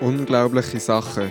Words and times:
Unglaubliche 0.00 0.80
Sachen. 0.80 1.30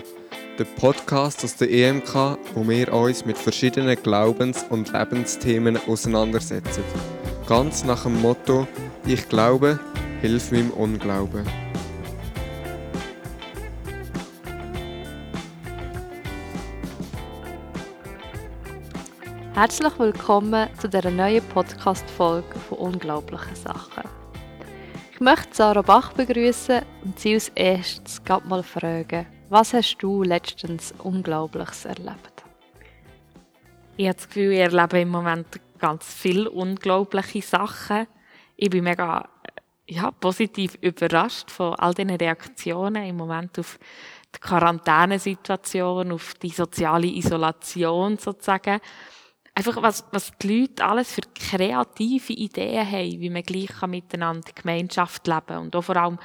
Der 0.59 0.63
Podcast 0.63 1.43
aus 1.43 1.55
der 1.55 1.71
EMK, 1.71 2.37
wo 2.53 2.67
wir 2.69 2.93
uns 2.93 3.25
mit 3.25 3.35
verschiedenen 3.35 3.95
Glaubens- 4.03 4.63
und 4.69 4.93
Lebensthemen 4.93 5.79
auseinandersetzen. 5.87 6.83
Ganz 7.47 7.83
nach 7.83 8.03
dem 8.03 8.21
Motto: 8.21 8.67
Ich 9.07 9.27
glaube, 9.27 9.79
hilf 10.21 10.51
meinem 10.51 10.69
Unglauben. 10.69 11.47
Herzlich 19.55 19.97
willkommen 19.97 20.69
zu 20.79 20.87
dieser 20.87 21.09
neuen 21.09 21.43
Podcast-Folge 21.45 22.59
von 22.69 22.77
Unglaublichen 22.77 23.55
Sachen. 23.55 23.78
Ich 25.19 25.25
möchte 25.25 25.49
Sarah 25.51 25.81
Bach 25.81 26.13
begrüßen 26.13 26.81
und 27.03 27.19
sie 27.19 27.33
als 27.33 27.49
erstes 27.49 28.21
mal 28.45 28.63
fragen, 28.63 29.25
was 29.49 29.73
hast 29.73 29.97
du 29.97 30.23
letztens 30.23 30.93
Unglaubliches 30.97 31.83
erlebt? 31.83 32.45
Ich 33.97 34.07
habe 34.07 34.15
das 34.15 34.27
Gefühl, 34.27 34.53
ich 34.53 34.59
erlebe 34.59 35.01
im 35.01 35.09
Moment 35.09 35.59
ganz 35.77 36.05
viele 36.05 36.49
unglaubliche 36.49 37.41
Sachen. 37.41 38.07
Ich 38.55 38.69
bin 38.69 38.85
mega 38.85 39.27
ja, 39.89 40.09
positiv 40.11 40.75
überrascht 40.79 41.51
von 41.51 41.75
all 41.75 41.93
diesen 41.93 42.11
Reaktionen 42.11 43.03
im 43.03 43.17
Moment 43.17 43.59
auf 43.59 43.77
die 44.33 44.39
Quarantänesituation, 44.39 46.13
auf 46.13 46.35
die 46.35 46.47
soziale 46.47 47.07
Isolation 47.07 48.17
sozusagen 48.17 48.79
einfach, 49.59 49.81
was, 49.81 50.05
was 50.11 50.31
die 50.41 50.61
Leute 50.61 50.83
alles 50.83 51.13
für 51.13 51.21
kreative 51.33 52.33
Ideen 52.33 52.89
haben, 52.89 53.19
wie 53.19 53.29
man 53.29 53.43
gleich 53.43 53.81
miteinander 53.87 54.51
Gemeinschaft 54.53 55.27
leben 55.27 55.45
kann. 55.47 55.61
Und 55.63 55.75
auch 55.75 55.83
vor 55.83 55.97
allem, 55.97 56.19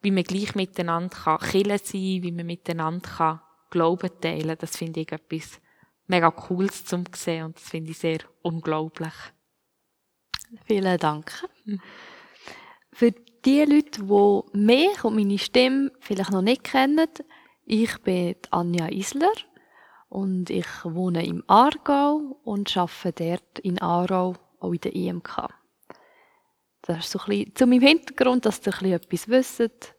wie 0.00 0.10
man 0.10 0.24
gleich 0.24 0.54
miteinander 0.54 1.14
kann 1.16 1.38
Kirche 1.38 1.78
sein 1.78 2.22
wie 2.22 2.32
man 2.32 2.46
miteinander 2.46 3.08
kann 3.08 3.40
Glauben 3.70 4.10
teilen 4.20 4.56
Das 4.58 4.76
finde 4.76 5.00
ich 5.00 5.12
etwas 5.12 5.60
mega 6.06 6.30
Cooles 6.30 6.84
zum 6.84 7.04
sehen 7.14 7.46
und 7.46 7.56
das 7.56 7.68
finde 7.68 7.90
ich 7.90 7.98
sehr 7.98 8.20
unglaublich. 8.42 9.12
Vielen 10.64 10.98
Dank. 10.98 11.46
Für 12.92 13.12
die 13.12 13.64
Leute, 13.64 14.02
die 14.02 14.58
mich 14.58 15.04
und 15.04 15.16
meine 15.16 15.38
Stimme 15.38 15.92
vielleicht 16.00 16.30
noch 16.30 16.42
nicht 16.42 16.64
kennen, 16.64 17.08
ich 17.66 17.98
bin 17.98 18.36
Anja 18.50 18.88
Isler 18.88 19.32
und 20.08 20.50
ich 20.50 20.66
wohne 20.84 21.26
im 21.26 21.44
Aargau 21.46 22.38
und 22.44 22.76
arbeite 22.76 23.12
dort 23.12 23.58
in 23.60 23.80
Aarau, 23.80 24.34
auch 24.60 24.72
in 24.72 24.80
der 24.80 24.94
IMK. 24.94 25.48
Das 26.82 26.98
ist 26.98 27.10
so 27.10 27.18
ein 27.20 27.26
bisschen 27.26 27.54
zu 27.54 27.66
meinem 27.66 27.82
Hintergrund, 27.82 28.46
dass 28.46 28.66
ihr 28.66 28.72
ein 28.72 28.78
bisschen 28.78 28.92
etwas 28.92 29.28
wisst. 29.28 29.94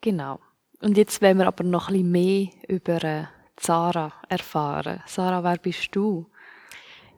Genau. 0.00 0.40
Und 0.80 0.96
jetzt 0.96 1.20
wollen 1.20 1.38
wir 1.38 1.46
aber 1.46 1.64
noch 1.64 1.88
ein 1.88 1.94
bisschen 1.94 2.12
mehr 2.12 2.48
über 2.68 3.04
äh, 3.04 3.24
Sarah 3.60 4.12
erfahren. 4.28 5.02
Sarah, 5.06 5.42
wer 5.42 5.58
bist 5.58 5.88
du? 5.94 6.30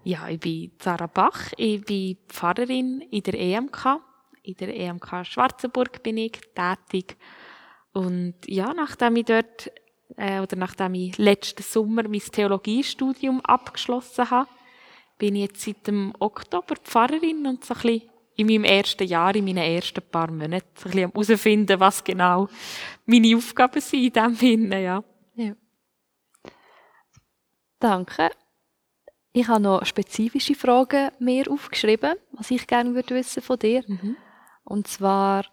Ja, 0.03 0.29
ich 0.29 0.41
bin 0.41 0.73
Sarah 0.81 1.07
Bach. 1.07 1.53
Ich 1.57 1.85
bin 1.85 2.17
Pfarrerin 2.29 3.03
in 3.03 3.23
der 3.23 3.35
EMK. 3.35 4.01
In 4.43 4.57
der 4.57 4.75
EMK 4.75 5.27
Schwarzenburg 5.27 6.03
bin 6.03 6.17
ich 6.17 6.41
tätig. 6.55 7.19
Und 7.93 8.37
ja, 8.47 8.73
nachdem 8.73 9.17
ich 9.17 9.27
dort 9.27 9.71
äh, 10.17 10.41
oder 10.41 10.57
nachdem 10.57 10.95
ich 10.95 11.19
letzten 11.19 11.63
Sommer 11.63 12.05
mein 12.09 12.21
Theologiestudium 12.21 13.41
abgeschlossen 13.41 14.31
habe, 14.31 14.49
bin 15.19 15.37
ich 15.37 15.43
jetzt 15.43 15.61
seit 15.63 15.87
dem 15.87 16.13
Oktober 16.19 16.77
Pfarrerin 16.77 17.47
und 17.47 17.65
so 17.65 17.75
ein 17.75 17.81
bisschen 17.81 18.11
in 18.37 18.47
meinem 18.47 18.65
ersten 18.65 19.07
Jahr, 19.07 19.35
in 19.35 19.45
meinen 19.45 19.59
ersten 19.59 20.03
paar 20.03 20.31
Monaten, 20.31 20.67
so 20.75 20.89
ein 20.89 20.93
bisschen 20.93 21.11
herausfinden, 21.11 21.81
was 21.81 22.03
genau 22.03 22.49
meine 23.05 23.37
Aufgaben 23.37 23.81
sind 23.81 24.05
in 24.05 24.13
diesem 24.13 24.35
Sinne, 24.35 24.83
ja. 24.83 25.05
ja. 25.35 25.53
Danke. 27.79 28.31
Ich 29.33 29.47
habe 29.47 29.61
noch 29.61 29.85
spezifische 29.85 30.55
Fragen 30.55 31.11
mehr 31.19 31.51
aufgeschrieben, 31.51 32.15
was 32.33 32.51
ich 32.51 32.67
gerne 32.67 32.95
würde 32.95 33.15
wissen 33.15 33.43
von 33.43 33.59
dir. 33.59 33.85
Mhm. 33.87 34.17
Und 34.65 34.89
zwar, 34.89 35.45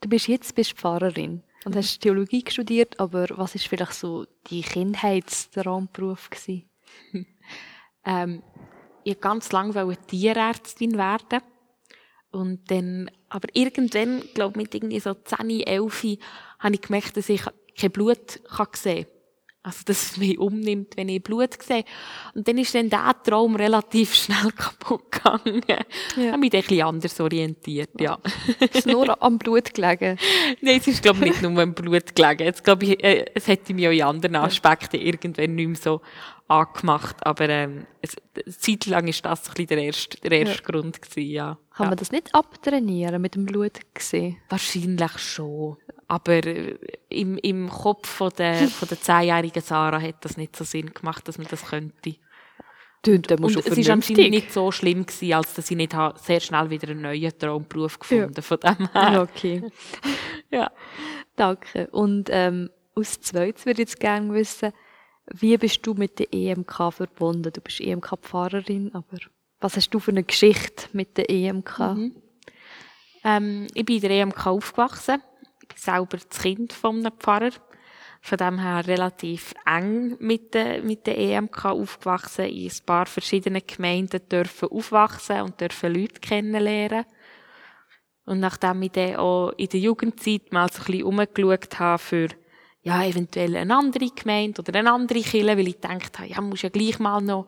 du 0.00 0.08
bist 0.08 0.28
jetzt 0.28 0.54
bist 0.54 0.72
Pfarrerin 0.72 1.42
und 1.64 1.76
hast 1.76 2.00
Theologie 2.00 2.44
studiert, 2.48 2.98
aber 3.00 3.26
was 3.36 3.54
ist 3.54 3.66
vielleicht 3.66 3.94
so 3.94 4.26
die 4.48 4.62
Kindheitstraumberuf 4.62 6.30
gewesen? 6.30 6.68
ähm, 8.04 8.42
ich 9.04 9.20
ganz 9.20 9.52
lange 9.52 9.96
Tierärztin 10.06 10.96
werden 10.96 11.40
und 12.30 12.70
dann, 12.70 13.10
aber 13.28 13.48
irgendwann, 13.52 14.22
glaube 14.34 14.58
mit 14.58 14.74
irgendwie 14.74 15.00
so 15.00 15.14
10, 15.14 15.60
11, 15.60 16.18
habe 16.58 16.74
ich 16.74 16.80
gemerkt, 16.80 17.16
dass 17.16 17.28
ich 17.28 17.42
kein 17.78 17.90
Blut 17.90 18.40
sehen 18.72 19.04
kann. 19.04 19.13
Also, 19.66 19.78
dass 19.86 20.10
es 20.10 20.16
mich 20.18 20.38
umnimmt, 20.38 20.94
wenn 20.98 21.08
ich 21.08 21.22
Blut 21.22 21.62
sehe. 21.62 21.84
Und 22.34 22.46
dann 22.46 22.58
ist 22.58 22.74
dann 22.74 22.90
der 22.90 23.14
Traum 23.24 23.56
relativ 23.56 24.14
schnell 24.14 24.52
kaputt 24.56 25.10
gegangen. 25.10 25.62
Ja. 25.66 25.78
Ich 26.18 26.28
habe 26.28 26.36
mich 26.36 26.50
dann 26.50 26.60
ein 26.60 26.66
bisschen 26.68 26.86
anders 26.86 27.18
orientiert, 27.18 27.98
ja. 27.98 28.18
Ist 28.60 28.74
es 28.74 28.86
nur 28.86 29.22
am 29.22 29.38
Blut 29.38 29.72
gelegen? 29.72 30.18
Nein, 30.60 30.80
es 30.80 30.86
ist, 30.86 31.02
glaube 31.02 31.24
ich, 31.24 31.30
nicht 31.30 31.42
nur 31.42 31.58
am 31.62 31.72
Blut 31.72 32.14
gelegen. 32.14 32.44
Jetzt, 32.44 32.62
glaube 32.62 32.84
ich, 32.84 33.02
äh, 33.02 33.24
es 33.34 33.48
hätte 33.48 33.72
mich 33.72 33.88
auch 33.88 33.92
in 33.92 34.02
anderen 34.02 34.36
Aspekten 34.36 35.00
irgendwann 35.00 35.54
nicht 35.54 35.66
mehr 35.68 35.76
so 35.76 36.02
angemacht. 36.46 37.16
Aber, 37.26 37.48
ähm, 37.48 37.86
es, 38.02 38.16
zeitlang 38.58 39.08
ist 39.08 39.24
das 39.24 39.48
ein 39.48 39.54
bisschen 39.54 39.66
der 39.68 39.78
erste, 39.78 40.20
der 40.20 40.32
erste 40.40 40.62
ja. 40.62 40.62
Grund 40.62 41.00
gewesen, 41.00 41.30
ja. 41.30 41.58
Kann 41.74 41.86
ja. 41.86 41.90
man 41.90 41.98
das 41.98 42.12
nicht 42.12 42.34
abtrainieren 42.34 43.22
mit 43.22 43.34
dem 43.34 43.46
Blut 43.46 43.80
gesehen? 43.94 44.36
Wahrscheinlich 44.50 45.18
schon. 45.18 45.78
Aber 46.14 46.46
äh, 46.46 46.78
im, 47.08 47.38
im 47.38 47.68
Kopf 47.68 48.08
von 48.08 48.30
der, 48.38 48.68
von 48.68 48.86
der 48.86 49.00
zehnjährigen 49.00 49.60
Sarah 49.60 50.00
hat 50.00 50.24
das 50.24 50.36
nicht 50.36 50.54
so 50.54 50.62
Sinn 50.62 50.94
gemacht, 50.94 51.26
dass 51.26 51.38
man 51.38 51.48
das 51.50 51.66
könnte. 51.66 52.14
Und, 53.04 53.32
und 53.32 53.56
es 53.56 53.88
war 53.88 53.92
anscheinend 53.94 54.30
nicht 54.30 54.52
so 54.52 54.70
schlimm, 54.70 55.04
gewesen, 55.04 55.32
als 55.34 55.54
dass 55.54 55.72
ich 55.72 55.76
nicht 55.76 55.92
sehr 56.24 56.38
schnell 56.38 56.70
wieder 56.70 56.88
einen 56.88 57.02
neuen 57.02 57.36
Traumberuf 57.36 57.98
gefunden 57.98 58.32
ja. 58.36 58.42
von 58.42 58.60
dem 58.60 58.92
her. 58.92 59.28
Okay. 59.28 59.62
ja. 60.52 60.70
Danke. 61.34 61.88
Und 61.88 62.28
ähm, 62.30 62.70
aus 62.94 63.20
Zweites 63.20 63.66
würde 63.66 63.82
ich 63.82 63.88
jetzt 63.88 64.00
gerne 64.00 64.32
wissen, 64.32 64.72
wie 65.32 65.58
bist 65.58 65.84
du 65.84 65.94
mit 65.94 66.20
der 66.20 66.32
EMK 66.32 66.92
verbunden? 66.92 67.52
Du 67.52 67.60
bist 67.60 67.80
EMK-Pfarrerin, 67.80 68.94
aber 68.94 69.18
was 69.58 69.76
hast 69.76 69.90
du 69.90 69.98
für 69.98 70.12
eine 70.12 70.22
Geschichte 70.22 70.86
mit 70.92 71.18
der 71.18 71.28
EMK? 71.28 71.78
Mhm. 71.80 72.16
Ähm, 73.24 73.66
ich 73.74 73.84
bin 73.84 73.96
in 73.96 74.02
der 74.02 74.10
EMK 74.12 74.46
aufgewachsen 74.46 75.20
selber 75.76 76.18
das 76.18 76.40
Kind 76.40 76.72
von 76.72 76.98
einem 76.98 77.12
Pfarrer. 77.18 77.52
Von 78.20 78.38
dem 78.38 78.58
her 78.58 78.86
relativ 78.86 79.52
eng 79.66 80.16
mit 80.18 80.54
der, 80.54 80.82
mit 80.82 81.06
der 81.06 81.18
EMK 81.18 81.66
aufgewachsen, 81.66 82.46
in 82.46 82.70
ein 82.70 82.86
paar 82.86 83.04
verschiedenen 83.04 83.62
Gemeinden 83.66 84.26
dürfen 84.30 84.70
aufwachsen 84.70 85.42
und 85.42 85.60
dürfen 85.60 85.92
Leute 85.92 86.20
kennenlernen. 86.20 87.04
Und 88.24 88.40
nachdem 88.40 88.80
ich 88.80 88.92
dann 88.92 89.16
auch 89.16 89.50
in 89.58 89.68
der 89.68 89.80
Jugendzeit 89.80 90.52
mal 90.52 90.72
so 90.72 90.80
ein 90.80 90.86
bisschen 90.86 91.02
umgeschaut 91.02 91.78
habe 91.78 91.98
für, 91.98 92.28
ja, 92.82 93.04
eventuell 93.04 93.56
eine 93.56 93.76
andere 93.76 94.08
Gemeinde 94.08 94.62
oder 94.62 94.78
eine 94.78 94.92
andere 94.92 95.20
Kirche, 95.20 95.46
weil 95.46 95.68
ich 95.68 95.80
gedacht 95.80 96.18
habe, 96.18 96.28
ja, 96.28 96.40
muss 96.40 96.62
ja 96.62 96.70
gleich 96.70 96.98
mal 96.98 97.20
noch 97.20 97.46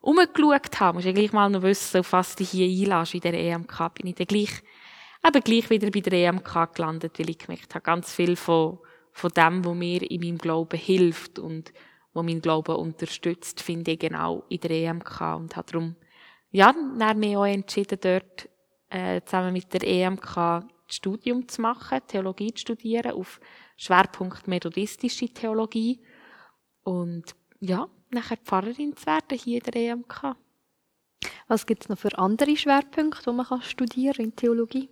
umgeschaut 0.00 0.80
haben, 0.80 0.96
muss 0.96 1.04
ja 1.04 1.12
gleich 1.12 1.32
mal 1.32 1.50
noch 1.50 1.62
wissen, 1.62 2.00
auf 2.00 2.12
was 2.12 2.36
du 2.36 2.44
hier 2.44 2.66
einlässt 2.66 3.14
in 3.14 3.20
der 3.20 3.34
EMK, 3.34 3.94
bin 3.94 4.06
ich 4.06 4.14
dann 4.14 4.26
gleich 4.26 4.62
eben 5.26 5.42
gleich 5.42 5.70
wieder 5.70 5.90
bei 5.90 6.00
der 6.00 6.12
EMK 6.12 6.74
gelandet, 6.74 7.18
weil 7.18 7.30
ich 7.30 7.38
gemerkt 7.38 7.74
habe, 7.74 7.82
ganz 7.82 8.12
viel 8.12 8.36
von, 8.36 8.78
von 9.12 9.30
dem, 9.30 9.64
was 9.64 9.74
mir 9.74 10.10
in 10.10 10.20
meinem 10.20 10.38
Glauben 10.38 10.78
hilft 10.78 11.38
und 11.38 11.72
was 12.12 12.24
meinen 12.24 12.40
Glauben 12.42 12.76
unterstützt, 12.76 13.60
finde 13.60 13.92
ich 13.92 13.98
genau 13.98 14.44
in 14.48 14.60
der 14.60 14.70
EMK 14.70 15.20
und 15.36 15.56
habe 15.56 15.70
darum, 15.70 15.96
ja, 16.50 16.74
dann 16.98 17.18
mich 17.18 17.36
auch 17.36 17.44
entschieden, 17.44 17.98
dort 18.00 18.48
äh, 18.88 19.20
zusammen 19.22 19.52
mit 19.52 19.72
der 19.72 19.86
EMK 19.86 20.34
das 20.34 20.96
Studium 20.96 21.46
zu 21.46 21.62
machen, 21.62 22.00
Theologie 22.08 22.52
zu 22.52 22.62
studieren, 22.62 23.12
auf 23.12 23.40
Schwerpunkt 23.76 24.48
methodistische 24.48 25.28
Theologie 25.28 26.02
und 26.82 27.36
ja, 27.60 27.88
nachher 28.10 28.38
Pfarrerin 28.38 28.96
zu 28.96 29.06
werden 29.06 29.38
hier 29.38 29.64
in 29.64 29.70
der 29.70 29.76
EMK. 29.76 30.36
Was 31.46 31.66
gibt 31.66 31.84
es 31.84 31.88
noch 31.88 31.98
für 31.98 32.16
andere 32.18 32.56
Schwerpunkte, 32.56 33.30
die 33.30 33.36
man 33.36 33.46
kann 33.46 33.62
studieren 33.62 34.24
in 34.24 34.36
Theologie? 34.36 34.88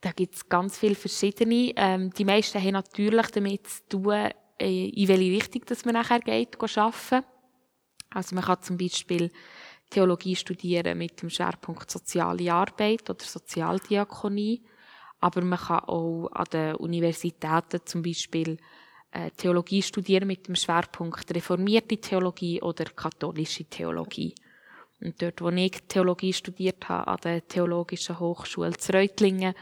Da 0.00 0.12
gibt 0.12 0.36
es 0.36 0.48
ganz 0.48 0.78
viele 0.78 0.94
verschiedene. 0.94 1.72
Ähm, 1.76 2.10
die 2.10 2.24
meisten 2.24 2.62
haben 2.62 2.72
natürlich 2.72 3.26
damit 3.28 3.66
zu 3.66 3.88
tun, 3.88 4.30
äh, 4.60 4.88
in 4.88 5.08
welche 5.08 5.32
Richtung 5.32 5.64
dass 5.66 5.84
man 5.84 5.94
nachher 5.94 6.20
geht, 6.20 6.56
arbeiten. 6.60 7.24
Also 8.10 8.34
man 8.34 8.44
kann 8.44 8.62
zum 8.62 8.76
Beispiel 8.76 9.30
Theologie 9.90 10.36
studieren 10.36 10.98
mit 10.98 11.20
dem 11.20 11.30
Schwerpunkt 11.30 11.90
Soziale 11.90 12.52
Arbeit 12.52 13.08
oder 13.10 13.24
Sozialdiakonie. 13.24 14.62
Aber 15.20 15.42
man 15.42 15.58
kann 15.58 15.80
auch 15.80 16.28
an 16.32 16.46
den 16.52 16.74
Universitäten 16.76 17.80
zum 17.84 18.02
Beispiel 18.02 18.58
äh, 19.10 19.30
Theologie 19.30 19.82
studieren 19.82 20.28
mit 20.28 20.46
dem 20.46 20.54
Schwerpunkt 20.54 21.34
reformierte 21.34 21.96
Theologie 21.96 22.62
oder 22.62 22.84
katholische 22.84 23.64
Theologie. 23.64 24.34
Und 25.00 25.20
dort, 25.22 25.40
wo 25.40 25.48
ich 25.50 25.82
Theologie 25.88 26.32
studiert 26.32 26.88
habe, 26.88 27.08
an 27.08 27.18
der 27.22 27.46
Theologischen 27.46 28.18
Hochschule 28.18 28.72
Reutlingen, 28.92 29.54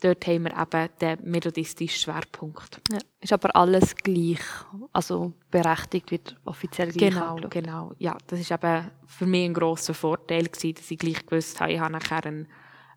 dort 0.00 0.26
haben 0.26 0.44
wir 0.44 0.52
eben 0.58 0.88
den 1.00 1.30
methodistischen 1.30 1.98
Schwerpunkt. 1.98 2.80
Ja, 2.90 2.98
ist 3.20 3.32
aber 3.32 3.54
alles 3.56 3.94
gleich, 3.96 4.40
also 4.92 5.32
berechtigt 5.50 6.10
wird 6.10 6.36
offiziell 6.44 6.92
gleich 6.92 7.10
Genau, 7.14 7.30
angeschaut. 7.36 7.50
genau. 7.50 7.92
Ja, 7.98 8.16
das 8.26 8.40
ist 8.40 8.50
eben 8.50 8.90
für 9.06 9.26
mich 9.26 9.44
ein 9.46 9.54
grosser 9.54 9.94
Vorteil 9.94 10.44
gewesen, 10.44 10.74
dass 10.74 10.90
ich 10.90 10.98
gleich 10.98 11.24
gewusst 11.24 11.60
habe, 11.60 11.72
ich 11.72 11.80
habe 11.80 11.92
nachher 11.92 12.24
einen, 12.26 12.48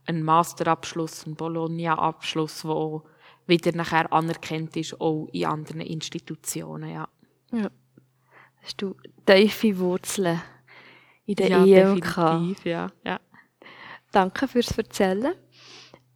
einen 0.05 0.23
Masterabschluss, 0.23 1.25
einen 1.25 1.35
Bologna-Abschluss, 1.35 2.63
der 2.63 3.01
wieder 3.45 3.71
nachher 3.75 4.11
anerkannt 4.11 4.75
ist, 4.75 4.99
auch 4.99 5.27
in 5.31 5.45
anderen 5.45 5.81
Institutionen, 5.81 6.91
ja. 6.91 7.07
Ja. 7.53 7.69
Hast 8.61 8.81
du 8.81 8.95
tiefe 9.25 9.77
Wurzeln 9.79 10.41
in 11.25 11.35
der 11.35 11.49
ja, 11.49 11.63
Ehe 11.65 11.95
gehabt? 11.95 12.33
definitiv, 12.41 12.65
ja. 12.65 12.87
ja. 13.05 13.19
Danke 14.11 14.47
fürs 14.47 14.77
Erzählen. 14.77 15.33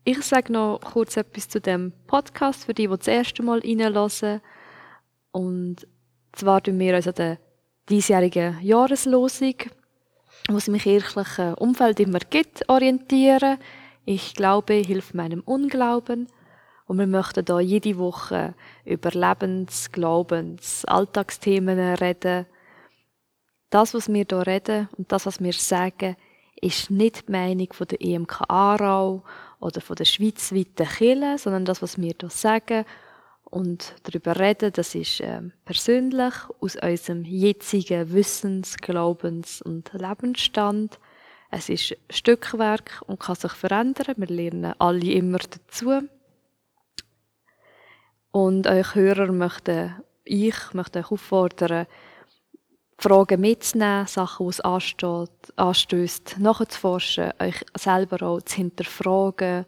Ich 0.03 0.23
sage 0.23 0.51
noch 0.51 0.79
kurz 0.79 1.15
etwas 1.15 1.47
zu 1.47 1.61
dem 1.61 1.93
Podcast 2.07 2.65
für 2.65 2.73
die, 2.73 2.87
die 2.87 2.97
das 2.97 3.07
erste 3.07 3.43
Mal 3.43 3.59
reinhören. 3.59 4.41
Und 5.31 5.87
zwar 6.31 6.63
tun 6.63 6.79
wir 6.79 6.95
uns 6.95 7.07
an 7.07 7.13
der 7.13 7.37
diesjährigen 7.87 8.59
Jahreslosung, 8.63 9.53
wo 10.49 10.57
es 10.57 10.67
im 10.67 10.79
kirchlichen 10.79 11.53
Umfeld 11.53 11.99
immer 11.99 12.17
gibt, 12.17 12.67
orientieren. 12.67 13.59
Ich 14.03 14.33
glaube, 14.33 14.73
hilft 14.73 15.13
meinem 15.13 15.41
Unglauben. 15.41 16.27
Und 16.87 16.97
wir 16.97 17.05
möchten 17.05 17.45
da 17.45 17.59
jede 17.59 17.99
Woche 17.99 18.55
über 18.85 19.11
Lebens-, 19.11 19.91
Glaubens-, 19.91 20.83
Alltagsthemen 20.85 21.77
reden. 21.95 22.47
Das, 23.69 23.93
was 23.93 24.11
wir 24.11 24.25
hier 24.27 24.47
reden 24.47 24.89
und 24.97 25.11
das, 25.11 25.27
was 25.27 25.39
wir 25.39 25.53
sagen, 25.53 26.15
ist 26.59 26.89
nicht 26.89 27.27
die 27.27 27.31
Meinung 27.31 27.69
der 27.87 28.01
EMK 28.01 28.41
Aarau 28.47 29.23
oder 29.61 29.79
von 29.79 29.95
der 29.95 30.05
schweizweiten 30.05 30.87
Kirche, 30.87 31.37
sondern 31.37 31.65
das, 31.65 31.81
was 31.81 31.97
wir 31.97 32.13
hier 32.19 32.29
sagen 32.29 32.85
und 33.45 33.95
darüber 34.03 34.39
reden, 34.39 34.71
das 34.73 34.95
ist 34.95 35.19
äh, 35.21 35.41
persönlich 35.65 36.33
aus 36.59 36.75
unserem 36.77 37.23
jetzigen 37.23 38.11
Wissens-, 38.11 38.77
Glaubens- 38.77 39.61
und 39.61 39.91
Lebensstand. 39.93 40.99
Es 41.51 41.69
ist 41.69 41.95
Stückwerk 42.09 43.01
und 43.07 43.19
kann 43.19 43.35
sich 43.35 43.51
verändern. 43.51 44.15
Wir 44.17 44.27
lernen 44.27 44.73
alle 44.79 45.11
immer 45.11 45.39
dazu. 45.39 46.01
Und 48.31 48.67
euch 48.67 48.95
Hörer 48.95 49.31
möchte 49.31 49.95
ich 50.23 50.73
möchte 50.73 50.99
euch 50.99 51.11
auffordern, 51.11 51.87
Fragen 53.01 53.41
mitzunehmen, 53.41 54.05
Sachen, 54.05 54.45
die 54.45 54.49
es 54.51 54.59
anstößt, 55.55 56.35
nachzuforschen, 56.37 57.33
euch 57.39 57.65
selber 57.75 58.21
auch 58.27 58.41
zu 58.43 58.57
hinterfragen 58.57 59.65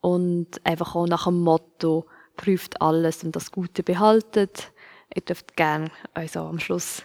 und 0.00 0.64
einfach 0.64 0.94
auch 0.94 1.08
nach 1.08 1.24
dem 1.24 1.40
Motto, 1.40 2.06
prüft 2.36 2.80
alles 2.80 3.24
und 3.24 3.34
das 3.34 3.50
Gute 3.50 3.82
behaltet. 3.82 4.72
Ihr 5.12 5.22
dürft 5.22 5.56
gerne 5.56 5.90
uns 6.14 6.36
auch 6.36 6.48
am 6.48 6.60
Schluss 6.60 7.02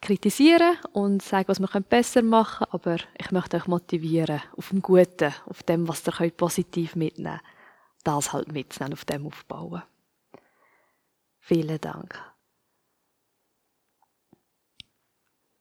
kritisieren 0.00 0.78
und 0.92 1.20
sagen, 1.20 1.48
was 1.48 1.58
wir 1.58 1.80
besser 1.80 2.22
machen 2.22 2.66
können, 2.70 2.72
aber 2.72 2.96
ich 3.18 3.32
möchte 3.32 3.56
euch 3.56 3.66
motivieren, 3.66 4.40
auf 4.56 4.68
dem 4.68 4.82
Guten, 4.82 5.34
auf 5.46 5.64
dem, 5.64 5.88
was 5.88 6.06
ihr 6.06 6.30
positiv 6.30 6.94
mitnehmen 6.94 7.40
könnt, 7.40 8.04
das 8.04 8.32
halt 8.32 8.52
mitzunehmen, 8.52 8.92
auf 8.92 9.04
dem 9.04 9.26
aufbauen. 9.26 9.82
Vielen 11.40 11.80
Dank. 11.80 12.37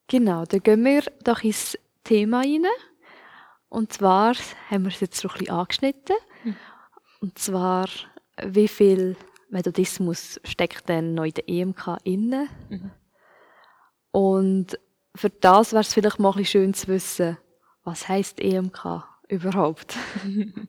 Genau, 0.08 0.46
dann 0.46 0.62
gehen 0.62 0.86
wir 0.86 1.04
doch 1.24 1.44
ins 1.44 1.78
Thema 2.04 2.40
rein. 2.40 2.66
Und 3.70 3.92
zwar 3.92 4.36
haben 4.70 4.84
wir 4.84 4.92
es 4.92 5.02
jetzt 5.02 5.20
so 5.20 5.28
ein 5.28 5.34
bisschen 5.34 5.54
angeschnitten. 5.54 6.16
Und 7.20 7.38
zwar, 7.38 7.90
wie 8.42 8.68
viel 8.68 9.18
Methodismus 9.50 10.40
steckt 10.44 10.88
denn 10.88 11.14
noch 11.14 11.26
in 11.26 11.34
der 11.34 11.50
EMK 11.50 11.98
inne? 12.04 12.48
Und 14.12 14.80
für 15.16 15.30
das 15.30 15.74
wäre 15.74 15.82
es 15.82 15.94
vielleicht 15.94 16.20
mal 16.20 16.46
schön 16.46 16.74
zu 16.74 16.88
wissen, 16.88 17.38
was 17.84 18.08
heißt 18.08 18.40
EMK 18.40 19.04
überhaupt? 19.28 19.98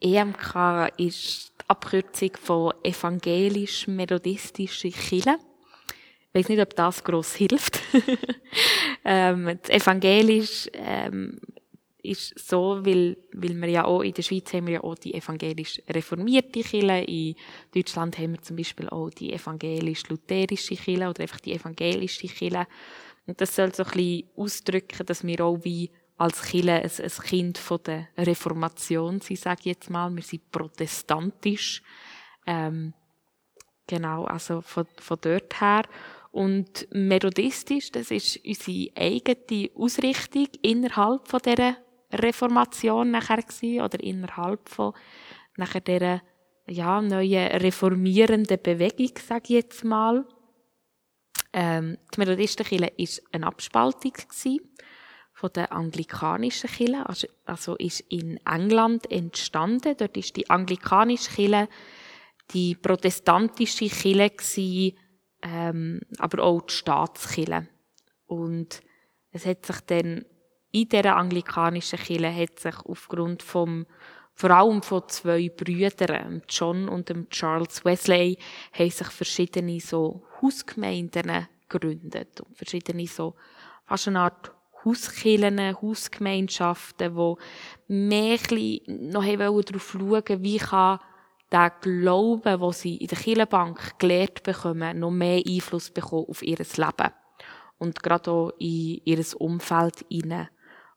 EMK 0.00 0.90
ist 0.98 1.52
die 1.60 1.68
Abkürzung 1.68 2.32
von 2.40 2.74
evangelisch-methodistische 2.82 4.90
Kirche. 4.90 5.38
Ich 6.36 6.44
weiß 6.44 6.48
nicht, 6.50 6.60
ob 6.60 6.76
das 6.76 7.02
gross 7.02 7.34
hilft. 7.34 7.80
ähm, 9.06 9.58
das 9.62 9.70
evangelisch 9.70 10.68
ähm, 10.74 11.40
ist 12.02 12.38
so, 12.38 12.84
weil, 12.84 13.16
weil 13.32 13.54
wir 13.54 13.68
ja 13.70 13.84
auch 13.86 14.02
in 14.02 14.12
der 14.12 14.20
Schweiz 14.20 14.52
haben 14.52 14.66
wir 14.66 14.74
ja 14.74 14.84
auch 14.84 14.96
die 14.96 15.14
evangelisch 15.14 15.80
reformierte 15.88 16.60
Kirche. 16.60 17.04
In 17.06 17.36
Deutschland 17.74 18.18
haben 18.18 18.32
wir 18.32 18.42
zum 18.42 18.56
Beispiel 18.56 18.86
auch 18.90 19.08
die 19.08 19.32
evangelisch-lutherische 19.32 20.76
Kirche 20.76 21.08
oder 21.08 21.22
einfach 21.22 21.40
die 21.40 21.54
evangelische 21.54 22.28
Kirche. 22.28 22.66
Und 23.26 23.40
das 23.40 23.56
soll 23.56 23.74
so 23.74 23.84
ein 23.84 23.90
bisschen 23.92 24.28
ausdrücken, 24.36 25.06
dass 25.06 25.26
wir 25.26 25.40
auch 25.42 25.64
wie 25.64 25.90
als 26.18 26.42
Kirche 26.42 26.82
ein, 26.82 26.90
ein 27.02 27.24
Kind 27.24 27.56
von 27.56 27.80
der 27.82 28.08
Reformation 28.18 29.22
sind, 29.22 29.38
sage 29.38 29.60
ich 29.60 29.66
jetzt 29.66 29.88
mal. 29.88 30.14
Wir 30.14 30.22
sind 30.22 30.50
protestantisch. 30.50 31.82
Ähm, 32.46 32.92
genau, 33.86 34.26
also 34.26 34.60
von, 34.60 34.86
von 34.98 35.16
dort 35.18 35.62
her. 35.62 35.84
Und 36.36 36.86
methodistisch, 36.92 37.90
das 37.92 38.10
ist 38.10 38.38
unsere 38.44 38.90
eigene 38.94 39.70
Ausrichtung 39.74 40.48
innerhalb 40.60 41.26
von 41.28 41.40
dieser 41.42 41.78
Reformation 42.12 43.10
nachher 43.10 43.40
gewesen, 43.40 43.80
oder 43.80 43.98
innerhalb 44.00 44.68
von 44.68 44.92
nachher 45.56 45.80
dieser 45.80 46.20
ja, 46.66 47.00
neuen 47.00 47.46
reformierenden 47.52 48.60
Bewegung, 48.62 49.12
sage 49.26 49.44
ich 49.44 49.50
jetzt 49.50 49.82
mal. 49.82 50.26
Ähm, 51.54 51.96
die 52.14 52.20
Methodistenkirche 52.20 52.82
war 52.82 53.24
eine 53.32 53.46
Abspaltung 53.46 54.12
von 55.32 55.50
der 55.54 55.72
anglikanischen 55.72 56.68
Kirche, 56.68 57.08
also, 57.08 57.28
also 57.46 57.76
ist 57.76 58.00
in 58.10 58.38
England 58.44 59.10
entstanden. 59.10 59.96
Dort 59.96 60.18
ist 60.18 60.36
die 60.36 60.50
anglikanische 60.50 61.30
Kirche 61.30 61.68
die 62.52 62.74
protestantische 62.74 63.88
Kirche 63.88 64.94
ähm, 65.46 66.00
aber 66.18 66.42
auch 66.42 66.62
die 66.62 66.72
Staatskirche. 66.72 67.68
Und 68.26 68.82
es 69.30 69.46
hat 69.46 69.64
sich 69.64 69.80
dann 69.82 70.24
in 70.72 70.88
dieser 70.88 71.16
anglikanischen 71.16 71.98
Kirche 71.98 72.34
hat 72.34 72.58
sich 72.58 72.76
aufgrund 72.84 73.42
vom 73.42 73.86
vor 74.38 74.50
allem 74.50 74.82
von 74.82 75.02
zwei 75.08 75.48
Brüdern, 75.48 76.42
John 76.46 76.90
und 76.90 77.10
Charles 77.30 77.86
Wesley, 77.86 78.36
haben 78.72 78.90
sich 78.90 79.06
verschiedene 79.06 79.80
so 79.80 80.24
Hausgemeinden 80.42 81.48
gegründet 81.70 82.42
und 82.42 82.54
verschiedene 82.54 83.06
so 83.06 83.34
fast 83.86 84.08
eine 84.08 84.20
Art 84.20 84.52
Hauskirchen, 84.84 85.80
Hausgemeinschaften, 85.80 87.16
die 87.16 87.92
mehr 87.92 88.38
noch 88.86 89.24
darauf 89.24 89.90
schauen 89.90 90.42
wie 90.42 90.58
kann 90.58 91.00
der 91.52 91.70
Glauben, 91.80 92.60
den 92.60 92.72
sie 92.72 92.96
in 92.96 93.06
der 93.08 93.18
Kirchenbank 93.18 93.98
gelehrt 93.98 94.42
bekommen, 94.42 94.98
noch 94.98 95.10
mehr 95.10 95.42
Einfluss 95.46 95.90
bekommen 95.90 96.26
auf 96.28 96.42
ihr 96.42 96.58
Leben. 96.58 97.12
Und 97.78 98.02
gerade 98.02 98.30
auch 98.30 98.52
in 98.58 99.00
ihr 99.04 99.24
Umfeld 99.38 100.04
hinein. 100.10 100.48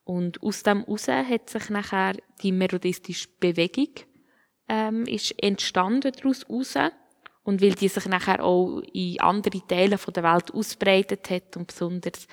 Und 0.03 0.41
aus 0.41 0.63
dem 0.63 0.83
heraus 0.83 1.07
hat 1.07 1.49
sich 1.49 1.69
nachher 1.69 2.15
die 2.41 2.51
methodistische 2.51 3.27
Bewegung 3.39 3.89
ähm, 4.69 5.03
ist 5.05 5.35
entstanden 5.43 6.11
daraus 6.15 6.47
heraus. 6.47 6.75
Und 7.43 7.61
weil 7.61 7.73
die 7.73 7.87
sich 7.87 8.05
nachher 8.05 8.43
auch 8.43 8.81
in 8.93 9.19
andere 9.19 9.65
Teile 9.67 9.97
der 9.97 10.23
Welt 10.23 10.53
ausbreitet 10.53 11.29
hat 11.31 11.57
und 11.57 11.67
besonders 11.67 12.27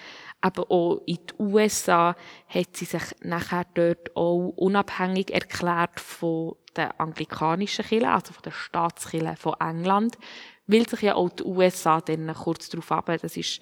eben 0.45 0.65
auch 0.69 1.01
in 1.07 1.17
die 1.17 1.43
USA 1.43 2.15
hat 2.49 2.77
sie 2.77 2.85
sich 2.85 3.03
nachher 3.23 3.65
dort 3.75 4.15
auch 4.15 4.53
unabhängig 4.57 5.33
erklärt 5.33 6.01
von 6.01 6.57
der 6.77 7.01
anglikanischen 7.01 7.85
Kirche, 7.85 8.11
also 8.11 8.33
von 8.33 8.43
der 8.43 8.53
Staatskirche 8.53 9.37
von 9.37 9.55
England, 9.61 10.19
weil 10.67 10.89
sich 10.89 11.03
ja 11.03 11.15
auch 11.15 11.31
die 11.31 11.45
USA 11.45 12.01
dann 12.01 12.33
kurz 12.35 12.69
darauf 12.69 12.93
ab, 12.93 13.07
das 13.21 13.37
ist 13.37 13.61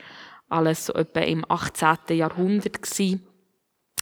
alles 0.48 0.86
so 0.86 0.94
etwa 0.94 1.20
im 1.20 1.44
18. 1.48 2.16
Jahrhundert 2.16 2.82
gewesen, 2.82 3.26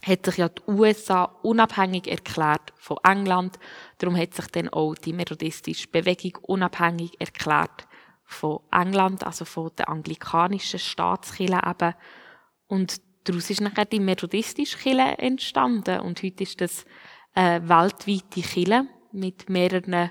hat 0.04 0.26
sich 0.26 0.36
ja 0.38 0.48
die 0.48 0.62
USA 0.66 1.24
unabhängig 1.42 2.08
erklärt 2.08 2.72
von 2.76 2.98
England. 3.04 3.58
Darum 3.98 4.16
hat 4.16 4.34
sich 4.34 4.46
dann 4.48 4.68
auch 4.68 4.94
die 4.94 5.12
methodistische 5.12 5.88
Bewegung 5.88 6.42
unabhängig 6.42 7.12
erklärt 7.20 7.86
von 8.24 8.60
England, 8.72 9.24
also 9.24 9.44
von 9.44 9.70
der 9.78 9.88
anglikanischen 9.88 10.80
Staatskirche 10.80 11.60
eben. 11.64 11.94
Und 12.66 13.00
daraus 13.24 13.50
ist 13.50 13.60
nachher 13.60 13.84
die 13.84 14.00
methodistische 14.00 14.78
Kirche 14.78 15.18
entstanden. 15.18 16.00
Und 16.00 16.22
heute 16.22 16.42
ist 16.42 16.60
das 16.60 16.84
eine 17.34 17.68
weltweite 17.68 18.40
Kirche 18.40 18.86
mit 19.12 19.48
mehreren, 19.48 20.10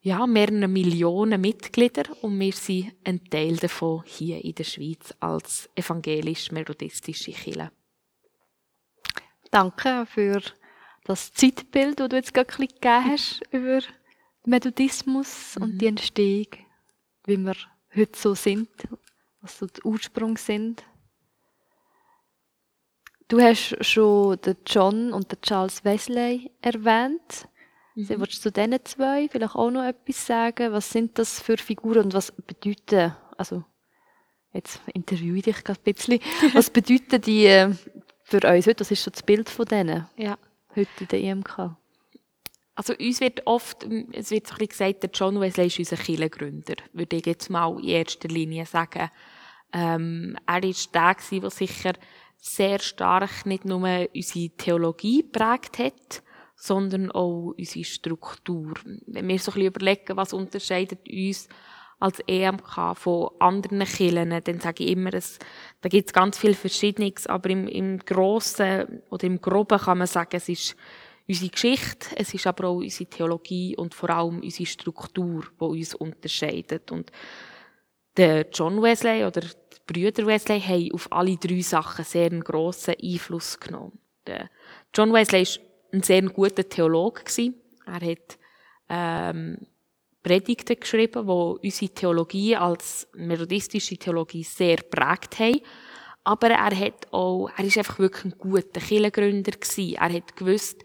ja, 0.00 0.26
mehreren 0.26 0.72
Millionen 0.72 1.40
Mitgliedern. 1.40 2.12
Und 2.22 2.38
wir 2.38 2.52
sind 2.52 2.92
ein 3.04 3.24
Teil 3.24 3.56
davon 3.56 4.02
hier 4.06 4.44
in 4.44 4.54
der 4.54 4.64
Schweiz 4.64 5.14
als 5.20 5.68
evangelisch-methodistische 5.74 7.32
Kirche. 7.32 7.70
Danke 9.50 10.06
für 10.06 10.40
das 11.04 11.32
Zeitbild, 11.32 11.98
das 11.98 12.08
du 12.08 12.16
jetzt 12.16 12.34
gerade 12.34 12.48
gegeben 12.56 13.04
hast 13.04 13.40
über 13.50 13.80
Methodismus 14.44 15.56
mhm. 15.56 15.62
und 15.62 15.78
die 15.78 15.86
Entstehung, 15.86 16.48
wie 17.26 17.36
wir 17.36 17.56
heute 17.94 18.18
so 18.18 18.34
sind, 18.34 18.68
was 19.40 19.58
so 19.58 19.66
die 19.66 19.82
Ursprung 19.82 20.36
sind. 20.36 20.84
Du 23.28 23.40
hast 23.40 23.76
schon 23.84 24.40
den 24.40 24.56
John 24.66 25.12
und 25.12 25.30
den 25.30 25.40
Charles 25.40 25.84
Wesley 25.84 26.50
erwähnt. 26.62 27.48
Mhm. 28.08 28.20
Willst 28.20 28.44
du 28.44 28.50
zu 28.50 28.52
diesen 28.52 28.84
zwei 28.84 29.28
vielleicht 29.28 29.54
auch 29.54 29.70
noch 29.70 29.84
etwas 29.84 30.26
sagen? 30.26 30.72
Was 30.72 30.90
sind 30.90 31.18
das 31.18 31.40
für 31.40 31.56
Figuren 31.56 32.06
und 32.06 32.14
was 32.14 32.32
bedeuten, 32.32 33.14
also 33.36 33.64
jetzt 34.52 34.80
interviewe 34.94 35.38
ich 35.38 35.44
dich 35.44 35.64
gerade 35.64 35.80
ein 35.80 35.94
bisschen, 35.94 36.20
was 36.54 36.70
bedeuten 36.70 37.20
die 37.20 37.46
äh, 37.46 37.72
für 38.24 38.40
uns 38.48 38.66
heute? 38.66 38.80
Was 38.80 38.90
ist 38.90 39.02
so 39.02 39.10
das 39.10 39.22
Bild 39.22 39.48
von 39.48 39.66
denen? 39.66 40.06
Ja. 40.16 40.38
Heute 40.74 40.88
in 41.00 41.08
der 41.08 41.20
EMK? 41.20 41.76
Also 42.76 42.94
uns 42.94 43.20
wird 43.20 43.46
oft, 43.46 43.84
es 44.12 44.30
wird 44.30 44.46
so 44.46 44.54
ein 44.54 44.58
bisschen 44.58 44.68
gesagt, 44.68 45.02
der 45.02 45.10
John 45.12 45.40
Wesley 45.40 45.66
ist 45.66 45.78
unser 45.78 45.96
Kirchengründer, 45.96 46.76
würde 46.92 47.16
ich 47.16 47.26
jetzt 47.26 47.50
mal 47.50 47.78
in 47.78 47.88
erster 47.88 48.28
Linie 48.28 48.64
sagen. 48.64 49.10
Ähm, 49.72 50.38
er 50.46 50.62
ist 50.62 50.94
der 50.94 51.14
gewesen, 51.14 51.40
der 51.42 51.50
sicher 51.50 51.92
sehr 52.38 52.78
stark 52.78 53.44
nicht 53.44 53.66
nur 53.66 54.08
unsere 54.14 54.48
Theologie 54.56 55.22
prägt 55.22 55.78
hat, 55.78 56.22
sondern 56.60 57.10
auch 57.10 57.54
unsere 57.56 57.84
Struktur. 57.84 58.74
Wenn 59.06 59.28
wir 59.28 59.38
so 59.38 59.50
ein 59.50 59.54
bisschen 59.54 59.66
überlegen, 59.66 60.16
was 60.16 60.34
unterscheidet 60.34 61.08
uns 61.08 61.48
als 61.98 62.20
EMK 62.26 62.96
von 62.96 63.30
anderen 63.38 63.84
Kirchen, 63.84 64.30
dann 64.44 64.60
sage 64.60 64.84
ich 64.84 64.90
immer, 64.90 65.12
es, 65.14 65.38
da 65.80 65.88
gibt 65.88 66.08
es 66.08 66.12
ganz 66.12 66.38
viel 66.38 66.54
Verschiedenes, 66.54 67.26
aber 67.26 67.50
im, 67.50 67.66
im 67.66 67.98
Grossen 67.98 69.02
oder 69.10 69.24
im 69.24 69.40
Groben 69.40 69.78
kann 69.78 69.98
man 69.98 70.06
sagen, 70.06 70.36
es 70.36 70.48
ist 70.50 70.76
unsere 71.26 71.50
Geschichte, 71.50 72.08
es 72.16 72.34
ist 72.34 72.46
aber 72.46 72.68
auch 72.68 72.76
unsere 72.76 73.08
Theologie 73.08 73.76
und 73.76 73.94
vor 73.94 74.10
allem 74.10 74.40
unsere 74.40 74.66
Struktur, 74.66 75.44
die 75.60 75.64
uns 75.64 75.94
unterscheidet. 75.94 76.90
Und 76.92 77.10
der 78.16 78.46
John 78.52 78.82
Wesley 78.82 79.24
oder 79.24 79.40
die 79.40 79.78
Brüder 79.86 80.26
Wesley 80.26 80.60
haben 80.60 80.92
auf 80.92 81.10
alle 81.10 81.36
drei 81.36 81.60
Sachen 81.62 82.04
sehr 82.04 82.26
einen 82.26 82.44
grossen 82.44 82.94
Einfluss 83.02 83.58
genommen. 83.58 83.98
Der 84.26 84.50
John 84.94 85.12
Wesley 85.12 85.46
war 85.46 85.69
ein 85.92 86.02
sehr 86.02 86.22
guter 86.22 86.68
Theologe. 86.68 87.22
Er 87.86 88.00
hat 88.00 88.38
ähm, 88.88 89.58
Predigten 90.22 90.78
geschrieben, 90.78 91.26
die 91.26 91.66
unsere 91.66 91.94
Theologie 91.94 92.56
als 92.56 93.08
methodistische 93.14 93.96
Theologie 93.96 94.44
sehr 94.44 94.76
prägt 94.76 95.38
haben. 95.38 95.60
Aber 96.24 96.50
er 96.50 96.76
hat 96.76 97.12
auch, 97.12 97.48
er 97.56 97.64
ist 97.64 97.78
einfach 97.78 97.98
wirklich 97.98 98.26
ein 98.26 98.38
guter 98.38 98.80
Kirchengründer 98.80 99.52
gewesen. 99.52 99.94
Er 99.94 100.12
hat 100.12 100.36
gewusst, 100.36 100.84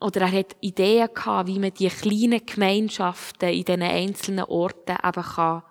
oder 0.00 0.22
er 0.22 0.32
hat 0.32 0.56
Ideen 0.60 1.08
gehabt, 1.14 1.48
wie 1.48 1.58
man 1.58 1.72
die 1.72 1.88
kleinen 1.88 2.44
Gemeinschaften 2.44 3.48
in 3.48 3.64
diesen 3.64 3.82
einzelnen 3.82 4.44
Orten 4.44 4.96
eben 5.02 5.22
kann 5.22 5.62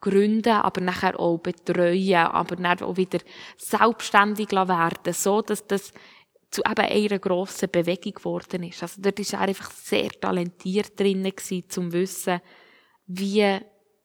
gründen, 0.00 0.52
aber 0.52 0.80
nachher 0.80 1.18
auch 1.18 1.38
betreuen, 1.38 2.14
aber 2.14 2.56
dann 2.56 2.82
auch 2.82 2.96
wieder 2.96 3.20
selbstständig 3.56 4.50
werden, 4.50 5.14
so 5.14 5.42
dass 5.42 5.66
das 5.66 5.92
zu 6.52 6.60
eben 6.62 6.84
einer 6.84 7.18
grossen 7.18 7.70
Bewegung 7.70 8.12
geworden 8.12 8.62
ist. 8.62 8.82
Also 8.82 9.00
dort 9.00 9.18
war 9.18 9.40
er 9.40 9.48
einfach 9.48 9.70
sehr 9.70 10.10
talentiert 10.10 11.00
drinnen 11.00 11.34
gewesen, 11.34 11.68
zum 11.68 11.92
Wissen, 11.92 12.40
wie, 13.06 13.58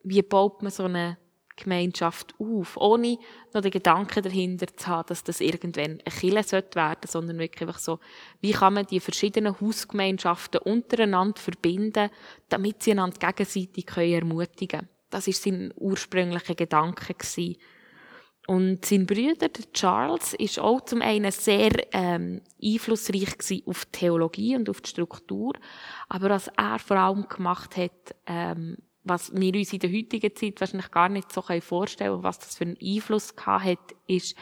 wie 0.04 0.22
baut 0.22 0.64
man 0.64 0.72
so 0.72 0.86
eine 0.86 1.18
Gemeinschaft 1.58 2.36
auf, 2.40 2.78
ohne 2.78 3.18
noch 3.54 3.62
den 3.62 3.72
Gedanken 3.72 4.24
dahinter 4.24 4.68
zu 4.68 4.88
haben, 4.88 5.08
dass 5.08 5.24
das 5.24 5.42
irgendwann 5.42 6.00
ein 6.06 6.14
Kille 6.20 6.36
werden 6.36 6.68
sollte, 6.72 7.08
sondern 7.08 7.40
wirklich 7.40 7.68
einfach 7.68 7.80
so, 7.80 8.00
wie 8.40 8.52
kann 8.52 8.76
man 8.76 8.86
die 8.86 9.00
verschiedenen 9.00 9.60
Hausgemeinschaften 9.60 10.62
untereinander 10.62 11.42
verbinden, 11.42 12.10
damit 12.48 12.84
sie 12.84 12.92
einander 12.92 13.18
gegenseitig 13.18 13.88
ermutigen 13.98 14.80
können. 14.80 14.90
Das 15.10 15.28
ist 15.28 15.44
sein 15.44 15.74
ursprünglicher 15.76 16.56
Gedanke 16.56 17.14
gewesen. 17.14 17.58
Und 18.48 18.86
sein 18.86 19.06
Bruder, 19.06 19.50
der 19.50 19.72
Charles, 19.74 20.34
ist 20.34 20.58
auch 20.58 20.80
zum 20.82 21.02
einen 21.02 21.32
sehr 21.32 21.72
ähm, 21.94 22.42
einflussreich 22.64 23.64
auf 23.66 23.86
die 23.86 23.92
Theologie 23.92 24.56
und 24.56 24.70
auf 24.70 24.80
die 24.80 24.90
Struktur, 24.90 25.54
aber 26.08 26.30
was 26.30 26.48
er 26.56 26.80
vor 26.80 26.96
allem 26.96 27.28
gemacht 27.28 27.76
hat, 27.76 28.16
ähm, 28.26 28.78
was 29.04 29.34
wir 29.36 29.54
uns 29.54 29.74
in 29.74 29.80
der 29.80 29.92
heutigen 29.92 30.34
Zeit 30.34 30.62
wahrscheinlich 30.62 30.92
gar 30.92 31.10
nicht 31.10 31.32
so 31.32 31.42
vorstellen 31.42 32.12
können, 32.12 32.24
was 32.24 32.40
das 32.40 32.56
für 32.56 32.64
einen 32.64 32.78
Einfluss 32.82 33.36
gehabt 33.36 33.66
hat, 33.66 33.96
ist, 34.08 34.36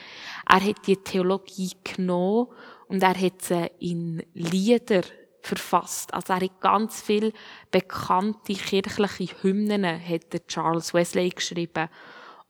er 0.48 0.64
hat 0.64 0.86
die 0.86 0.98
Theologie 0.98 1.72
genommen 1.84 2.50
und 2.88 3.02
er 3.02 3.20
hat 3.20 3.42
sie 3.42 3.72
in 3.80 4.22
Lieder 4.36 5.02
verfasst. 5.42 6.14
Also 6.14 6.34
er 6.34 6.42
hat 6.42 6.62
ganz 6.62 7.02
viele 7.02 7.32
bekannte 7.72 8.54
kirchliche 8.54 9.44
Hymnen 9.44 9.84
hat 9.86 10.48
Charles 10.48 10.94
Wesley 10.94 11.30
geschrieben. 11.30 11.90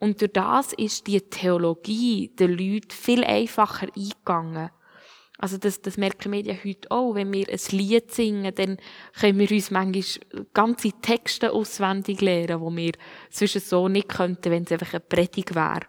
Und 0.05 0.21
durch 0.21 0.33
das 0.33 0.71
ist 0.73 1.07
die 1.07 1.19
Theologie 1.19 2.27
den 2.27 2.51
Leuten 2.51 2.91
viel 2.91 3.23
einfacher 3.23 3.87
eingegangen. 3.87 4.69
Also 5.39 5.57
das, 5.57 5.81
das 5.81 5.97
merken 5.97 6.31
wir 6.31 6.41
ja 6.41 6.53
heute 6.63 6.91
auch. 6.91 7.15
Wenn 7.15 7.33
wir 7.33 7.49
ein 7.49 7.59
Lied 7.71 8.11
singen, 8.11 8.53
dann 8.53 8.77
können 9.19 9.39
wir 9.39 9.49
uns 9.49 9.71
manchmal 9.71 10.45
ganze 10.53 10.91
Texte 11.01 11.51
auswendig 11.51 12.21
lernen, 12.21 12.61
die 12.63 12.83
wir 12.83 12.91
sonst 13.31 13.67
so 13.67 13.87
nicht 13.87 14.09
könnten, 14.09 14.51
wenn 14.51 14.65
es 14.65 14.71
einfach 14.73 14.93
eine 14.93 14.99
Predigt 14.99 15.55
wäre. 15.55 15.87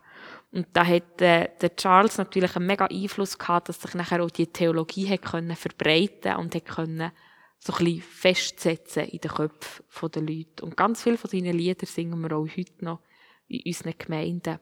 Und 0.51 0.67
da 0.73 0.87
hat 0.87 1.21
äh, 1.21 1.51
der 1.61 1.77
Charles 1.77 2.17
natürlich 2.17 2.57
einen 2.57 2.69
mega 2.69 2.87
Einfluss 2.87 3.37
gehabt, 3.37 3.69
dass 3.69 3.83
sich 3.83 3.93
nachher 3.93 4.25
auch 4.25 4.31
die 4.31 4.47
Theologie 4.47 5.11
hat 5.11 5.27
können 5.27 5.57
verbreiten 5.57 6.37
und 6.37 6.55
hat 6.55 6.65
können 6.65 7.13
so 7.59 7.75
ein 7.75 7.85
bisschen 7.85 8.01
festsetzen 8.01 9.05
in 9.09 9.21
den 9.21 9.31
Köpfen 9.31 10.11
der 10.11 10.23
Leute. 10.23 10.65
Und 10.65 10.75
ganz 10.75 11.03
viele 11.03 11.19
von 11.19 11.29
seinen 11.29 11.53
Liedern 11.53 11.85
singen 11.87 12.19
wir 12.23 12.35
auch 12.35 12.49
heute 12.57 12.83
noch 12.83 13.01
in 13.49 13.63
unseren 13.67 13.95
Gemeinden. 13.99 14.59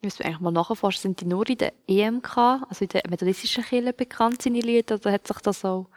Ich 0.00 0.04
muss 0.04 0.20
eigentlich 0.20 0.40
mal 0.40 0.50
nachforschen, 0.50 1.00
sind 1.00 1.20
die 1.20 1.26
nur 1.26 1.48
in 1.48 1.58
der 1.58 1.72
EMK, 1.86 2.36
also 2.36 2.84
in 2.84 2.88
der 2.88 3.02
methodistischen 3.08 3.64
Kirche 3.64 3.92
bekannt, 3.92 4.42
seine 4.42 4.60
Lieder, 4.60 4.96
oder 4.96 5.12
hat 5.12 5.26
sich 5.26 5.38
das 5.38 5.64
auch 5.64 5.88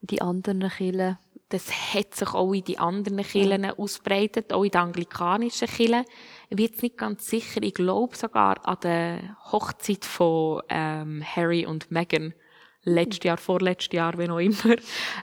in 0.00 0.08
die 0.08 0.20
anderen 0.20 0.68
Kirchen 0.68 1.16
das 1.48 1.94
hat 1.94 2.14
sich 2.14 2.34
auch 2.34 2.52
in 2.52 2.64
die 2.64 2.78
anderen 2.78 3.22
Kirchen 3.22 3.64
ausbreitet, 3.64 4.52
auch 4.52 4.64
in 4.64 4.70
den 4.70 4.80
anglikanischen 4.80 5.68
Kirchen. 5.68 6.04
Ich 6.48 6.56
bin 6.56 6.66
jetzt 6.66 6.82
nicht 6.82 6.98
ganz 6.98 7.28
sicher, 7.28 7.62
ich 7.62 7.74
glaube 7.74 8.16
sogar 8.16 8.66
an 8.66 8.78
der 8.82 9.36
Hochzeit 9.52 10.04
von 10.04 10.62
ähm, 10.68 11.22
Harry 11.24 11.64
und 11.64 11.90
Meghan, 11.90 12.34
letztes 12.82 13.24
Jahr, 13.24 13.36
vorletztes 13.36 13.92
Jahr, 13.94 14.18
wie 14.18 14.28
auch 14.28 14.38
immer. 14.38 14.76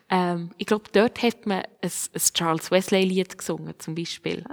Ähm, 0.09 0.51
ich 0.57 0.65
glaube, 0.65 0.85
dort 0.93 1.21
hat 1.21 1.45
man 1.45 1.63
ein, 1.81 1.91
ein 1.91 2.21
Charles 2.33 2.71
Wesley-Lied 2.71 3.37
gesungen, 3.37 3.73
zum 3.79 3.95
Beispiel. 3.95 4.43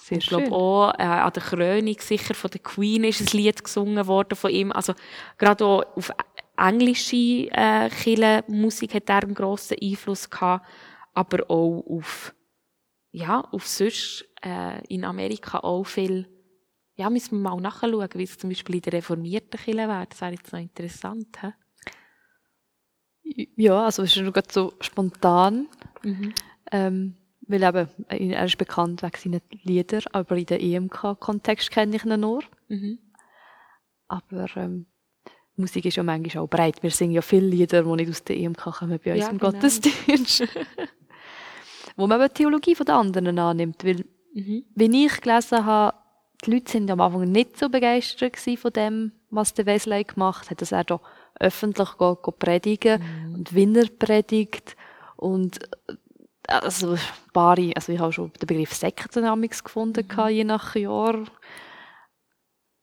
Sehr 0.00 0.18
ich 0.18 0.26
glaube 0.28 0.50
auch 0.50 0.92
äh, 0.98 1.02
an 1.02 1.32
der 1.32 1.42
Krönung 1.42 1.96
sicher 1.98 2.34
von 2.34 2.50
der 2.50 2.60
Queen 2.60 3.04
ist 3.04 3.20
ein 3.20 3.38
Lied 3.38 3.62
gesungen 3.62 4.06
worden 4.06 4.34
von 4.34 4.50
ihm. 4.50 4.72
Also 4.72 4.94
gerade 5.36 5.64
auch 5.64 5.84
auf 5.94 6.10
englische 6.56 7.50
äh, 7.50 7.90
Kirchenmusik 7.90 8.94
hat 8.94 9.10
er 9.10 9.22
einen 9.22 9.34
grossen 9.34 9.76
Einfluss 9.80 10.30
gehabt, 10.30 10.66
aber 11.12 11.50
auch 11.50 11.84
auf 11.86 12.34
ja 13.12 13.42
auf 13.52 13.66
sonst 13.66 14.24
äh, 14.42 14.82
in 14.86 15.04
Amerika 15.04 15.58
auch 15.58 15.84
viel. 15.84 16.26
Ja, 16.96 17.10
müssen 17.10 17.42
wir 17.42 17.50
mal 17.50 17.60
nachschauen, 17.60 18.08
wie 18.14 18.22
es 18.22 18.38
zum 18.38 18.50
Beispiel 18.50 18.76
in 18.76 18.82
der 18.82 18.94
reformierten 18.94 19.60
Kirche 19.60 19.88
wäre. 19.88 20.06
Das 20.08 20.20
wäre 20.22 20.32
jetzt 20.32 20.52
noch 20.52 20.60
interessant. 20.60 21.38
He? 23.22 23.50
Ja, 23.56 23.84
also 23.84 24.02
es 24.02 24.16
ist 24.16 24.22
nur 24.22 24.32
so 24.50 24.72
spontan. 24.80 25.68
Mhm. 26.02 26.34
Ähm, 26.72 27.16
weil 27.50 27.62
eben, 27.62 27.88
er 28.08 28.44
ist 28.44 28.58
bekannt 28.58 29.02
wegen 29.02 29.16
seinen 29.16 29.40
Liedern, 29.64 30.02
aber 30.12 30.36
in 30.36 30.46
der 30.46 30.62
EMK-Kontext 30.62 31.70
kenne 31.70 31.96
ich 31.96 32.04
ihn 32.04 32.20
nur. 32.20 32.42
Mhm. 32.68 32.98
Aber 34.08 34.46
ähm, 34.56 34.86
Musik 35.56 35.84
ist 35.84 35.96
ja 35.96 36.02
manchmal 36.02 36.44
auch 36.44 36.48
breit. 36.48 36.82
Wir 36.82 36.90
singen 36.90 37.12
ja 37.12 37.22
viele 37.22 37.46
Lieder, 37.46 37.82
die 37.82 37.90
nicht 37.90 38.10
aus 38.10 38.24
der 38.24 38.36
EMK 38.36 38.62
kommen 38.62 39.00
bei 39.04 39.12
uns 39.12 39.20
ja, 39.20 39.28
im 39.28 39.38
genau. 39.38 39.52
Gottesdienst. 39.52 40.44
Wo 41.96 42.06
man 42.06 42.20
eben 42.20 42.28
die 42.28 42.34
Theologie 42.34 42.74
von 42.74 42.86
den 42.86 42.94
anderen 42.94 43.38
annimmt. 43.38 43.84
Weil, 43.84 44.04
mhm. 44.32 44.64
wie 44.74 45.06
ich 45.06 45.20
gelesen 45.20 45.64
habe, 45.64 45.96
die 46.44 46.52
Leute 46.52 46.70
sind 46.70 46.90
am 46.90 47.00
Anfang 47.00 47.30
nicht 47.30 47.58
so 47.58 47.68
begeistert 47.68 48.36
von 48.36 48.72
dem, 48.72 49.12
was 49.30 49.54
der 49.54 49.66
Wesley 49.66 50.04
gemacht 50.04 50.50
hat, 50.50 50.62
dass 50.62 50.72
er 50.72 50.84
da 50.84 51.00
öffentlich 51.38 51.98
geht, 51.98 52.22
geht 52.22 52.38
predigen 52.38 53.02
mhm. 53.02 53.34
und 53.34 53.54
Winner 53.54 53.86
predigt 53.98 54.76
und 55.16 55.58
also 56.50 56.96
Bari, 57.32 57.72
also 57.74 57.92
ich 57.92 57.98
habe 57.98 58.12
schon 58.12 58.32
den 58.32 58.46
Begriff 58.46 58.74
Sektendynamics 58.74 59.64
gefunden, 59.64 60.06
mhm. 60.06 60.28
je 60.28 60.44
nach 60.44 60.74
Jahr. 60.74 61.24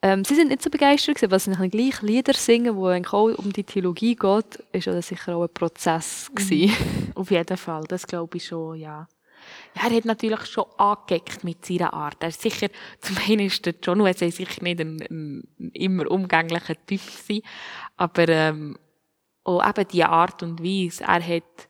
Ähm, 0.02 0.24
sie 0.24 0.36
sind 0.36 0.50
nicht 0.50 0.62
so 0.62 0.70
begeistert 0.70 1.16
gewesen, 1.16 1.32
weil 1.32 1.40
sie 1.40 1.50
nachher 1.50 1.70
gleich 1.70 2.02
Lieder 2.02 2.34
singen, 2.34 2.76
wo 2.76 2.88
eigentlich 2.88 3.14
auch 3.14 3.30
um 3.38 3.52
die 3.52 3.64
Theologie 3.64 4.16
geht, 4.16 4.64
ist 4.72 4.86
ja 4.86 5.02
sicher 5.02 5.36
auch 5.36 5.44
ein 5.44 5.54
Prozess 5.54 6.30
gewesen. 6.34 6.72
Mhm. 6.72 7.12
Auf 7.16 7.32
jeden 7.32 7.58
Fall, 7.58 7.84
das 7.88 8.06
glaube 8.06 8.38
ich 8.38 8.46
schon, 8.46 8.78
ja. 8.78 9.08
Ja, 9.76 9.90
er 9.90 9.96
hat 9.96 10.06
natürlich 10.06 10.46
schon 10.46 10.66
angegeckt 10.78 11.44
mit 11.44 11.66
seiner 11.66 11.94
Art. 11.94 12.18
Er 12.20 12.30
ist 12.30 12.42
sicher, 12.42 12.68
zum 13.00 13.18
einen 13.28 13.48
ist 13.48 13.66
der 13.66 13.76
John 13.82 14.04
Wesley 14.04 14.32
sicher 14.32 14.64
nicht 14.64 14.80
ein, 14.80 15.00
ein 15.10 15.72
immer 15.74 16.10
umgänglicher 16.10 16.76
Typ 16.86 17.02
gewesen, 17.02 17.44
aber 17.96 18.28
ähm, 18.28 18.78
auch 19.44 19.68
eben 19.68 19.88
die 19.88 20.04
Art 20.04 20.44
und 20.44 20.62
Weise. 20.62 21.04
Er 21.06 21.26
hat 21.26 21.70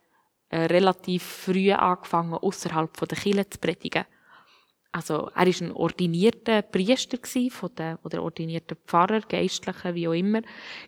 relativ 0.55 1.23
früh 1.23 1.71
angefangen, 1.71 2.33
außerhalb 2.33 3.07
der 3.07 3.17
Kirche 3.17 3.49
zu 3.49 3.59
predigen. 3.59 4.05
Also, 4.91 5.29
er 5.35 5.45
ist 5.45 5.61
ein 5.61 5.73
ordinierter 5.73 6.61
Priester 6.61 7.17
von 7.51 7.69
der, 7.75 7.99
oder 8.03 8.23
ordinierter 8.23 8.75
Pfarrer, 8.75 9.21
Geistlicher, 9.21 9.93
wie 9.93 10.07
auch 10.07 10.13
immer, 10.13 10.41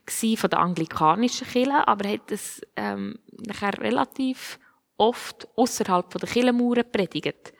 von 0.08 0.50
der 0.50 0.60
anglikanischen 0.60 1.48
Kirche, 1.48 1.88
aber 1.88 2.06
er 2.06 2.14
hat 2.14 2.32
es, 2.32 2.62
ähm, 2.76 3.20
nachher 3.46 3.78
relativ 3.80 4.60
oft 4.98 5.48
außerhalb 5.56 6.10
der 6.10 6.30
Kirchenmauern 6.30 6.92
predigt. 6.92 7.54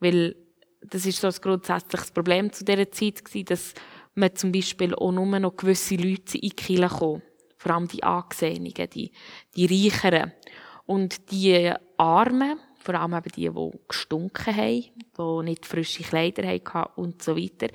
Weil, 0.00 0.34
das 0.80 1.06
ist 1.06 1.20
so 1.20 1.28
ein 1.28 1.34
grundsätzliches 1.40 2.10
Problem 2.10 2.52
zu 2.52 2.64
dieser 2.64 2.90
Zeit 2.90 3.24
gewesen, 3.24 3.46
dass 3.46 3.74
man 4.14 4.34
zum 4.34 4.50
Beispiel 4.50 4.94
auch 4.94 5.12
nur 5.12 5.38
noch 5.38 5.56
gewisse 5.56 5.94
Leute 5.96 6.38
in 6.38 6.48
die 6.48 6.50
Kirche 6.50 6.88
kommen. 6.88 7.22
Vor 7.56 7.72
allem 7.72 7.86
die 7.86 8.02
Angesehenen, 8.02 8.74
die, 8.74 9.12
die 9.54 9.66
Reicheren. 9.66 10.32
Und 10.86 11.30
die 11.30 11.72
Armen, 11.96 12.58
vor 12.82 12.94
allem 12.96 13.14
eben 13.14 13.30
die, 13.36 13.48
die 13.48 13.78
gestunken 13.86 14.56
haben, 14.56 14.84
die 15.16 15.44
nicht 15.44 15.66
frische 15.66 16.02
Kleider 16.02 16.46
hatten 16.48 17.00
und 17.00 17.22
so 17.22 17.36
weiter. 17.36 17.68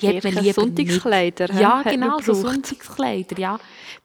Die 0.00 0.08
hat 0.08 0.24
man 0.24 0.34
lieber 0.34 0.54
Sonntagskleider. 0.54 1.48
Nicht. 1.48 1.60
Ja, 1.60 1.82
genau, 1.82 2.18
so 2.20 2.32
Sonntagskleider, 2.32 3.38
ja. 3.38 3.58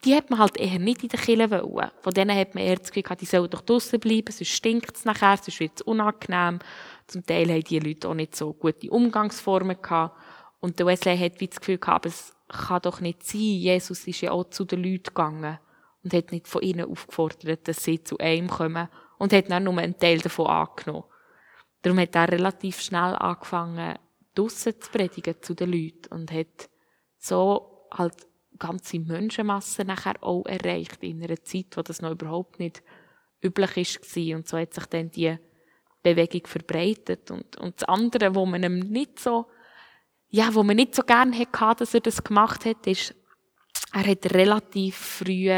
Die 0.03 0.13
hat 0.13 0.29
man 0.29 0.39
halt 0.39 0.57
eher 0.57 0.79
nicht 0.79 1.03
in 1.03 1.09
der 1.09 1.19
Kirche 1.19 1.49
wollen. 1.49 1.91
Von 2.01 2.13
denen 2.13 2.37
hat 2.37 2.55
man 2.55 2.63
eher 2.63 2.75
das 2.75 2.91
Gefühl 2.91 3.15
die 3.15 3.25
sollen 3.25 3.49
doch 3.49 3.61
draussen 3.61 3.99
bleiben, 3.99 4.31
sonst 4.31 4.49
stinkt 4.49 4.97
es 4.97 5.05
nachher, 5.05 5.37
sonst 5.37 5.59
wird 5.59 5.71
es 5.75 5.81
unangenehm. 5.83 6.59
Zum 7.07 7.25
Teil 7.25 7.49
haben 7.49 7.63
die 7.63 7.79
Leute 7.79 8.09
auch 8.09 8.13
nicht 8.13 8.35
so 8.35 8.53
gute 8.53 8.91
Umgangsformen 8.91 9.81
gehabt. 9.81 10.17
Und 10.59 10.77
der 10.77 10.85
Wesley 10.85 11.17
hat 11.17 11.39
wie 11.39 11.47
das 11.47 11.59
Gefühl 11.59 11.77
gehabt, 11.77 12.05
es 12.05 12.33
kann 12.49 12.81
doch 12.81 12.99
nicht 12.99 13.25
sein. 13.25 13.39
Jesus 13.39 14.05
ist 14.05 14.21
ja 14.21 14.31
auch 14.31 14.49
zu 14.49 14.65
den 14.65 14.83
Leuten 14.83 15.05
gegangen 15.05 15.57
und 16.03 16.13
hat 16.13 16.31
nicht 16.31 16.47
von 16.47 16.61
ihnen 16.61 16.89
aufgefordert, 16.89 17.67
dass 17.67 17.83
sie 17.83 18.03
zu 18.03 18.17
ihm 18.19 18.47
kommen 18.47 18.89
und 19.17 19.33
hat 19.33 19.49
dann 19.49 19.65
nur 19.65 19.77
einen 19.77 19.97
Teil 19.97 20.19
davon 20.19 20.47
angenommen. 20.47 21.05
Darum 21.81 21.99
hat 21.99 22.15
er 22.15 22.31
relativ 22.31 22.81
schnell 22.81 23.15
angefangen, 23.15 23.97
draussen 24.35 24.79
zu 24.79 24.91
predigen 24.91 25.35
zu 25.41 25.53
den 25.53 25.71
Leuten 25.71 26.13
und 26.13 26.31
hat 26.31 26.69
so 27.17 27.87
halt 27.91 28.15
ganze 28.57 28.99
Menschenmassen 28.99 29.87
nachher 29.87 30.21
auch 30.21 30.45
erreicht 30.45 31.01
in 31.03 31.23
einer 31.23 31.41
Zeit, 31.41 31.75
wo 31.75 31.81
das 31.81 32.01
noch 32.01 32.11
überhaupt 32.11 32.59
nicht 32.59 32.83
üblich 33.41 33.75
war. 33.77 34.35
Und 34.35 34.47
so 34.47 34.57
hat 34.57 34.73
sich 34.73 34.85
dann 34.85 35.11
die 35.11 35.37
Bewegung 36.03 36.45
verbreitet. 36.45 37.31
Und, 37.31 37.57
und 37.57 37.81
das 37.81 37.87
andere, 37.87 38.35
wo 38.35 38.45
man 38.45 38.63
ihm 38.63 38.79
nicht 38.79 39.19
so, 39.19 39.47
ja, 40.29 40.53
wo 40.53 40.63
man 40.63 40.75
nicht 40.75 40.93
so 40.93 41.03
gerne 41.03 41.37
hatte, 41.37 41.79
dass 41.79 41.93
er 41.93 42.01
das 42.01 42.23
gemacht 42.23 42.65
hat, 42.65 42.85
ist, 42.85 43.15
er 43.93 44.05
hat 44.05 44.33
relativ 44.33 44.95
früh 44.95 45.49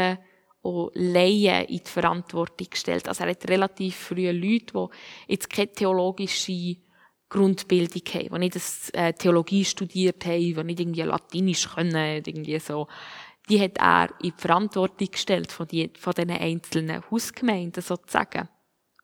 auch 0.62 0.90
Laien 0.94 1.66
in 1.66 1.78
die 1.78 1.90
Verantwortung 1.90 2.68
gestellt. 2.70 3.08
Also 3.08 3.24
er 3.24 3.30
hat 3.30 3.48
relativ 3.48 3.96
früh 3.96 4.30
Leute, 4.30 4.72
die 4.74 5.32
jetzt 5.32 5.50
keine 5.50 5.72
theologische 5.72 6.76
Grundbildung 7.28 8.02
haben, 8.14 8.34
die 8.34 8.38
nicht 8.38 8.94
äh, 8.94 9.12
Theologie 9.12 9.64
studiert 9.64 10.24
haben, 10.26 10.38
die 10.38 10.64
nicht 10.64 10.80
irgendwie 10.80 11.02
Latinisch 11.02 11.68
können, 11.74 12.22
irgendwie 12.24 12.58
so. 12.58 12.88
Die 13.48 13.60
hat 13.60 13.78
er 13.78 14.10
in 14.22 14.30
die 14.30 14.34
Verantwortung 14.36 15.10
gestellt 15.10 15.50
von, 15.50 15.66
die, 15.66 15.90
von 15.98 16.12
diesen 16.12 16.30
einzelnen 16.30 17.02
Hausgemeinden 17.10 17.82
sozusagen. 17.82 18.48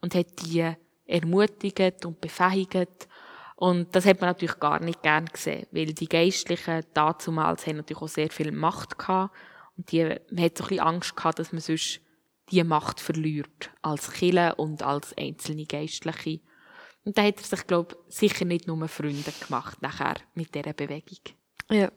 Und 0.01 0.15
hat 0.15 0.47
die 0.47 0.71
ermutigt 1.07 2.05
und 2.05 2.21
befähigt. 2.21 3.09
Und 3.57 3.97
das 3.97 4.07
hat 4.07 4.21
man 4.21 4.31
natürlich 4.31 4.61
gar 4.61 4.81
nicht 4.81 5.03
gern 5.03 5.27
gesehen, 5.27 5.67
weil 5.73 5.87
die 5.87 6.09
Geistlichen 6.09 6.85
dazumals 6.95 7.67
haben 7.67 7.79
natürlich 7.79 8.03
auch 8.03 8.09
sehr 8.09 8.31
viel 8.31 8.53
Macht 8.53 8.97
gehabt 8.97 9.35
und 9.79 9.93
die, 9.93 10.05
man 10.05 10.45
hat 10.45 10.59
so 10.59 10.65
ein 10.65 10.69
bisschen 10.69 10.81
Angst 10.81 11.17
gehabt, 11.17 11.39
dass 11.39 11.53
man 11.53 11.61
sonst 11.61 12.01
die 12.51 12.65
Macht 12.65 13.01
verliert. 13.01 13.71
Als 13.81 14.11
Kille 14.11 14.55
und 14.57 14.83
als 14.83 15.17
einzelne 15.17 15.65
Geistliche. 15.65 16.41
Und 17.05 17.17
da 17.17 17.23
hat 17.23 17.39
er 17.39 17.45
sich, 17.45 17.67
glaube 17.67 17.97
ich, 18.09 18.17
sicher 18.17 18.45
nicht 18.45 18.67
nur 18.67 18.89
Freunde 18.89 19.33
gemacht 19.47 19.81
nachher 19.81 20.17
mit 20.35 20.55
dieser 20.55 20.73
Bewegung. 20.73 21.21
Ja. 21.71 21.91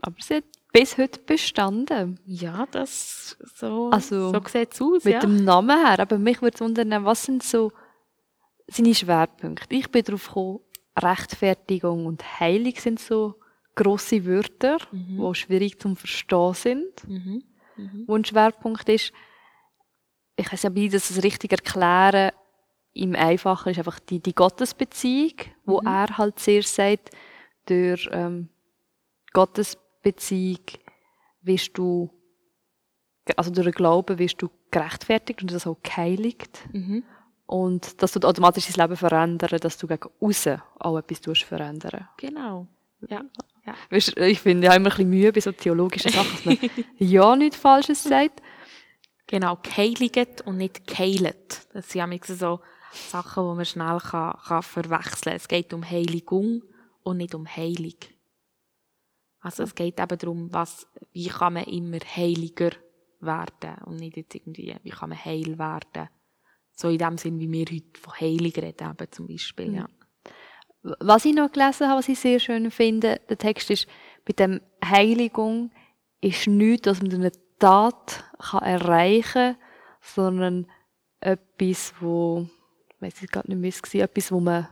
Aber 0.00 0.16
sie 0.20 0.36
hat 0.36 0.44
bis 0.72 0.96
heute 0.98 1.20
bestanden. 1.20 2.20
Ja, 2.24 2.66
das 2.70 3.36
so, 3.54 3.90
also, 3.90 4.32
so 4.32 4.40
sieht 4.46 4.72
es 4.72 4.80
aus. 4.80 5.04
Mit 5.04 5.14
ja. 5.14 5.20
dem 5.20 5.44
Namen 5.44 5.84
her. 5.84 5.98
Aber 5.98 6.18
mich 6.18 6.42
würde 6.42 6.60
wundern, 6.60 7.04
was 7.04 7.24
sind 7.24 7.42
so 7.42 7.72
seine 8.68 8.94
Schwerpunkte? 8.94 9.74
Ich 9.74 9.90
bin 9.90 10.04
darauf 10.04 10.28
gekommen, 10.28 10.60
Rechtfertigung 10.96 12.06
und 12.06 12.40
Heilung 12.40 12.74
sind 12.76 13.00
so 13.00 13.34
grosse 13.74 14.24
Wörter, 14.24 14.78
mhm. 14.92 15.18
die 15.18 15.34
schwierig 15.34 15.80
zum 15.80 15.96
Verstehen 15.96 16.54
sind. 16.54 17.08
Mhm. 17.08 17.42
Mhm. 17.76 18.04
Wo 18.06 18.14
ein 18.14 18.24
Schwerpunkt 18.24 18.88
ist, 18.88 19.12
ich 20.36 20.52
weiß 20.52 20.64
ja, 20.64 20.74
wie 20.74 20.88
das 20.88 21.22
richtig 21.22 21.52
erklären, 21.52 22.32
im 22.92 23.14
Einfachen 23.16 23.70
ist 23.70 23.78
einfach 23.78 23.98
die, 23.98 24.20
die 24.20 24.34
Gottesbeziehung, 24.34 25.34
wo 25.64 25.80
mhm. 25.80 25.86
er 25.86 26.18
halt 26.18 26.38
sehr 26.38 26.62
sagt, 26.62 27.10
durch 27.66 28.08
ähm, 28.12 28.48
Gottesbeziehung 29.32 30.60
wirst 31.42 31.76
du, 31.76 32.10
also 33.36 33.50
durch 33.50 33.66
den 33.66 33.72
Glauben 33.72 34.18
wirst 34.18 34.40
du 34.40 34.48
gerechtfertigt 34.70 35.42
und 35.42 35.52
das 35.52 35.66
auch 35.66 35.78
geheiligt. 35.82 36.64
Mhm. 36.72 37.02
Und 37.46 38.02
das 38.02 38.12
tut 38.12 38.24
automatisch 38.24 38.66
dein 38.66 38.88
Leben 38.88 38.96
verändern, 38.96 39.58
dass 39.60 39.76
du 39.76 39.86
gegen 39.86 40.08
außen 40.20 40.62
auch 40.78 40.98
etwas 40.98 41.40
verändern. 41.40 42.08
Genau. 42.16 42.66
Ja. 43.08 43.22
Ja. 43.66 43.74
Ich 43.90 44.40
finde 44.40 44.66
ja 44.66 44.74
immer 44.74 44.86
ein 44.86 44.90
bisschen 44.90 45.10
Mühe 45.10 45.32
bei 45.32 45.40
so 45.40 45.52
theologischen 45.52 46.12
Sachen, 46.12 46.30
dass 46.32 46.44
man 46.44 46.70
ja 46.98 47.36
nichts 47.36 47.56
Falsches 47.56 48.02
sagt. 48.02 48.42
Genau, 49.26 49.58
geheiligt 49.62 50.42
und 50.42 50.58
nicht 50.58 50.86
geheilt. 50.86 51.66
Das 51.72 51.88
sind 51.88 52.12
ja 52.12 52.34
so 52.34 52.60
Sachen, 52.92 53.42
die 53.42 53.56
man 53.56 53.64
schnell 53.64 53.98
kann, 53.98 54.36
kann 54.46 54.62
verwechseln 54.62 55.24
kann. 55.24 55.36
Es 55.36 55.48
geht 55.48 55.72
um 55.72 55.88
Heiligung 55.88 56.62
und 57.02 57.16
nicht 57.16 57.34
um 57.34 57.46
Heilig. 57.46 58.14
Also 59.40 59.62
es 59.62 59.74
geht 59.74 60.00
eben 60.00 60.18
darum, 60.18 60.52
was, 60.52 60.86
wie 61.12 61.28
kann 61.28 61.54
man 61.54 61.64
immer 61.64 61.98
heiliger 62.16 62.70
werden 63.20 63.76
und 63.84 63.96
nicht 63.96 64.16
jetzt 64.16 64.34
irgendwie, 64.34 64.74
wie 64.82 64.90
kann 64.90 65.10
man 65.10 65.22
heil 65.22 65.58
werden. 65.58 66.08
So 66.72 66.88
in 66.88 66.98
dem 66.98 67.18
Sinn, 67.18 67.38
wie 67.38 67.50
wir 67.50 67.66
heute 67.66 68.00
von 68.00 68.20
Heilig 68.20 68.56
reden, 68.56 68.90
eben 68.90 69.12
zum 69.12 69.26
Beispiel, 69.26 69.68
mhm. 69.68 69.74
ja. 69.74 69.88
Was 70.84 71.24
ich 71.24 71.34
noch 71.34 71.50
gelesen 71.50 71.88
habe, 71.88 71.98
was 71.98 72.08
ich 72.10 72.18
sehr 72.18 72.38
schön 72.38 72.70
finde, 72.70 73.18
der 73.30 73.38
Text 73.38 73.70
ist, 73.70 73.86
bei 74.26 74.34
dem 74.34 74.60
Heiligung 74.84 75.70
ist 76.20 76.46
nichts, 76.46 76.86
was 76.86 77.00
man 77.00 77.10
durch 77.10 77.22
eine 77.22 77.32
Tat 77.58 78.24
kann 78.38 78.62
erreichen 78.62 79.54
kann, 79.54 79.56
sondern 80.02 80.66
etwas, 81.20 81.94
wo, 82.00 82.46
ich 82.88 83.00
weiß 83.00 83.22
ich 83.22 83.30
gerade 83.30 83.48
nicht 83.50 83.60
mehr, 83.60 83.70
es 83.70 83.94
war, 83.94 84.00
etwas, 84.02 84.30
wo 84.30 84.40
man, 84.40 84.68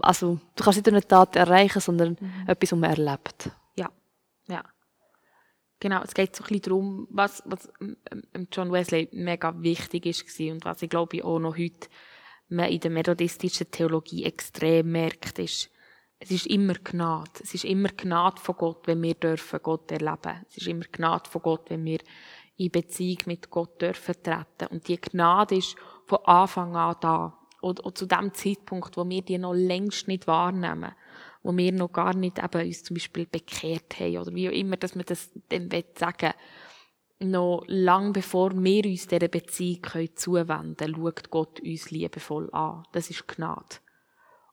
also, 0.00 0.40
du 0.56 0.64
kannst 0.64 0.78
nicht 0.78 0.86
durch 0.86 0.94
eine 0.94 1.06
Tat 1.06 1.36
erreichen, 1.36 1.80
sondern 1.80 2.16
mhm. 2.18 2.44
etwas, 2.46 2.72
was 2.72 2.78
man 2.78 2.90
erlebt. 2.90 3.50
Ja, 3.76 3.90
ja. 4.48 4.64
Genau, 5.80 6.00
es 6.02 6.14
geht 6.14 6.34
so 6.34 6.44
ein 6.44 6.48
bisschen 6.48 6.62
darum, 6.62 7.08
was, 7.10 7.42
was 7.44 7.70
John 8.50 8.72
Wesley 8.72 9.10
mega 9.12 9.52
wichtig 9.60 10.06
ist 10.06 10.40
und 10.40 10.64
was 10.64 10.80
ich 10.80 10.88
glaube 10.88 11.22
auch 11.24 11.38
noch 11.38 11.58
heute 11.58 11.88
man 12.52 12.68
in 12.68 12.80
der 12.80 12.90
methodistischen 12.90 13.70
Theologie 13.70 14.24
extrem 14.24 14.92
merkt, 14.92 15.38
ist, 15.38 15.70
es 16.18 16.30
ist 16.30 16.46
immer 16.46 16.74
Gnade. 16.74 17.30
Es 17.42 17.54
ist 17.54 17.64
immer 17.64 17.88
Gnade 17.88 18.40
von 18.40 18.54
Gott, 18.56 18.86
wenn 18.86 19.02
wir 19.02 19.14
dürfen 19.14 19.58
Gott 19.62 19.90
erleben. 19.90 20.44
Es 20.48 20.58
ist 20.58 20.68
immer 20.68 20.84
Gnade 20.92 21.28
von 21.28 21.42
Gott, 21.42 21.68
wenn 21.68 21.84
wir 21.84 21.98
in 22.56 22.70
Beziehung 22.70 23.18
mit 23.26 23.50
Gott 23.50 23.80
dürfen 23.82 24.14
treten. 24.22 24.68
Und 24.70 24.86
die 24.86 25.00
Gnade 25.00 25.56
ist 25.56 25.74
von 26.06 26.18
Anfang 26.24 26.76
an 26.76 26.96
da. 27.00 27.38
Und, 27.60 27.80
und 27.80 27.98
zu 27.98 28.06
dem 28.06 28.32
Zeitpunkt, 28.34 28.96
wo 28.96 29.08
wir 29.08 29.22
die 29.22 29.38
noch 29.38 29.54
längst 29.54 30.06
nicht 30.06 30.26
wahrnehmen, 30.26 30.92
wo 31.42 31.56
wir 31.56 31.72
noch 31.72 31.92
gar 31.92 32.14
nicht 32.14 32.38
eben 32.38 32.66
uns 32.66 32.84
zum 32.84 32.94
Beispiel 32.94 33.26
bekehrt 33.26 33.98
haben 33.98 34.18
oder 34.18 34.34
wie 34.34 34.48
auch 34.48 34.52
immer, 34.52 34.76
dass 34.76 34.94
man 34.94 35.04
das 35.06 35.30
dann 35.48 35.70
sagen 35.96 36.28
will 36.28 36.34
noch 37.22 37.64
lang 37.66 38.12
bevor 38.12 38.52
wir 38.52 38.84
uns 38.84 39.06
dieser 39.06 39.28
Beziehung 39.28 39.82
zuwenden 40.14 40.76
können, 40.76 40.96
schaut 40.96 41.30
Gott 41.30 41.60
uns 41.60 41.90
liebevoll 41.90 42.48
an. 42.52 42.84
Das 42.92 43.10
ist 43.10 43.26
Gnade. 43.28 43.76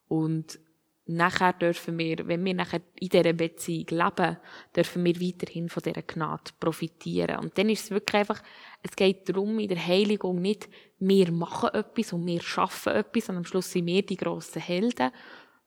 Und 0.08 0.58
nachher 1.06 1.52
dürfen 1.52 1.98
wir, 1.98 2.26
wenn 2.26 2.44
wir 2.44 2.54
nachher 2.54 2.80
in 2.98 3.08
dieser 3.08 3.32
Beziehung 3.32 3.86
leben, 3.90 4.36
dürfen 4.74 5.04
wir 5.04 5.20
weiterhin 5.20 5.68
von 5.68 5.82
dieser 5.82 6.02
Gnade 6.02 6.52
profitieren. 6.58 7.38
Und 7.38 7.58
dann 7.58 7.68
ist 7.68 7.84
es 7.84 7.90
wirklich 7.90 8.20
einfach, 8.20 8.42
es 8.82 8.94
geht 8.96 9.28
darum, 9.28 9.58
in 9.58 9.68
der 9.68 9.84
Heiligung 9.84 10.40
nicht, 10.40 10.68
wir 10.98 11.32
machen 11.32 11.70
etwas 11.72 12.12
und 12.12 12.26
wir 12.26 12.40
schaffen 12.40 12.94
etwas 12.94 13.28
und 13.28 13.36
am 13.36 13.44
Schluss 13.44 13.72
sind 13.72 13.86
wir 13.86 14.04
die 14.04 14.16
grossen 14.16 14.62
Helden, 14.62 15.10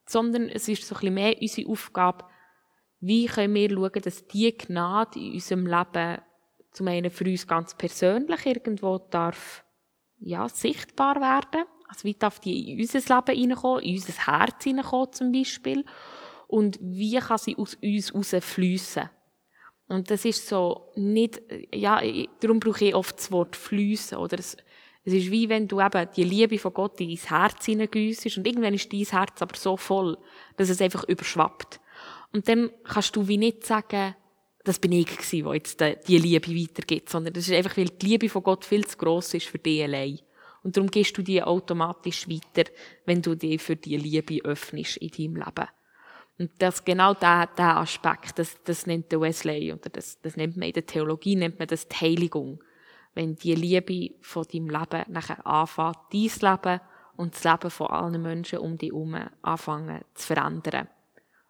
sondern 0.06 0.50
es 0.50 0.68
ist 0.68 0.86
so 0.86 0.96
ein 0.96 1.00
bisschen 1.00 1.14
mehr 1.14 1.36
unsere 1.40 1.70
Aufgabe, 1.70 2.26
wie 3.00 3.26
können 3.26 3.54
wir 3.54 3.70
schauen, 3.70 4.02
dass 4.02 4.28
die 4.28 4.58
Gnade 4.58 5.20
in 5.20 5.34
unserem 5.34 5.66
Leben 5.68 6.22
zum 6.74 6.88
einen 6.88 7.12
für 7.12 7.26
uns 7.26 7.48
ganz 7.48 7.76
persönlich 7.76 8.46
irgendwo 8.46 8.98
darf, 8.98 9.64
ja, 10.20 10.50
sichtbar 10.50 11.16
werden. 11.16 11.66
Also 11.88 12.06
wie 12.06 12.16
darf 12.16 12.40
die 12.40 12.72
in 12.72 12.80
unser 12.80 13.00
Leben 13.00 13.40
hineinkommen, 13.40 13.84
in 13.84 13.96
unser 13.96 14.14
Herz 14.14 14.64
hineinkommen 14.64 15.14
zum 15.14 15.32
Beispiel. 15.32 15.86
Und 16.48 16.80
wie 16.82 17.18
kann 17.20 17.38
sie 17.38 17.56
aus 17.56 17.76
uns 17.76 18.12
herausfliessen. 18.32 19.10
Und 19.88 20.10
das 20.10 20.26
ist 20.26 20.48
so 20.48 20.92
nicht, 20.96 21.42
ja, 21.74 22.02
darum 22.40 22.60
brauche 22.60 22.86
ich 22.86 22.96
oft 22.96 23.18
das 23.18 23.32
Wort 23.32 23.56
fließen, 23.56 24.18
oder 24.18 24.40
es, 24.40 24.58
es 25.04 25.14
ist 25.14 25.30
wie 25.30 25.50
wenn 25.50 25.68
du 25.68 25.82
eben 25.82 26.08
die 26.16 26.24
Liebe 26.24 26.58
von 26.58 26.74
Gott 26.74 27.00
in 27.02 27.10
dein 27.10 27.18
Herz 27.18 27.66
hineingüssest 27.66 28.38
und 28.38 28.48
irgendwann 28.48 28.74
ist 28.74 28.92
dein 28.92 29.04
Herz 29.04 29.42
aber 29.42 29.56
so 29.56 29.76
voll, 29.76 30.18
dass 30.56 30.70
es 30.70 30.82
einfach 30.82 31.04
überschwappt. 31.04 31.80
Und 32.32 32.48
dann 32.48 32.72
kannst 32.86 33.16
du 33.16 33.28
wie 33.28 33.38
nicht 33.38 33.66
sagen, 33.66 34.16
das 34.64 34.80
bin 34.80 34.94
ich 34.94 35.06
gewesen, 35.06 35.44
der 35.44 35.54
jetzt 35.56 36.08
die 36.08 36.18
Liebe 36.18 36.56
weitergibt, 36.56 37.10
sondern 37.10 37.34
das 37.34 37.48
ist 37.48 37.54
einfach, 37.54 37.78
weil 37.78 37.90
die 37.90 38.06
Liebe 38.06 38.30
von 38.30 38.44
Gott 38.44 38.64
viel 38.64 38.86
zu 38.86 38.98
gross 38.98 39.34
ist 39.34 39.48
für 39.48 39.60
dich 39.60 39.84
allein. 39.84 40.20
Und 40.64 40.78
darum 40.78 40.90
gehst 40.90 41.18
du 41.18 41.22
die 41.22 41.44
automatisch 41.44 42.28
weiter, 42.30 42.70
wenn 43.06 43.22
du 43.22 43.36
dich 43.36 43.62
für 43.62 43.76
die 43.76 43.98
Liebe 43.98 44.44
öffnest 44.46 44.98
in 44.98 45.10
deinem 45.10 45.36
Leben. 45.36 45.68
Und 46.40 46.52
das, 46.60 46.84
genau 46.84 47.14
der, 47.14 47.48
der 47.58 47.78
Aspekt, 47.78 48.40
das, 48.40 48.58
das 48.64 48.88
nennt 48.88 49.12
der 49.12 49.22
Wesley, 49.22 49.72
oder 49.74 49.90
das, 49.90 50.20
das 50.22 50.38
nennt 50.38 50.58
man 50.58 50.68
in 50.68 50.74
der 50.74 50.86
Theologie, 50.86 51.36
nennt 51.36 51.60
man 51.60 51.68
das 51.68 51.88
die 51.88 51.96
Heiligung. 51.96 52.64
Wenn 53.14 53.36
die 53.36 53.54
Liebe 53.54 54.16
von 54.22 54.46
deinem 54.52 54.70
Leben 54.70 55.04
nachher 55.10 55.46
anfängt, 55.46 55.98
dein 56.12 56.22
Leben 56.22 56.82
und 57.18 57.36
das 57.36 57.44
Leben 57.44 57.70
von 57.70 57.88
allen 57.88 58.22
Menschen 58.22 58.60
um 58.60 58.78
dich 58.78 58.92
herum 58.92 59.16
anfangen 59.42 60.02
zu 60.16 60.28
verändern. 60.28 60.88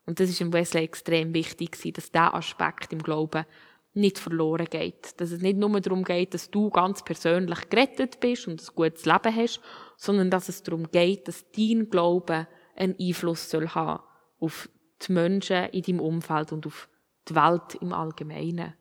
Und 0.06 0.20
das 0.20 0.30
ist 0.30 0.42
im 0.42 0.54
Wesley 0.54 0.84
extrem 0.84 1.34
wichtig, 1.34 1.72
dass 1.94 2.12
dieser 2.12 2.34
Aspekt 2.34 2.92
im 2.92 3.02
Glauben 3.02 3.46
nicht 3.94 4.20
verloren 4.20 4.68
geht. 4.70 5.20
Dass 5.22 5.32
es 5.32 5.42
nicht 5.42 5.58
nur 5.58 5.80
darum 5.80 6.04
geht, 6.04 6.34
dass 6.34 6.50
du 6.50 6.70
ganz 6.70 7.04
persönlich 7.04 7.70
gerettet 7.70 8.20
bist 8.20 8.48
und 8.48 8.62
ein 8.62 8.76
gutes 8.76 9.06
Leben 9.06 9.36
hast, 9.36 9.62
sondern 9.98 10.30
dass 10.30 10.50
es 10.50 10.64
darum 10.64 10.90
geht, 10.92 11.28
dass 11.28 11.50
dein 11.52 11.90
Glaube 11.90 12.48
einen 12.76 12.96
Einfluss 13.00 13.50
soll 13.50 13.70
haben 13.70 14.04
auf 14.40 14.70
die 15.08 15.12
Menschen 15.12 15.66
in 15.70 15.84
deinem 15.84 16.00
Umfeld 16.00 16.52
und 16.52 16.66
auf 16.66 16.90
die 17.28 17.36
Welt 17.36 17.76
im 17.82 17.94
Allgemeinen. 17.94 18.74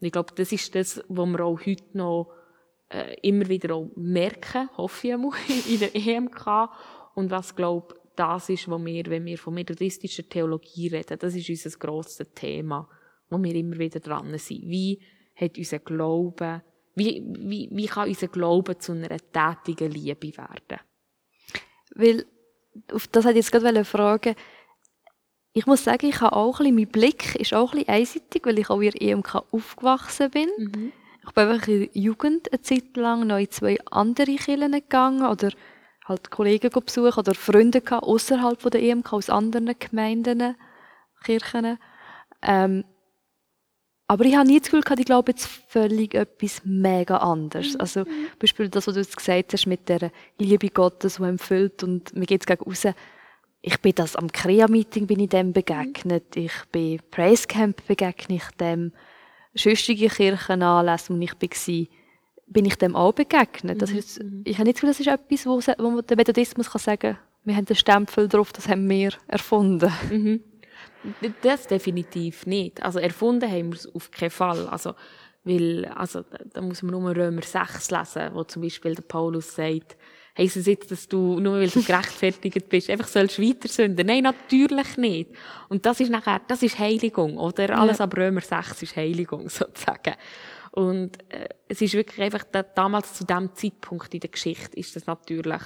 Und 0.00 0.06
ich 0.06 0.12
glaube, 0.12 0.34
das 0.34 0.52
ist 0.52 0.74
das, 0.74 1.02
was 1.08 1.26
wir 1.28 1.44
auch 1.44 1.60
heute 1.60 1.96
noch 1.96 2.32
äh, 2.88 3.16
immer 3.22 3.48
wieder 3.48 3.74
auch 3.74 3.90
merken, 3.96 4.68
hoffe 4.76 5.08
ich 5.08 5.14
einmal, 5.14 5.32
in 5.68 5.78
der 5.80 5.94
EMK. 5.94 6.68
Und 7.14 7.30
was, 7.30 7.54
glaube 7.56 7.94
das 8.16 8.48
ist, 8.48 8.68
was 8.68 8.84
wir, 8.84 9.04
wenn 9.06 9.24
wir 9.24 9.38
von 9.38 9.54
methodistischer 9.54 10.28
Theologie 10.28 10.88
reden, 10.88 11.18
das 11.18 11.34
ist 11.34 11.48
unser 11.48 11.78
grosses 11.78 12.32
Thema, 12.34 12.88
wo 13.30 13.42
wir 13.42 13.54
immer 13.54 13.78
wieder 13.78 14.00
dran 14.00 14.36
sind. 14.38 14.62
Wie 14.62 15.00
hat 15.34 15.56
unser 15.56 15.78
Glaube, 15.78 16.62
wie, 16.94 17.22
wie, 17.26 17.68
wie 17.72 17.86
kann 17.86 18.08
unser 18.08 18.28
Glaube 18.28 18.78
zu 18.78 18.92
einer 18.92 19.08
tätigen 19.08 19.90
Liebe 19.90 20.36
werden? 20.36 20.80
Weil, 21.94 22.26
auf 22.92 23.06
das 23.08 23.24
hätte 23.24 23.38
ich 23.38 23.44
jetzt 23.46 23.52
gerade 23.52 23.84
fragen 23.84 24.34
ich 25.54 25.66
muss 25.66 25.84
sagen, 25.84 26.06
ich 26.06 26.20
habe 26.20 26.34
auch 26.34 26.60
ein 26.60 26.64
bisschen, 26.64 26.76
mein 26.76 26.88
Blick 26.88 27.34
ist 27.36 27.52
auch 27.52 27.72
ein 27.72 27.80
bisschen 27.80 27.94
einseitig, 27.94 28.46
weil 28.46 28.58
ich 28.58 28.70
auch 28.70 28.80
in 28.80 28.92
EMK 28.92 29.34
aufgewachsen 29.50 30.30
bin. 30.30 30.48
Mhm. 30.56 30.92
Ich 31.24 31.32
bin 31.32 31.48
einfach 31.48 31.68
in 31.68 31.80
der 31.80 31.88
Jugend 31.92 32.52
eine 32.52 32.62
Zeit 32.62 32.96
lang 32.96 33.26
noch 33.26 33.38
in 33.38 33.50
zwei 33.50 33.78
andere 33.90 34.34
Kirchen 34.34 34.72
gegangen 34.72 35.26
oder 35.26 35.50
halt 36.06 36.30
Kollegen 36.30 36.70
besuchen 36.70 37.18
oder 37.18 37.34
Freunde 37.34 37.80
gehabt, 37.80 38.04
außerhalb 38.04 38.70
der 38.70 38.82
EMK 38.82 39.12
aus 39.12 39.30
anderen 39.30 39.74
Gemeinden, 39.78 40.56
Kirchen. 41.24 41.78
Ähm, 42.42 42.84
aber 44.12 44.24
ich 44.24 44.36
habe 44.36 44.46
nie 44.46 44.58
das 44.58 44.68
Gefühl 44.68 44.82
gehabt, 44.82 45.00
ich 45.00 45.06
glaube 45.06 45.32
jetzt 45.32 45.46
völlig 45.46 46.14
etwas 46.14 46.60
mega 46.64 47.16
anderes. 47.18 47.74
Mhm. 47.74 47.80
Also, 47.80 48.04
Beispiel 48.38 48.68
das, 48.68 48.86
was 48.86 48.94
du 48.94 49.00
jetzt 49.00 49.16
gesagt 49.16 49.52
hast, 49.52 49.66
mit 49.66 49.88
der 49.88 50.10
Liebe 50.38 50.68
Gottes, 50.68 51.16
die 51.16 51.22
empfüllt 51.22 51.82
und 51.82 52.14
mir 52.14 52.26
geht 52.26 52.42
es 52.42 52.46
gegen 52.46 52.62
raus. 52.62 52.86
Ich 53.62 53.80
bin 53.80 53.94
das 53.94 54.16
am 54.16 54.30
Krea-Meeting 54.30 55.06
bin 55.06 55.20
ich 55.20 55.28
dem 55.28 55.52
begegnet. 55.52 56.36
Ich 56.36 56.52
bin 56.72 57.00
Praise 57.10 57.46
Camp 57.46 57.86
begegnet 57.86 58.42
ich 58.42 58.56
dem. 58.58 58.92
Schöstige 59.54 60.08
Kirchenanlässe, 60.08 61.14
wo 61.14 61.18
ich 61.18 61.32
war, 61.32 61.86
bin 62.52 62.64
ich 62.64 62.76
dem 62.76 62.96
auch 62.96 63.12
begegnet. 63.12 63.80
Das 63.82 63.90
ist, 63.90 64.22
mhm. 64.22 64.42
ich 64.44 64.58
habe 64.58 64.64
nicht 64.64 64.76
das 64.76 64.80
Gefühl, 64.80 64.90
das 64.90 65.00
ist 65.00 65.46
etwas, 65.46 65.46
wo, 65.46 65.84
wo 65.84 66.00
der 66.00 66.16
Methodismus 66.16 66.70
kann 66.70 66.80
sagen 66.80 67.00
kann, 67.00 67.18
wir 67.44 67.56
haben 67.56 67.64
den 67.64 67.76
Stempel 67.76 68.28
drauf, 68.28 68.52
das 68.52 68.68
haben 68.68 68.88
wir 68.88 69.12
erfunden. 69.26 69.92
Mhm. 70.10 70.40
Das 71.42 71.66
definitiv 71.66 72.46
nicht. 72.46 72.82
Also 72.82 73.00
erfunden 73.00 73.50
haben 73.50 73.72
wir 73.72 73.76
es 73.76 73.92
auf 73.92 74.10
keinen 74.10 74.30
Fall. 74.30 74.68
Also, 74.68 74.94
weil, 75.44 75.86
also, 75.86 76.24
da 76.52 76.60
muss 76.60 76.82
man 76.82 76.92
nur 76.92 77.16
Römer 77.16 77.42
6 77.42 77.90
lesen, 77.90 78.30
wo 78.32 78.44
zum 78.44 78.62
Beispiel 78.62 78.94
der 78.94 79.02
Paulus 79.02 79.56
sagt, 79.56 79.96
heisst 80.38 80.56
es 80.56 80.66
jetzt, 80.66 80.90
dass 80.92 81.08
du, 81.08 81.40
nur 81.40 81.54
weil 81.54 81.68
du 81.68 81.82
gerechtfertigt 81.86 82.68
bist, 82.68 82.88
einfach 82.88 83.08
sollst 83.08 83.40
weiter 83.40 83.68
sünden? 83.68 84.06
Nein, 84.06 84.22
natürlich 84.22 84.96
nicht. 84.96 85.30
Und 85.68 85.84
das 85.84 85.98
ist 85.98 86.10
nachher, 86.10 86.40
das 86.46 86.62
ist 86.62 86.78
Heiligung, 86.78 87.36
oder? 87.38 87.76
Alles 87.76 87.98
ja. 87.98 88.04
ab 88.04 88.16
Römer 88.16 88.40
6 88.40 88.82
ist 88.82 88.96
Heiligung, 88.96 89.48
sozusagen. 89.48 90.14
Und 90.72 91.18
äh, 91.32 91.48
es 91.68 91.82
ist 91.82 91.94
wirklich 91.94 92.20
einfach, 92.20 92.44
damals 92.74 93.14
zu 93.14 93.24
dem 93.24 93.54
Zeitpunkt 93.54 94.12
in 94.14 94.20
der 94.20 94.30
Geschichte 94.30 94.76
ist 94.76 94.96
das 94.96 95.06
natürlich 95.06 95.62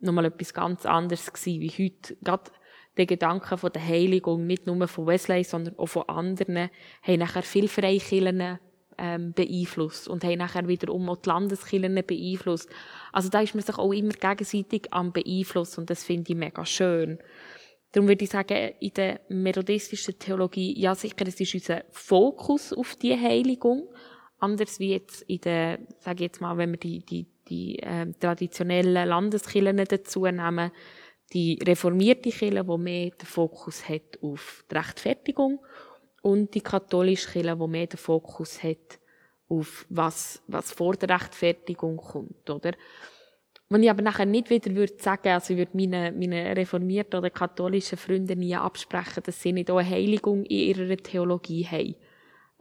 nochmal 0.00 0.24
etwas 0.24 0.54
ganz 0.54 0.86
anderes 0.86 1.32
gewesen, 1.32 1.60
wie 1.60 1.84
heute. 1.84 2.16
Gerade 2.22 2.50
der 2.96 3.06
Gedanke 3.06 3.58
von 3.58 3.70
der 3.70 3.86
Heiligung, 3.86 4.46
nicht 4.46 4.66
nur 4.66 4.88
von 4.88 5.06
Wesley, 5.06 5.44
sondern 5.44 5.78
auch 5.78 5.86
von 5.86 6.08
anderen, 6.08 6.70
haben 7.02 7.18
nachher 7.18 7.42
viel 7.42 7.68
Freikirchen 7.68 8.58
ähm, 8.96 9.32
beeinflusst 9.32 10.08
und 10.08 10.24
haben 10.24 10.38
nachher 10.38 10.66
wiederum 10.66 11.08
auch 11.10 11.18
die 11.18 11.28
Landeskirchen 11.28 12.02
beeinflusst. 12.06 12.68
Also 13.12 13.28
da 13.28 13.40
ist 13.40 13.54
man 13.54 13.62
sich 13.62 13.78
auch 13.78 13.92
immer 13.92 14.14
gegenseitig 14.14 14.88
am 14.90 15.12
beeinflussen 15.12 15.80
und 15.80 15.90
das 15.90 16.04
finde 16.04 16.32
ich 16.32 16.38
mega 16.38 16.64
schön. 16.64 17.18
Darum 17.92 18.08
würde 18.08 18.24
ich 18.24 18.30
sagen, 18.30 18.72
in 18.80 18.92
der 18.94 19.20
methodistischen 19.28 20.18
Theologie, 20.18 20.78
ja 20.78 20.94
sicher, 20.94 21.26
es 21.26 21.40
ist 21.40 21.54
unser 21.54 21.84
Fokus 21.90 22.72
auf 22.72 22.96
die 22.96 23.18
Heiligung, 23.18 23.88
Anders 24.38 24.78
wie 24.78 24.92
jetzt 24.92 25.22
in 25.22 25.40
der, 25.40 25.80
sage 25.98 26.24
jetzt 26.24 26.40
mal, 26.40 26.56
wenn 26.56 26.70
wir 26.70 26.78
die, 26.78 27.00
die, 27.00 27.26
die 27.48 27.78
äh, 27.80 28.12
traditionellen 28.20 29.08
Landeskirchen 29.08 29.76
dazu 29.76 30.26
nehmen, 30.26 30.70
die 31.32 31.58
reformierte 31.62 32.30
Kirche, 32.30 32.64
die 32.64 32.78
mehr 32.78 33.10
den 33.10 33.26
Fokus 33.26 33.88
hat 33.88 34.18
auf 34.22 34.64
die 34.70 34.74
Rechtfertigung 34.76 35.60
und 36.22 36.54
die 36.54 36.60
katholische 36.60 37.30
Kirche, 37.30 37.56
die 37.56 37.66
mehr 37.66 37.86
den 37.86 37.98
Fokus 37.98 38.62
hat 38.62 38.98
auf 39.48 39.86
was, 39.88 40.42
was 40.46 40.72
vor 40.72 40.94
der 40.94 41.10
Rechtfertigung 41.10 41.96
kommt, 41.96 42.48
oder? 42.48 42.72
Wenn 43.70 43.82
ich 43.82 43.90
aber 43.90 44.02
nachher 44.02 44.24
nicht 44.24 44.48
wieder 44.48 44.74
würde 44.74 44.94
sagen, 44.98 45.28
also 45.28 45.52
ich 45.52 45.58
würde 45.58 45.76
meinen, 45.76 46.18
meinen 46.18 46.54
reformierten 46.54 47.18
oder 47.18 47.28
katholischen 47.28 47.98
Freunden 47.98 48.38
nie 48.38 48.56
absprechen, 48.56 49.22
dass 49.24 49.42
sie 49.42 49.52
nicht 49.52 49.70
auch 49.70 49.76
eine 49.76 49.90
Heiligung 49.90 50.44
in 50.44 50.76
ihrer 50.76 50.96
Theologie 50.96 51.66
haben. 51.66 51.94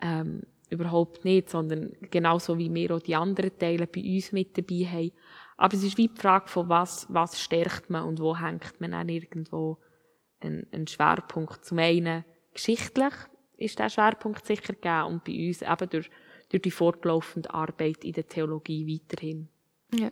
Ähm, 0.01 0.41
Überhaupt 0.69 1.23
nicht, 1.23 1.49
sondern 1.49 1.93
genauso 2.11 2.57
wie 2.57 2.73
wir 2.73 2.95
auch 2.95 3.01
die 3.01 3.15
anderen 3.15 3.57
Teile 3.57 3.87
bei 3.87 4.01
uns 4.01 4.31
mit 4.31 4.57
dabei 4.57 4.85
haben. 4.85 5.11
Aber 5.55 5.75
es 5.75 5.83
ist 5.83 5.97
wie 5.97 6.07
die 6.07 6.19
Frage 6.19 6.47
von 6.47 6.69
was, 6.69 7.07
was 7.09 7.41
stärkt 7.41 7.89
man 7.89 8.03
und 8.03 8.19
wo 8.19 8.37
hängt 8.37 8.79
man 8.79 8.91
dann 8.91 9.09
irgendwo 9.09 9.77
einen, 10.39 10.67
einen 10.71 10.87
Schwerpunkt. 10.87 11.65
Zum 11.65 11.79
einen 11.79 12.25
geschichtlich 12.53 13.13
ist 13.57 13.79
der 13.79 13.89
Schwerpunkt 13.89 14.45
sicher 14.45 14.73
gegeben 14.73 15.05
und 15.05 15.23
bei 15.23 15.47
uns 15.47 15.61
eben 15.61 15.89
durch, 15.89 16.09
durch 16.49 16.61
die 16.61 16.71
fortlaufende 16.71 17.51
Arbeit 17.53 18.03
in 18.03 18.13
der 18.13 18.27
Theologie 18.27 18.87
weiterhin. 18.87 19.49
Ja. 19.93 20.11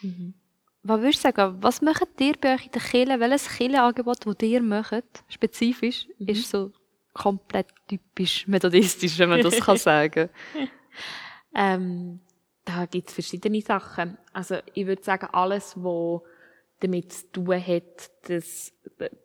Mhm. 0.00 0.34
Was 0.82 1.00
würdest 1.00 1.24
du 1.24 1.28
sagen, 1.28 1.62
was 1.62 1.82
macht 1.82 2.20
ihr 2.20 2.34
bei 2.38 2.54
euch 2.54 2.66
in 2.66 2.72
der 2.72 2.82
Kirche? 2.82 3.20
Welches 3.20 3.48
Kirchenangebot, 3.48 4.26
das 4.26 4.36
ihr 4.42 4.62
macht, 4.62 5.24
spezifisch, 5.28 6.08
mhm. 6.18 6.28
ist 6.28 6.50
so 6.50 6.72
komplett 7.14 7.68
typisch 7.88 8.46
methodistisch, 8.46 9.18
wenn 9.18 9.30
man 9.30 9.40
das 9.40 9.58
kann 9.60 9.76
sagen 9.78 10.28
ähm, 11.54 12.20
Da 12.64 12.86
gibt 12.86 13.08
es 13.08 13.14
verschiedene 13.14 13.60
Sachen. 13.62 14.18
Also 14.32 14.56
ich 14.74 14.86
würde 14.86 15.02
sagen, 15.02 15.28
alles, 15.32 15.74
was 15.76 16.22
damit 16.80 17.12
zu 17.12 17.32
tun 17.32 17.66
hat, 17.66 18.10
dass, 18.28 18.72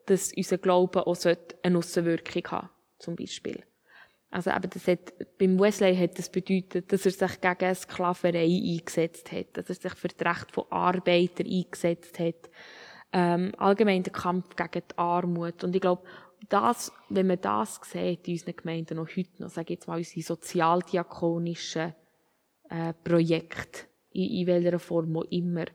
dass 0.06 0.32
unser 0.34 0.58
Glaube 0.58 1.06
auch 1.06 1.18
eine 1.64 1.78
Aussenwirkung 1.78 2.44
haben 2.52 2.70
zum 3.00 3.16
Beispiel. 3.16 3.64
Also 4.32 4.52
eben, 4.52 4.70
das 4.70 4.88
hat, 4.88 5.14
beim 5.40 5.60
Wesley 5.60 5.96
hat 5.98 6.20
das 6.20 6.30
bedeutet, 6.30 6.92
dass 6.94 7.06
er 7.06 7.12
sich 7.12 7.42
gegen 7.42 7.76
Sklaverei 7.76 8.46
eingesetzt 8.46 9.32
hat, 9.32 9.58
dass 9.58 9.70
er 9.70 9.76
sich 9.76 9.94
für 9.96 10.08
das 10.08 10.28
Recht 10.28 10.52
von 10.52 10.66
Arbeitern 10.70 11.48
eingesetzt 11.48 12.20
hat, 12.20 12.50
ähm, 13.12 13.52
allgemein 13.58 14.04
der 14.04 14.14
Kampf 14.14 14.56
gegen 14.56 14.84
die 14.88 14.98
Armut. 14.98 15.64
Und 15.64 15.76
ich 15.76 15.82
glaube, 15.82 16.04
das, 16.50 16.92
wenn 17.10 17.28
man 17.28 17.40
das 17.42 17.80
sieht 17.84 18.28
in 18.28 18.34
unseren 18.34 18.56
Gemeinden 18.56 18.98
noch 18.98 19.08
heute 19.16 19.42
noch, 19.42 19.50
sage 19.50 19.74
jetzt 19.74 19.88
mal, 19.88 19.98
unsere 19.98 20.22
sozialdiakonischen 20.22 21.94
äh, 22.70 22.94
Projekte, 23.04 23.88
in, 24.12 24.30
in 24.32 24.48
welcher 24.48 24.80
Form 24.80 25.16
auch 25.18 25.26
immer, 25.30 25.66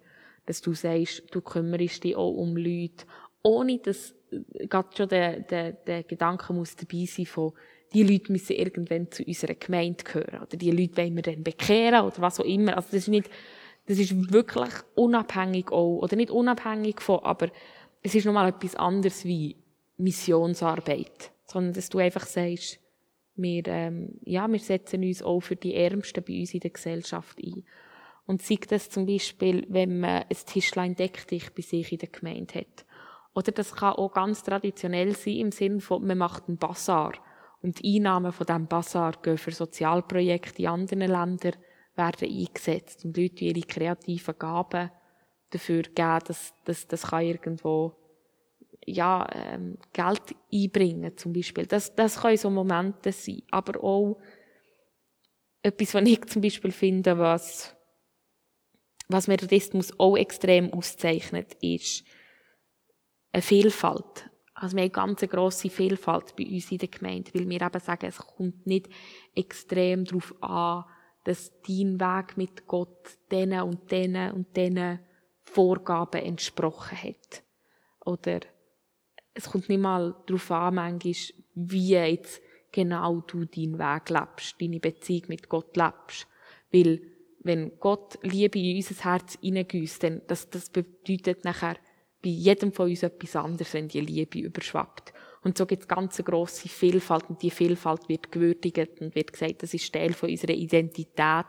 dass 0.46 0.60
du 0.60 0.74
sagst, 0.74 1.22
du 1.30 1.40
kümmerst 1.40 2.04
dich 2.04 2.16
auch 2.16 2.32
um 2.32 2.56
Leute, 2.56 3.06
ohne 3.42 3.78
dass 3.78 4.14
äh, 4.30 4.66
gerade 4.66 4.88
schon 4.96 5.08
der, 5.08 5.40
der, 5.40 5.72
der 5.72 6.02
Gedanke 6.02 6.52
muss 6.52 6.76
dabei 6.76 7.04
sein 7.06 7.26
von, 7.26 7.52
die 7.92 8.02
Leute 8.02 8.32
müssen 8.32 8.56
irgendwann 8.56 9.10
zu 9.10 9.22
unserer 9.22 9.54
Gemeinde 9.54 10.02
gehören, 10.02 10.42
oder 10.42 10.56
die 10.56 10.70
Leute 10.72 10.96
wollen 10.96 11.14
wir 11.14 11.22
dann 11.22 11.44
bekehren, 11.44 12.04
oder 12.04 12.16
was 12.18 12.40
auch 12.40 12.44
immer. 12.44 12.76
Also 12.76 12.88
das 12.88 13.02
ist 13.02 13.08
nicht, 13.08 13.30
das 13.87 13.98
ist 13.98 14.32
wirklich 14.32 14.72
unabhängig 14.96 15.70
auch, 15.70 15.98
oder 15.98 16.16
nicht 16.16 16.30
unabhängig 16.30 17.00
von, 17.00 17.20
aber 17.20 17.50
es 18.02 18.14
ist 18.14 18.26
nochmal 18.26 18.48
etwas 18.48 18.74
anderes 18.74 19.24
wie 19.24 19.56
Missionsarbeit, 19.96 21.33
sondern 21.46 21.74
dass 21.74 21.88
du 21.88 21.98
einfach 21.98 22.26
sagst, 22.26 22.80
Wir, 23.37 23.66
ähm, 23.66 24.20
ja, 24.24 24.46
wir 24.46 24.61
setzen 24.61 25.02
uns 25.02 25.20
auch 25.20 25.40
für 25.40 25.57
die 25.57 25.74
Ärmsten 25.74 26.22
bei 26.22 26.38
uns 26.38 26.54
in 26.54 26.61
der 26.61 26.70
Gesellschaft 26.70 27.37
ein. 27.42 27.64
Und 28.26 28.42
sieht 28.42 28.70
das 28.70 28.90
zum 28.90 29.07
Beispiel, 29.07 29.66
wenn 29.68 29.98
man 29.98 30.22
ein 30.22 30.37
Tischlein 30.46 30.94
deck 30.94 31.26
dich 31.26 31.52
bei 31.52 31.62
sich 31.62 31.90
in 31.90 31.98
der 31.98 32.11
Gemeinde 32.11 32.61
hat. 32.61 32.87
Oder 33.35 33.50
das 33.50 33.74
kann 33.74 33.94
auch 33.94 34.12
ganz 34.12 34.44
traditionell 34.44 35.16
sein 35.16 35.37
im 35.37 35.50
Sinne 35.50 35.80
von, 35.80 36.07
man 36.07 36.18
macht 36.18 36.48
einen 36.48 36.59
Bazar. 36.59 37.14
Und 37.61 37.83
die 37.83 37.96
Einnahmen 37.96 38.30
von 38.30 38.46
diesem 38.46 38.68
Bazar 38.68 39.14
gehen 39.20 39.37
für 39.37 39.50
Sozialprojekte 39.50 40.62
in 40.62 40.68
anderen 40.68 41.11
Ländern, 41.11 41.57
werden 41.96 42.30
eingesetzt. 42.30 43.04
Und 43.04 43.16
Leute 43.16 43.46
ihre 43.46 43.66
kreativen 43.66 44.38
Gaben 44.38 44.90
dafür 45.50 45.83
geben, 45.83 46.20
dass, 46.26 46.54
dass 46.64 46.87
das 46.87 47.09
kann 47.09 47.24
irgendwo 47.24 47.92
ja, 48.86 49.26
ähm, 49.32 49.78
Geld 49.92 50.34
einbringen 50.52 51.16
zum 51.16 51.32
Beispiel. 51.32 51.66
Das, 51.66 51.94
das 51.94 52.20
können 52.20 52.36
so 52.36 52.50
Momente 52.50 53.12
sein. 53.12 53.42
Aber 53.50 53.82
auch 53.82 54.20
etwas, 55.62 55.94
was 55.94 56.04
ich 56.04 56.24
zum 56.26 56.42
Beispiel 56.42 56.72
finde, 56.72 57.18
was, 57.18 57.74
was 59.08 59.28
Methodismus 59.28 59.98
auch 59.98 60.16
extrem 60.16 60.72
auszeichnet, 60.72 61.54
ist 61.62 62.04
eine 63.32 63.42
Vielfalt. 63.42 64.30
Also 64.54 64.76
wir 64.76 64.82
haben 64.84 64.90
eine 64.96 65.08
ganz 65.08 65.20
grosse 65.22 65.70
Vielfalt 65.70 66.36
bei 66.36 66.44
uns 66.44 66.70
in 66.70 66.78
der 66.78 66.88
Gemeinde, 66.88 67.32
weil 67.34 67.48
wir 67.48 67.60
eben 67.60 67.80
sagen, 67.80 68.06
es 68.06 68.18
kommt 68.18 68.66
nicht 68.66 68.88
extrem 69.34 70.04
darauf 70.04 70.34
an, 70.42 70.84
dass 71.24 71.50
dein 71.66 71.98
Weg 71.98 72.36
mit 72.36 72.66
Gott 72.66 73.18
denen 73.30 73.62
und 73.62 73.90
denen 73.90 74.32
und 74.32 74.56
denen 74.56 75.00
Vorgaben 75.42 76.22
entsprochen 76.22 77.02
hat. 77.02 77.42
Oder 78.04 78.40
es 79.34 79.50
kommt 79.50 79.68
nicht 79.68 79.80
mal 79.80 80.14
darauf 80.26 80.50
an, 80.50 80.76
manchmal, 80.76 81.14
wie 81.54 81.88
jetzt 81.88 82.40
genau 82.72 83.20
du 83.20 83.44
deinen 83.44 83.78
Weg 83.78 84.10
lebst, 84.10 84.60
deine 84.60 84.80
Beziehung 84.80 85.24
mit 85.28 85.48
Gott 85.48 85.76
lebst. 85.76 86.26
Weil, 86.72 87.00
wenn 87.40 87.78
Gott 87.78 88.18
Liebe 88.22 88.58
in 88.58 88.76
unser 88.76 89.04
Herz 89.04 89.36
hineingüsst, 89.40 90.02
dann, 90.02 90.22
das, 90.26 90.48
das 90.48 90.70
bedeutet 90.70 91.44
nachher 91.44 91.76
bei 92.22 92.30
jedem 92.30 92.72
von 92.72 92.88
uns 92.88 93.02
etwas 93.02 93.36
anderes, 93.36 93.74
wenn 93.74 93.88
die 93.88 94.00
Liebe 94.00 94.38
überschwappt. 94.38 95.12
Und 95.42 95.58
so 95.58 95.66
gibt 95.66 95.82
es 95.82 95.88
ganz 95.88 96.18
eine 96.18 96.24
grosse 96.24 96.70
Vielfalt 96.70 97.28
und 97.28 97.42
die 97.42 97.50
Vielfalt 97.50 98.08
wird 98.08 98.32
gewürdigt 98.32 99.00
und 99.00 99.14
wird 99.14 99.32
gesagt, 99.32 99.62
das 99.62 99.74
ist 99.74 99.92
Teil 99.92 100.14
von 100.14 100.30
unserer 100.30 100.54
Identität, 100.54 101.46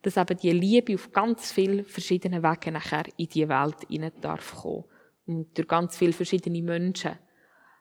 dass 0.00 0.16
eben 0.16 0.38
die 0.38 0.52
Liebe 0.52 0.94
auf 0.94 1.12
ganz 1.12 1.52
viele 1.52 1.84
verschiedene 1.84 2.42
Wege 2.42 2.72
nachher 2.72 3.04
in 3.18 3.28
die 3.28 3.46
Welt 3.46 3.76
hinein 3.90 4.12
darf 4.22 4.62
kommen 4.62 4.84
und 5.26 5.56
durch 5.56 5.68
ganz 5.68 5.96
viele 5.96 6.12
verschiedene 6.12 6.62
Menschen. 6.62 7.18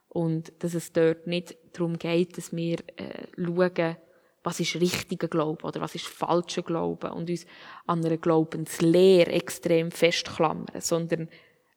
Und 0.10 0.54
dass 0.60 0.74
es 0.74 0.94
dort 0.94 1.28
nicht 1.28 1.58
darum 1.74 1.98
geht, 1.98 2.38
dass 2.38 2.56
wir 2.56 2.78
äh, 2.96 3.28
schauen, 3.38 3.98
was 4.44 4.60
ist 4.60 4.76
richtiger 4.76 5.28
Glaube 5.28 5.66
oder 5.66 5.82
was 5.82 5.96
ist 5.96 6.06
falscher 6.06 6.62
Glaube 6.62 7.12
und 7.12 7.30
uns 7.30 7.46
an 7.88 8.06
einer 8.06 8.18
Glaubenslehre 8.18 9.32
extrem 9.32 9.92
festklammern, 9.92 10.80
sondern 10.80 11.30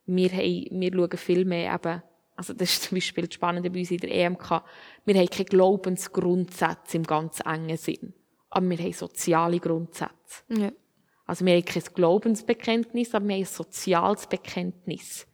wir, 0.04 0.30
haben, 0.30 0.68
wir 0.70 0.92
schauen 0.92 1.18
viel 1.18 1.44
mehr 1.44 1.74
eben, 1.74 2.02
also 2.36 2.52
das 2.52 2.74
ist 2.74 2.82
zum 2.84 2.96
Beispiel 2.96 3.26
das 3.26 3.34
Spannende 3.34 3.70
bei 3.70 3.80
uns 3.80 3.90
in 3.90 3.98
der 3.98 4.14
EMK, 4.14 4.62
wir 5.04 5.14
haben 5.14 5.30
keine 5.30 5.44
Glaubensgrundsätze 5.46 6.98
im 6.98 7.04
ganz 7.04 7.40
engen 7.40 7.76
Sinn, 7.76 8.12
aber 8.50 8.68
wir 8.68 8.78
haben 8.78 8.92
soziale 8.92 9.60
Grundsätze. 9.60 10.44
Ja. 10.48 10.70
Also 11.26 11.44
wir 11.44 11.54
haben 11.54 11.64
kein 11.64 11.82
Glaubensbekenntnis, 11.94 13.14
aber 13.14 13.28
wir 13.28 13.34
haben 13.34 13.42
ein 13.42 13.46
soziales 13.46 14.26
Bekenntnis. 14.26 15.27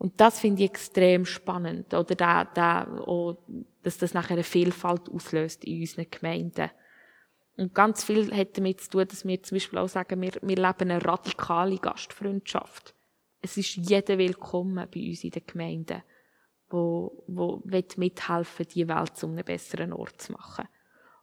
Und 0.00 0.18
das 0.18 0.40
finde 0.40 0.62
ich 0.62 0.70
extrem 0.70 1.26
spannend, 1.26 1.92
oder 1.92 2.14
da, 2.14 2.46
da, 2.46 2.84
auch, 3.00 3.36
dass 3.82 3.98
das 3.98 4.14
nachher 4.14 4.32
eine 4.32 4.44
Vielfalt 4.44 5.10
auslöst 5.10 5.62
in 5.66 5.80
unseren 5.80 6.10
Gemeinden. 6.10 6.70
Und 7.58 7.74
ganz 7.74 8.02
viel 8.02 8.34
hat 8.34 8.56
damit 8.56 8.80
zu 8.80 8.88
tun, 8.88 9.06
dass 9.06 9.26
wir 9.26 9.42
zum 9.42 9.56
Beispiel 9.56 9.78
auch 9.78 9.90
sagen, 9.90 10.22
wir, 10.22 10.32
wir 10.40 10.56
leben 10.56 10.90
eine 10.90 11.04
radikale 11.04 11.76
Gastfreundschaft. 11.76 12.94
Es 13.42 13.58
ist 13.58 13.76
jeder 13.76 14.16
willkommen 14.16 14.88
bei 14.90 15.06
uns 15.06 15.22
in 15.22 15.32
den 15.32 15.46
Gemeinden, 15.46 16.02
wo, 16.70 17.22
wo 17.26 17.62
mithelfen 17.66 18.68
die 18.74 18.88
Welt 18.88 19.18
zu 19.18 19.26
einem 19.26 19.44
besseren 19.44 19.92
Ort 19.92 20.22
zu 20.22 20.32
machen. 20.32 20.66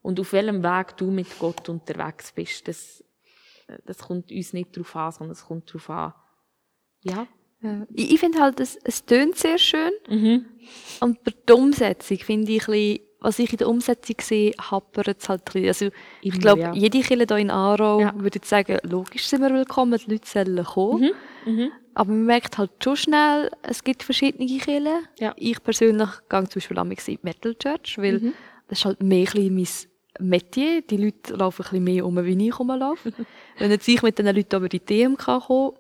Und 0.04 0.20
auf 0.20 0.34
welchem 0.34 0.62
Weg 0.62 0.96
du 0.98 1.10
mit 1.10 1.40
Gott 1.40 1.68
unterwegs 1.68 2.32
bist, 2.32 2.68
das, 2.68 3.04
das 3.86 3.98
kommt 3.98 4.32
uns 4.32 4.54
nicht 4.54 4.78
darauf 4.78 4.96
an, 4.96 5.12
sondern 5.14 5.32
es 5.32 5.46
kommt 5.46 5.68
darauf 5.68 5.90
an, 5.90 6.14
ja, 7.02 7.28
ja. 7.62 7.88
Ich, 7.94 8.14
ich 8.14 8.20
finde 8.20 8.40
halt, 8.40 8.60
es, 8.60 8.78
es 8.84 9.06
tönt 9.06 9.38
sehr 9.38 9.58
schön. 9.58 9.92
Mhm. 10.10 10.46
Und 11.00 11.24
bei 11.24 11.32
der 11.48 11.58
Umsetzung 11.58 12.18
finde 12.18 12.52
ich 12.52 12.68
ein 12.68 12.74
bisschen, 12.74 13.00
was 13.20 13.40
ich 13.40 13.52
in 13.52 13.58
der 13.58 13.70
Umsetzung 13.70 14.16
sehe, 14.22 14.54
hapert 14.60 15.18
es 15.20 15.30
halt 15.30 15.42
ein 15.42 15.64
bisschen. 15.64 15.68
Also, 15.68 15.90
ich 16.22 16.40
glaube, 16.40 16.62
ja. 16.62 16.74
jede 16.74 17.00
Kirche 17.02 17.26
hier 17.26 17.38
in 17.38 17.50
Aarau 17.50 18.00
ja. 18.00 18.14
würde 18.16 18.38
jetzt 18.38 18.50
sagen, 18.50 18.78
logisch 18.84 19.28
sind 19.28 19.42
wir 19.42 19.50
willkommen, 19.50 20.00
die 20.06 20.12
Leute 20.12 20.28
sollen 20.28 20.64
kommen. 20.64 21.12
Mhm. 21.46 21.54
Mhm. 21.54 21.72
Aber 21.96 22.12
man 22.12 22.26
merkt 22.26 22.60
halt 22.60 22.72
schon 22.84 22.96
schnell, 22.96 23.50
es 23.64 23.84
gibt 23.84 24.04
verschiedene 24.04 24.46
Kirchen. 24.46 24.88
Ja. 25.20 25.34
Ich 25.36 25.62
persönlich 25.64 26.10
gehe 26.30 26.44
zum 26.44 26.60
Beispiel 26.60 26.78
an 26.78 26.90
die 26.90 27.20
Metal 27.24 27.56
Church, 27.56 27.98
weil 27.98 28.20
mhm. 28.20 28.34
das 28.68 28.80
ist 28.80 28.86
halt 28.86 29.02
mehr 29.02 29.28
ein 29.34 29.56
mein 29.56 29.68
Metier. 30.20 30.84
Die 30.84 30.98
Leute 30.98 31.34
laufen 31.34 31.64
ein 31.64 31.70
bisschen 31.70 31.84
mehr 31.84 32.06
um, 32.06 32.24
wie 32.24 32.48
ich 32.48 32.60
rumlaufe. 32.60 33.12
Wenn 33.58 33.72
jetzt 33.72 33.88
ich 33.88 34.04
mit 34.04 34.18
diesen 34.20 34.36
Leuten 34.36 34.56
über 34.58 34.70
die 34.70 34.80
TMK 34.80 35.40
komme, 35.48 35.74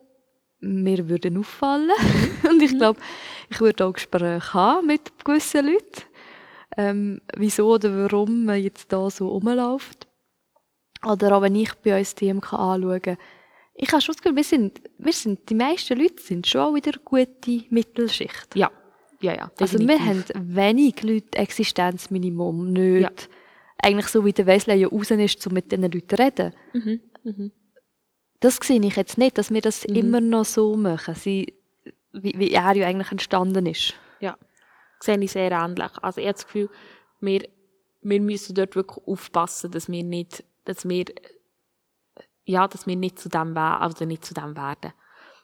mir 0.59 1.07
würden 1.09 1.37
auffallen. 1.37 1.89
Mhm. 1.89 2.49
und 2.49 2.61
ich 2.61 2.73
mhm. 2.73 2.77
glaube, 2.77 2.99
ich 3.49 3.59
würde 3.59 3.85
auch 3.85 3.93
Gespräche 3.93 4.53
haben 4.53 4.87
mit 4.87 5.11
gewissen 5.23 5.65
Leuten. 5.65 6.03
Ähm, 6.77 7.21
wieso 7.35 7.73
oder 7.73 7.91
warum 7.95 8.45
man 8.45 8.61
jetzt 8.61 8.91
da 8.91 9.09
so 9.09 9.29
rumläuft. 9.29 10.07
Oder 11.05 11.37
auch 11.37 11.41
wenn 11.41 11.55
ich 11.55 11.73
bei 11.75 11.97
uns 11.97 12.15
TMK 12.15 12.53
anschaue, 12.53 13.17
ich 13.79 13.91
habe 13.91 14.01
schon 14.01 14.13
das 14.13 14.21
Gefühl, 14.21 14.35
wir 14.35 14.43
sind, 14.43 14.81
wir 14.97 15.13
sind, 15.13 15.47
die 15.49 15.55
meisten 15.55 15.97
Leute 15.97 16.21
sind 16.21 16.47
schon 16.47 16.61
auch 16.61 16.73
wieder 16.73 16.93
gute 17.05 17.63
Mittelschicht. 17.69 18.55
Ja. 18.55 18.71
Ja, 19.21 19.33
ja. 19.35 19.51
Definitiv. 19.59 19.59
Also 19.59 19.87
wir 19.87 20.05
haben 20.05 20.55
wenig 20.55 21.03
Leute 21.03 21.37
Existenzminimum, 21.37 22.71
nicht. 22.71 23.01
Ja. 23.01 23.09
Eigentlich 23.79 24.07
so 24.07 24.25
wie 24.25 24.33
der 24.33 24.45
Wesley 24.47 24.79
ja 24.79 24.87
raus 24.87 25.11
ist, 25.11 25.47
um 25.47 25.53
mit 25.53 25.71
diesen 25.71 25.83
Leuten 25.83 26.09
zu 26.09 26.15
reden. 26.17 26.53
Mhm. 26.73 27.01
Mhm 27.23 27.51
das 28.39 28.58
sehe 28.58 28.82
ich 28.82 28.95
jetzt 28.95 29.17
nicht, 29.17 29.38
dass 29.38 29.52
wir 29.52 29.62
das 29.62 29.88
mhm. 29.88 29.95
immer 29.95 30.21
noch 30.21 30.45
so 30.45 30.76
machen, 30.76 31.15
sie, 31.15 31.54
wie, 32.12 32.34
wie 32.38 32.52
er 32.52 32.76
ja 32.76 32.88
eigentlich 32.88 33.12
entstanden 33.12 33.65
ist. 33.65 33.93
Ja, 34.19 34.38
sehe 35.00 35.19
ich 35.19 35.32
sehr 35.32 35.52
ähnlich. 35.52 35.91
Also 36.02 36.21
ich 36.21 36.28
habe 36.28 36.34
das 36.34 36.45
Gefühl, 36.45 36.69
wir, 37.19 37.47
wir 38.02 38.21
müssen 38.21 38.56
dort 38.56 38.76
wirklich 38.76 39.06
aufpassen, 39.08 39.71
dass 39.71 39.89
wir 39.89 40.04
nicht, 40.04 40.43
dass 40.65 40.88
wir, 40.88 41.06
ja, 42.45 42.67
dass 42.67 42.86
wir 42.86 42.95
nicht 42.95 43.19
zu 43.19 43.30
dem 43.30 43.56
werden, 43.56 43.82
also 43.82 44.06
nicht 44.06 44.26
zu 44.26 44.34
dem 44.34 44.56
werden. 44.56 44.93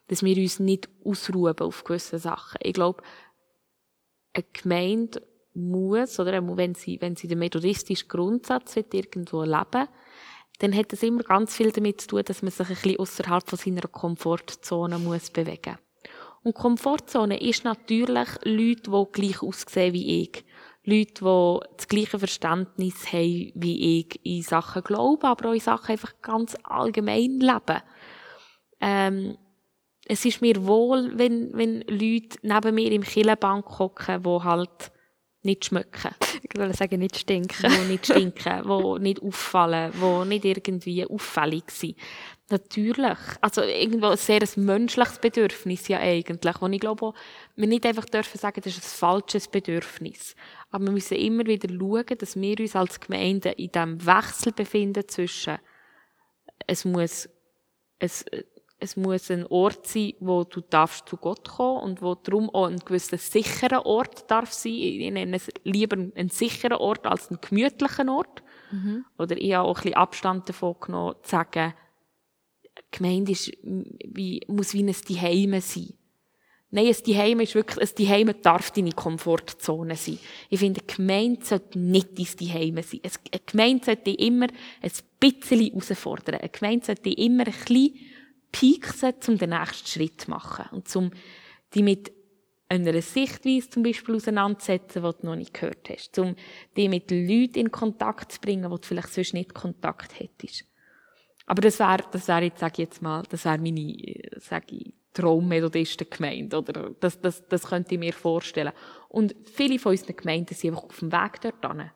Dass 0.07 0.21
wir 0.21 0.37
uns 0.37 0.59
nicht 0.59 0.89
ausruhen 1.03 1.57
auf 1.59 1.83
gewisse 1.83 2.19
Sachen. 2.19 2.59
Ich 2.61 2.73
glaube, 2.73 3.01
eine 4.33 4.45
Gemeinde 4.53 5.21
muss, 5.53 6.19
oder 6.19 6.45
wenn 6.57 6.75
sie, 6.75 6.99
wenn 7.01 7.15
sie 7.15 7.27
den 7.27 7.39
methodistischen 7.39 8.07
Grundsatz 8.07 8.75
irgendwo 8.75 9.43
leben 9.43 9.87
dann 10.59 10.75
hat 10.75 10.93
es 10.93 11.03
immer 11.03 11.23
ganz 11.23 11.55
viel 11.55 11.71
damit 11.71 12.01
zu 12.01 12.07
tun, 12.07 12.23
dass 12.25 12.41
man 12.41 12.51
sich 12.51 12.67
ein 12.67 12.75
bisschen 12.75 12.99
außerhalb 12.99 13.49
von 13.49 13.59
seiner 13.59 13.87
Komfortzone 13.87 14.99
muss 14.99 15.29
bewegen 15.29 15.77
Und 16.43 16.55
Komfortzone 16.55 17.41
ist 17.41 17.63
natürlich 17.63 18.29
Leute, 18.43 18.91
die 18.91 19.11
gleich 19.11 19.41
aussehen 19.41 19.93
wie 19.93 20.21
ich. 20.23 20.45
Leute, 20.85 21.23
die 21.23 21.75
das 21.77 21.87
gleiche 21.87 22.19
Verständnis 22.19 23.11
haben 23.11 23.51
wie 23.55 23.99
ich 23.99 24.19
in 24.23 24.41
Sachen 24.41 24.83
Glauben, 24.83 25.25
aber 25.25 25.49
auch 25.49 25.53
in 25.53 25.59
Sachen 25.59 25.91
einfach 25.91 26.13
ganz 26.21 26.55
allgemein 26.63 27.39
leben. 27.39 27.81
Ähm, 28.81 29.37
es 30.05 30.25
ist 30.25 30.41
mir 30.41 30.65
wohl, 30.65 31.17
wenn, 31.17 31.51
wenn 31.53 31.81
Leute 31.87 32.37
neben 32.41 32.75
mir 32.75 32.91
im 32.91 33.03
Killenbank 33.03 33.79
hocken, 33.79 34.23
die 34.23 34.43
halt 34.43 34.91
nicht 35.43 35.65
schmecken. 35.65 36.13
Ich 36.53 36.59
würde 36.59 36.73
sagen, 36.75 36.99
nicht 36.99 37.17
stinken. 37.17 37.71
Wo 37.71 37.83
nicht 37.85 38.05
stinken, 38.05 38.61
wo 38.65 38.97
nicht 38.99 39.23
auffallen, 39.23 39.91
wo 39.95 40.23
nicht 40.23 40.45
irgendwie 40.45 41.03
auffällig 41.03 41.71
sind. 41.71 41.95
Natürlich. 42.51 43.17
Also 43.41 43.63
irgendwo 43.63 44.07
ein 44.07 44.17
sehr 44.17 44.41
menschliches 44.57 45.17
Bedürfnis 45.17 45.87
ja 45.87 45.99
eigentlich. 45.99 46.61
Und 46.61 46.73
ich 46.73 46.79
glaube 46.79 47.13
wir 47.55 47.67
nicht 47.67 47.85
einfach 47.87 48.05
dürfen 48.05 48.37
sagen, 48.37 48.61
das 48.63 48.77
ist 48.77 48.83
ein 48.83 48.97
falsches 48.97 49.47
Bedürfnis. 49.47 50.35
Aber 50.69 50.85
wir 50.85 50.91
müssen 50.91 51.17
immer 51.17 51.45
wieder 51.47 51.69
schauen, 51.69 52.17
dass 52.19 52.39
wir 52.39 52.59
uns 52.59 52.75
als 52.75 52.99
Gemeinde 52.99 53.49
in 53.49 53.71
diesem 53.71 54.05
Wechsel 54.05 54.51
befinden 54.51 55.07
zwischen, 55.07 55.57
es 56.67 56.85
muss, 56.85 57.29
es, 57.97 58.25
es 58.83 58.97
muss 58.97 59.31
ein 59.31 59.47
Ort 59.47 59.87
sein, 59.87 60.13
wo 60.19 60.43
du 60.43 60.59
darfst 60.59 61.07
zu 61.07 61.15
Gott 61.15 61.47
kommen 61.47 61.83
und 61.83 62.01
wo 62.01 62.15
darum 62.15 62.49
auch 62.49 62.65
ein 62.65 62.79
gewisser 62.79 63.17
sicherer 63.17 63.85
Ort 63.85 64.29
darf 64.29 64.51
sein. 64.51 64.73
Ich 64.73 65.09
nenne 65.09 65.37
es 65.37 65.47
lieber 65.63 65.95
einen 65.95 66.29
sicheren 66.29 66.77
Ort 66.77 67.07
als 67.07 67.29
einen 67.29 67.39
gemütlichen 67.39 68.09
Ort. 68.09 68.43
Mhm. 68.71 69.05
Oder 69.17 69.37
ich 69.37 69.53
habe 69.53 69.69
auch 69.69 69.77
ein 69.77 69.83
bisschen 69.83 69.93
Abstand 69.93 70.49
davon 70.49 70.75
genommen, 70.81 71.15
zu 71.23 71.29
sagen, 71.29 71.73
die 72.63 72.97
Gemeinde 72.97 73.31
ist, 73.31 73.53
wie, 73.63 74.41
muss 74.47 74.73
wie 74.73 74.83
ein 74.83 74.93
Zuhause 74.93 75.61
sein. 75.61 75.93
Nein, 76.69 76.87
ein 76.87 76.93
Zuhause 76.93 77.43
ist 77.43 77.55
wirklich, 77.55 77.89
ein 77.89 77.95
Zuhause 77.95 78.33
darf 78.41 78.71
deine 78.71 78.91
Komfortzone 78.91 79.95
sein. 79.95 80.19
Ich 80.49 80.59
finde, 80.59 80.81
eine 80.81 80.93
Gemeinde 80.93 81.45
sollte 81.45 81.79
nicht 81.79 82.19
dein 82.19 82.25
Zuhause 82.25 82.83
sein. 82.83 82.99
Eine 83.31 83.41
Gemeinde 83.45 83.85
sollte 83.85 84.03
dich 84.03 84.19
immer 84.19 84.47
ein 84.81 84.91
bisschen 85.21 85.69
herausfordern. 85.69 86.41
Eine 86.41 86.49
Gemeinde 86.49 86.85
sollte 86.85 87.03
dich 87.03 87.17
immer 87.17 87.47
ein 87.47 87.53
bisschen 87.53 88.12
pieksen, 88.53 89.13
um 89.27 89.37
den 89.37 89.49
nächsten 89.49 89.87
Schritt 89.87 90.21
zu 90.21 90.29
machen. 90.29 90.65
Und 90.71 90.95
um 90.95 91.11
dich 91.75 91.83
mit 91.83 92.13
einer 92.69 93.01
Sichtweise 93.01 93.69
zum 93.69 93.83
Beispiel 93.83 94.15
auseinandersetzen, 94.15 95.03
die 95.03 95.21
du 95.21 95.25
noch 95.25 95.35
nicht 95.35 95.53
gehört 95.53 95.89
hast. 95.89 96.17
Um 96.17 96.35
dich 96.77 96.87
mit 96.87 97.11
Leuten 97.11 97.59
in 97.59 97.71
Kontakt 97.71 98.31
zu 98.31 98.39
bringen, 98.39 98.71
wo 98.71 98.77
du 98.77 98.87
vielleicht 98.87 99.13
sonst 99.13 99.33
nicht 99.33 99.53
Kontakt 99.53 100.19
hättest. 100.19 100.65
Aber 101.45 101.61
das 101.61 101.79
wäre, 101.79 102.03
das 102.11 102.27
wäre 102.27 102.43
jetzt, 102.43 102.59
sag 102.59 102.73
ich 102.73 102.85
jetzt 102.85 103.01
mal, 103.01 103.23
das 103.29 103.43
wäre 103.43 103.57
meine, 103.57 103.95
sag 104.37 104.71
ich, 104.71 104.93
Traummethodisten-Gemeinde, 105.13 106.57
oder? 106.57 106.91
Das, 106.99 107.19
das, 107.21 107.47
das 107.47 107.67
könnte 107.67 107.93
ich 107.93 107.99
mir 107.99 108.13
vorstellen. 108.13 108.71
Und 109.09 109.35
viele 109.43 109.77
von 109.77 109.91
unseren 109.91 110.15
Gemeinden 110.15 110.55
sind 110.55 110.71
einfach 110.71 110.85
auf 110.85 110.99
dem 110.99 111.11
Weg 111.11 111.41
dorthin. 111.41 111.91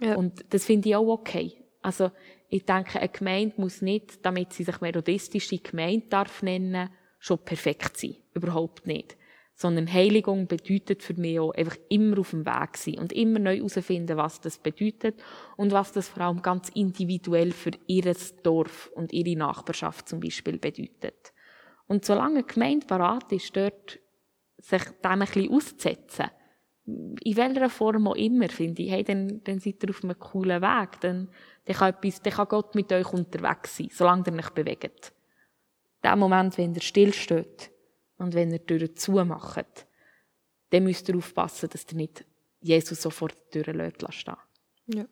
Ja. 0.00 0.14
Und 0.16 0.44
das 0.50 0.64
finde 0.64 0.88
ich 0.88 0.96
auch 0.96 1.08
okay. 1.08 1.63
Also, 1.84 2.10
ich 2.48 2.64
denke, 2.64 2.98
eine 2.98 3.10
Gemeinde 3.10 3.60
muss 3.60 3.82
nicht, 3.82 4.24
damit 4.24 4.54
sie 4.54 4.64
sich 4.64 4.80
methodistische 4.80 5.58
Gemeinde 5.58 6.06
darf 6.08 6.42
nennen, 6.42 6.88
schon 7.18 7.44
perfekt 7.44 7.98
sein. 7.98 8.16
Überhaupt 8.32 8.86
nicht. 8.86 9.18
Sondern 9.54 9.92
Heiligung 9.92 10.46
bedeutet 10.46 11.02
für 11.02 11.12
mich 11.12 11.38
auch 11.38 11.52
einfach 11.52 11.76
immer 11.90 12.18
auf 12.18 12.30
dem 12.30 12.46
Weg 12.46 12.78
sein 12.78 12.98
und 12.98 13.12
immer 13.12 13.38
neu 13.38 13.58
herausfinden, 13.58 14.16
was 14.16 14.40
das 14.40 14.58
bedeutet 14.58 15.22
und 15.58 15.72
was 15.72 15.92
das 15.92 16.08
vor 16.08 16.22
allem 16.22 16.40
ganz 16.40 16.70
individuell 16.70 17.52
für 17.52 17.72
ihr 17.86 18.14
Dorf 18.42 18.90
und 18.94 19.12
ihre 19.12 19.38
Nachbarschaft 19.38 20.08
zum 20.08 20.20
Beispiel 20.20 20.58
bedeutet. 20.58 21.34
Und 21.86 22.06
solange 22.06 22.38
eine 22.38 22.44
Gemeinde 22.44 22.86
parat 22.86 23.30
ist, 23.30 23.54
dort 23.54 24.00
sich 24.56 24.82
dem 24.82 25.10
ein 25.10 25.18
bisschen 25.18 25.52
auszusetzen, 25.52 26.30
in 26.86 27.36
welcher 27.36 27.70
Form 27.70 28.08
auch 28.08 28.14
immer, 28.14 28.48
finde 28.48 28.82
ich, 28.82 28.90
hey, 28.90 29.02
dann, 29.02 29.42
dann 29.44 29.58
seid 29.58 29.82
ihr 29.82 29.90
auf 29.90 30.04
einem 30.04 30.18
coolen 30.18 30.60
Weg. 30.60 31.00
Dann, 31.00 31.28
dann, 31.64 31.76
kann 31.76 31.94
etwas, 31.94 32.20
dann 32.20 32.32
kann 32.32 32.48
Gott 32.48 32.74
mit 32.74 32.92
euch 32.92 33.12
unterwegs 33.12 33.76
sein, 33.76 33.88
solange 33.90 34.24
ihr 34.26 34.34
euch 34.34 34.50
bewegt. 34.50 35.12
Dem 36.02 36.18
Moment, 36.18 36.58
wenn 36.58 36.74
ihr 36.74 36.82
stillsteht 36.82 37.70
und 38.18 38.34
wenn 38.34 38.52
ihr 38.52 38.58
die 38.58 38.66
Türen 38.66 38.96
zumacht, 38.96 39.86
dann 40.70 40.84
müsst 40.84 41.08
ihr 41.08 41.16
aufpassen, 41.16 41.70
dass 41.70 41.86
ihr 41.90 41.96
nicht 41.96 42.24
Jesus 42.60 43.00
so 43.00 43.10
vor 43.10 43.28
der 43.28 43.64
Tür 43.64 43.72
lässt 43.72 44.04
stehen. 44.12 44.36
Ja. 44.86 45.06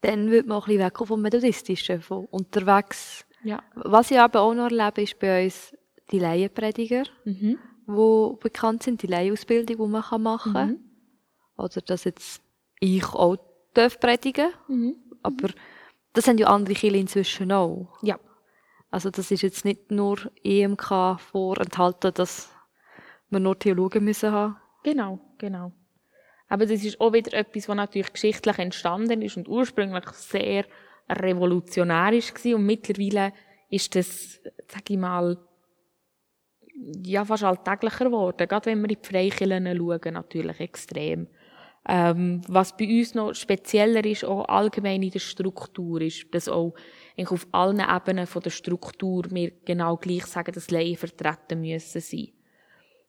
Dann 0.00 0.30
wird 0.30 0.46
man 0.46 0.58
auch 0.58 0.66
ein 0.66 0.68
bisschen 0.68 0.86
wegkommen 0.86 1.08
vom 1.08 1.22
Methodistischen, 1.22 2.00
von 2.00 2.24
unterwegs 2.26 3.26
ja. 3.46 3.62
Was 3.74 4.10
ich 4.10 4.18
aber 4.18 4.40
auch 4.40 4.54
noch 4.54 4.70
erlebe, 4.70 5.02
ist 5.02 5.18
bei 5.20 5.44
uns 5.44 5.72
die 6.10 6.18
Laienprediger, 6.18 7.04
mhm. 7.24 7.58
Die 7.86 8.36
bekannt 8.40 8.82
sind, 8.82 9.02
die 9.02 9.06
Laienhausbildung, 9.06 9.76
die 9.76 9.92
man 9.92 10.22
machen 10.22 10.52
kann. 10.52 10.68
Mhm. 10.68 10.80
Oder 11.56 11.80
dass 11.80 12.04
jetzt 12.04 12.42
ich 12.80 13.06
auch 13.06 13.36
darf 13.74 13.98
predigen 14.00 14.48
mhm. 14.68 14.96
Aber 15.22 15.48
das 16.12 16.28
haben 16.28 16.38
ja 16.38 16.46
andere 16.46 16.74
Kinder 16.74 16.98
inzwischen 16.98 17.50
auch. 17.52 17.98
Ja. 18.02 18.18
Also 18.90 19.10
das 19.10 19.30
ist 19.30 19.42
jetzt 19.42 19.64
nicht 19.64 19.90
nur 19.90 20.18
EMK 20.44 21.18
vorenthalten, 21.18 22.14
dass 22.14 22.50
wir 23.28 23.40
nur 23.40 23.58
Theologen 23.58 24.04
müssen 24.04 24.30
haben. 24.30 24.56
Genau, 24.84 25.18
genau. 25.38 25.72
Aber 26.48 26.64
das 26.64 26.84
ist 26.84 27.00
auch 27.00 27.12
wieder 27.12 27.34
etwas, 27.34 27.68
was 27.68 27.76
natürlich 27.76 28.12
geschichtlich 28.12 28.58
entstanden 28.58 29.20
ist 29.20 29.36
und 29.36 29.48
ursprünglich 29.48 30.06
sehr 30.10 30.64
revolutionärisch 31.08 32.32
gewesen 32.32 32.54
und 32.54 32.66
mittlerweile 32.66 33.32
ist 33.68 33.94
das, 33.94 34.40
sag 34.68 34.88
ich 34.88 34.96
mal, 34.96 35.36
ja, 37.04 37.24
fast 37.24 37.44
alltäglicher 37.44 38.06
geworden. 38.06 38.46
Gerade 38.48 38.66
wenn 38.66 38.80
wir 38.82 38.90
in 38.90 38.98
die 39.00 39.08
Freikirchen 39.08 39.76
schauen, 39.76 40.14
natürlich 40.14 40.60
extrem. 40.60 41.28
Ähm, 41.88 42.40
was 42.48 42.76
bei 42.76 42.86
uns 42.86 43.14
noch 43.14 43.32
spezieller 43.34 44.04
ist, 44.04 44.24
auch 44.24 44.44
allgemein 44.46 45.02
in 45.02 45.10
der 45.10 45.20
Struktur, 45.20 46.00
ist, 46.00 46.26
dass 46.32 46.48
auch 46.48 46.74
auf 47.16 47.46
allen 47.52 47.80
Ebenen 47.80 48.26
von 48.26 48.42
der 48.42 48.50
Struktur 48.50 49.24
wir 49.30 49.52
genau 49.64 49.96
gleich 49.96 50.26
sagen, 50.26 50.52
dass 50.52 50.70
Laien 50.70 50.96
vertreten 50.96 51.60
müssen 51.60 52.00
sein. 52.00 52.28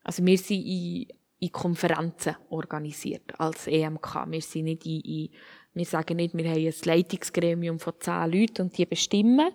Also 0.04 0.24
wir 0.26 0.38
sind 0.38 0.64
in, 0.64 1.08
in 1.40 1.52
Konferenzen 1.52 2.36
organisiert 2.50 3.40
als 3.40 3.68
EMK. 3.68 4.28
Wir 4.30 4.42
sind 4.42 4.66
nicht 4.66 4.86
in, 4.86 5.02
in 5.02 5.30
wir 5.74 5.86
sagen 5.86 6.18
nicht, 6.18 6.36
wir 6.36 6.50
haben 6.50 6.66
ein 6.66 6.74
Leitungsgremium 6.86 7.80
von 7.80 7.94
zehn 8.00 8.32
Leuten 8.32 8.64
und 8.64 8.78
die 8.78 8.86
bestimmen, 8.86 9.52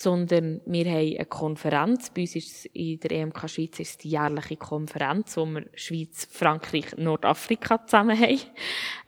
sondern 0.00 0.60
wir 0.64 0.84
haben 0.84 1.16
eine 1.16 1.26
Konferenz. 1.26 2.10
Bei 2.10 2.20
uns 2.20 2.36
ist 2.36 2.52
es 2.52 2.64
in 2.66 3.00
der 3.00 3.10
EMK 3.10 3.50
Schweiz 3.50 3.80
ist 3.80 4.04
die 4.04 4.10
jährliche 4.10 4.56
Konferenz, 4.56 5.36
wo 5.36 5.44
wir 5.44 5.68
Schweiz, 5.74 6.28
Frankreich, 6.30 6.96
Nordafrika 6.96 7.84
zusammen 7.84 8.16
haben. 8.16 8.38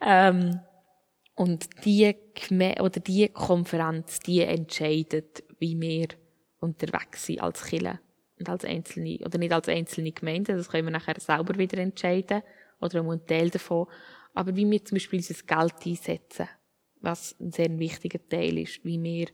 Ähm, 0.01 0.59
und 1.35 1.85
die, 1.85 2.13
oder 2.81 2.99
die 2.99 3.29
Konferenz, 3.29 4.19
die 4.19 4.41
entscheidet, 4.41 5.45
wie 5.59 5.79
wir 5.79 6.07
unterwegs 6.59 7.25
sind 7.25 7.41
als 7.41 7.63
Kille 7.63 8.01
und 8.37 8.49
als 8.49 8.65
einzelne, 8.65 9.19
oder 9.25 9.37
nicht 9.37 9.53
als 9.53 9.69
einzelne 9.69 10.11
Gemeinden, 10.11 10.57
das 10.57 10.67
können 10.67 10.87
wir 10.87 10.91
nachher 10.91 11.19
selber 11.21 11.57
wieder 11.57 11.77
entscheiden, 11.77 12.43
oder 12.81 13.01
ein 13.01 13.25
Teil 13.25 13.49
davon, 13.49 13.87
aber 14.33 14.53
wie 14.57 14.69
wir 14.69 14.83
zum 14.83 14.97
Beispiel 14.97 15.19
unser 15.19 15.35
Geld 15.35 15.85
einsetzen, 15.85 16.49
was 16.99 17.39
ein 17.39 17.51
sehr 17.51 17.79
wichtiger 17.79 18.19
Teil 18.27 18.57
ist, 18.57 18.83
wie 18.83 19.01
wir 19.01 19.27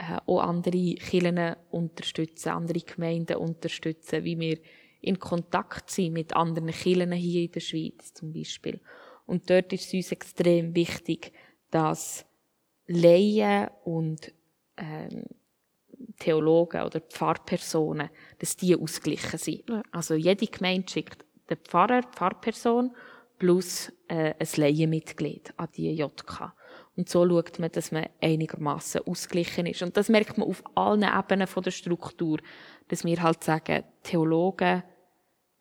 äh, 0.00 0.18
auch 0.26 0.40
andere 0.40 0.94
Kirchen 0.94 1.56
unterstützen, 1.70 2.48
andere 2.48 2.80
Gemeinden 2.80 3.36
unterstützen, 3.36 4.24
wie 4.24 4.40
wir 4.40 4.58
in 5.02 5.18
Kontakt 5.18 5.90
sind 5.90 6.14
mit 6.14 6.34
anderen 6.34 6.70
Kirchen 6.70 7.12
hier 7.12 7.42
in 7.42 7.52
der 7.52 7.60
Schweiz 7.60 8.14
zum 8.14 8.32
Beispiel. 8.32 8.80
Und 9.26 9.50
dort 9.50 9.72
ist 9.74 9.88
es 9.88 9.94
uns 9.94 10.12
extrem 10.12 10.74
wichtig, 10.74 11.32
dass 11.70 12.24
Laien 12.86 13.68
und 13.84 14.32
ähm, 14.78 15.24
Theologen 16.18 16.82
oder 16.82 17.00
Pfarrpersonen, 17.00 18.08
dass 18.38 18.56
die 18.56 18.74
ausgeglichen 18.74 19.38
sind. 19.38 19.68
Ja. 19.68 19.82
Also 19.92 20.14
jede 20.14 20.46
Gemeinde 20.46 20.90
schickt 20.90 21.26
den 21.50 21.58
Pfarrer, 21.58 22.00
die 22.00 22.16
Pfarrperson 22.16 22.96
plus 23.38 23.92
äh, 24.08 24.34
ein 24.38 24.48
Laienmitglied 24.56 25.52
an 25.58 25.68
die 25.76 25.94
JK. 25.94 26.54
Und 27.00 27.08
so 27.08 27.26
schaut 27.26 27.58
man, 27.58 27.72
dass 27.72 27.92
man 27.92 28.10
einigermaßen 28.20 29.00
ausgeglichen 29.06 29.64
ist. 29.64 29.80
Und 29.80 29.96
das 29.96 30.10
merkt 30.10 30.36
man 30.36 30.46
auf 30.46 30.62
allen 30.74 31.02
Ebenen 31.02 31.46
von 31.46 31.62
der 31.62 31.70
Struktur, 31.70 32.40
dass 32.88 33.04
wir 33.04 33.22
halt 33.22 33.42
sagen, 33.42 33.84
Theologen 34.02 34.82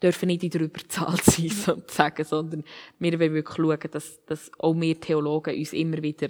dürfen 0.03 0.27
nicht 0.27 0.43
in 0.43 0.49
der 0.49 0.63
Überzahl 0.63 1.15
sein, 1.23 1.47
sozusagen, 1.47 2.25
sondern 2.25 2.65
wir 2.99 3.17
wollen 3.17 3.35
wirklich 3.35 3.55
schauen, 3.55 3.89
dass, 3.89 4.25
dass 4.25 4.51
auch 4.59 4.73
wir 4.73 4.99
Theologen 4.99 5.57
uns 5.57 5.71
immer 5.71 6.03
wieder 6.03 6.27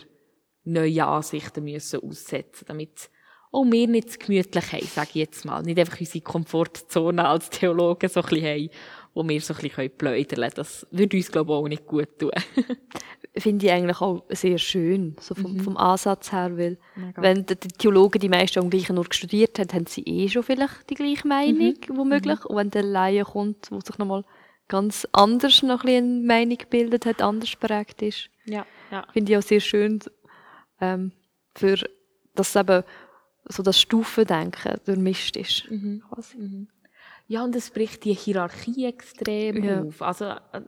neue 0.64 1.08
Ansichten 1.08 1.64
müssen 1.64 2.04
aussetzen, 2.04 2.66
damit 2.68 3.10
auch 3.52 3.66
wir 3.66 3.88
nicht 3.88 4.12
zu 4.12 4.20
gemütlich 4.20 4.72
haben, 4.74 4.86
sage 4.86 5.10
ich 5.10 5.16
jetzt 5.16 5.44
mal. 5.44 5.64
Nicht 5.64 5.80
einfach 5.80 6.00
unsere 6.00 6.22
Komfortzone 6.24 7.28
als 7.28 7.50
Theologen 7.50 8.10
so 8.10 8.22
ein 8.22 8.30
bisschen 8.30 8.46
haben 8.46 8.70
wo 9.20 9.28
wir 9.28 9.42
so 9.42 9.54
ein 9.54 9.60
bisschen 9.60 9.90
pläudern 9.98 10.40
können. 10.40 10.52
Das 10.56 10.88
würde 10.92 11.18
uns, 11.18 11.30
glaube 11.30 11.52
ich, 11.52 11.58
auch 11.58 11.68
nicht 11.68 11.86
gut 11.86 12.08
tun. 12.18 12.32
Finde 13.38 13.66
ich 13.66 13.72
eigentlich 13.72 14.00
auch 14.00 14.24
sehr 14.30 14.58
schön, 14.58 15.18
so 15.20 15.36
vom, 15.36 15.54
mhm. 15.54 15.60
vom 15.60 15.78
Ansatz 15.78 16.32
her, 16.32 16.58
weil 16.58 16.78
Mega. 16.96 17.22
wenn 17.22 17.46
die 17.46 17.56
Theologen 17.56 18.20
die 18.20 18.30
meisten 18.30 18.60
am 18.60 18.70
gleichen 18.70 18.98
Ort 18.98 19.14
studiert 19.14 19.60
haben, 19.60 19.74
haben 19.74 19.86
sie 19.88 20.04
eh 20.04 20.30
schon 20.30 20.44
vielleicht 20.44 20.90
die 20.90 20.96
gleiche 20.96 21.28
Meinung, 21.28 21.76
mhm. 21.90 21.98
womöglich. 21.98 22.40
Mhm. 22.40 22.46
Und 22.46 22.56
wenn 22.56 22.72
der 22.72 22.84
Laie 22.84 23.24
kommt, 23.24 23.70
wo 23.72 23.82
sich 23.82 23.98
nochmal 23.98 24.24
ganz 24.70 25.06
anders 25.12 25.64
noch 25.64 25.84
ein 25.84 25.90
eine 25.90 26.26
Meinung 26.26 26.58
gebildet 26.58 27.06
hat, 27.06 27.22
anders 27.22 27.54
prägt 27.58 28.02
ist, 28.02 28.30
ja, 28.46 28.66
ja. 28.90 29.06
finde 29.12 29.34
ich 29.34 29.38
auch 29.38 29.44
sehr 29.44 29.60
schön, 29.60 30.00
ähm, 30.80 31.12
für, 31.56 31.78
dass 32.36 32.56
eben 32.56 32.84
so 33.46 33.64
das 33.64 33.82
Stufendenken 33.82 34.80
durchmischt 34.86 35.36
ist. 35.36 35.70
Mhm. 35.70 36.04
Mhm. 36.38 36.68
Ja, 37.30 37.44
und 37.44 37.56
es 37.56 37.70
bricht 37.70 38.06
die 38.06 38.16
Hierarchie 38.16 38.86
extrem 38.86 39.64
ja. 39.64 39.84
auf. 39.84 40.02
Also, 40.02 40.26
äh, 40.26 40.62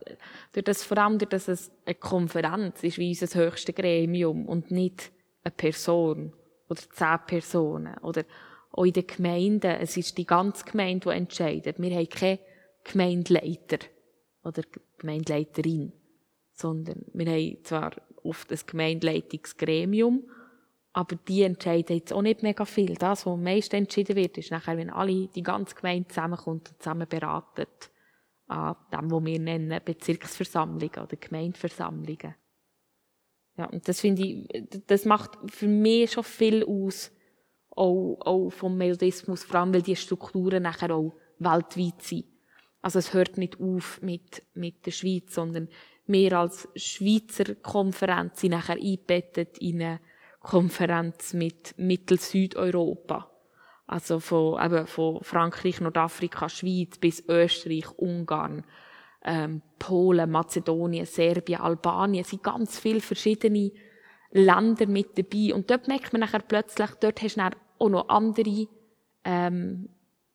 durch 0.52 0.64
das, 0.64 0.84
vor 0.84 0.96
allem 0.96 1.18
durch 1.18 1.28
das 1.28 1.48
es 1.48 1.72
eine 1.84 1.96
Konferenz 1.96 2.84
ist 2.84 2.98
wie 2.98 3.08
unser 3.08 3.36
höchstes 3.36 3.74
Gremium 3.74 4.46
und 4.46 4.70
nicht 4.70 5.10
eine 5.42 5.50
Person 5.50 6.32
oder 6.68 6.80
zehn 6.80 7.18
Personen 7.26 7.98
oder 7.98 8.22
auch 8.70 8.84
in 8.84 8.92
den 8.92 9.08
Gemeinden. 9.08 9.72
Es 9.72 9.96
ist 9.96 10.16
die 10.16 10.24
ganze 10.24 10.64
Gemeinde, 10.64 11.10
die 11.10 11.16
entscheidet. 11.16 11.82
Wir 11.82 11.96
haben 11.96 12.08
keine 12.08 12.38
Gemeindeleiter 12.84 13.84
oder 14.44 14.62
Gemeindeleiterin, 14.98 15.92
sondern 16.52 17.04
wir 17.12 17.26
haben 17.26 17.58
zwar 17.64 17.90
oft 18.22 18.52
ein 18.52 18.60
Gemeindeleitungsgremium, 18.64 20.30
aber 20.92 21.16
die 21.16 21.42
entscheiden 21.42 21.96
jetzt 21.96 22.12
auch 22.12 22.22
nicht 22.22 22.42
mega 22.42 22.64
viel. 22.64 22.94
Das, 22.94 23.24
was 23.24 23.32
am 23.32 23.42
meisten 23.42 23.76
entschieden 23.76 24.16
wird, 24.16 24.36
ist 24.36 24.50
nachher, 24.50 24.76
wenn 24.76 24.90
alle, 24.90 25.28
die 25.28 25.42
ganze 25.42 25.74
Gemeinde 25.74 26.08
zusammenkommt 26.08 26.70
und 26.70 26.82
zusammen 26.82 27.08
beraten 27.08 27.66
an 28.48 28.76
dem, 28.92 29.10
was 29.10 29.24
wir 29.24 29.38
nennen 29.38 29.80
Bezirksversammlungen 29.82 30.98
oder 30.98 31.16
Gemeindeversammlungen. 31.16 32.34
Ja, 33.56 33.66
und 33.66 33.86
das 33.88 34.00
finde 34.00 34.22
ich, 34.22 34.82
das 34.86 35.04
macht 35.04 35.38
für 35.50 35.68
mich 35.68 36.12
schon 36.12 36.24
viel 36.24 36.64
aus, 36.64 37.10
auch, 37.70 38.18
auch 38.20 38.50
vom 38.50 38.76
Methodismus, 38.76 39.44
vor 39.44 39.60
allem, 39.60 39.72
weil 39.72 39.82
die 39.82 39.96
Strukturen 39.96 40.62
nachher 40.62 40.94
auch 40.94 41.14
weltweit 41.38 42.02
sind. 42.02 42.26
Also 42.82 42.98
es 42.98 43.14
hört 43.14 43.38
nicht 43.38 43.60
auf 43.60 44.02
mit, 44.02 44.42
mit 44.54 44.84
der 44.84 44.90
Schweiz, 44.90 45.34
sondern 45.34 45.68
wir 46.06 46.38
als 46.38 46.68
Schweizer 46.74 47.54
Konferenz 47.54 48.40
sind 48.40 48.50
nachher 48.50 48.76
eingebettet 48.76 49.58
in 49.58 49.80
eine 49.80 50.00
Konferenz 50.42 51.34
mit 51.34 51.74
Mittel-Südeuropa. 51.76 53.30
Also 53.86 54.20
von, 54.20 54.62
eben 54.64 54.86
von 54.86 55.22
Frankreich, 55.22 55.80
Nordafrika, 55.80 56.48
Schweiz 56.48 56.98
bis 56.98 57.22
Österreich, 57.28 57.90
Ungarn, 57.98 58.64
ähm, 59.24 59.62
Polen, 59.78 60.30
Mazedonien, 60.30 61.06
Serbien, 61.06 61.60
Albanien. 61.60 62.22
Es 62.22 62.30
sind 62.30 62.42
ganz 62.42 62.78
viele 62.78 63.00
verschiedene 63.00 63.72
Länder 64.30 64.86
mit 64.86 65.18
dabei. 65.18 65.54
Und 65.54 65.70
dort 65.70 65.88
merkt 65.88 66.12
man 66.12 66.20
nachher 66.20 66.40
plötzlich, 66.40 66.90
dort 67.00 67.22
hast 67.22 67.36
du 67.36 67.40
dann 67.40 67.54
auch 67.78 67.88
noch 67.88 68.08
andere, 68.08 68.66
ähm, 69.24 69.88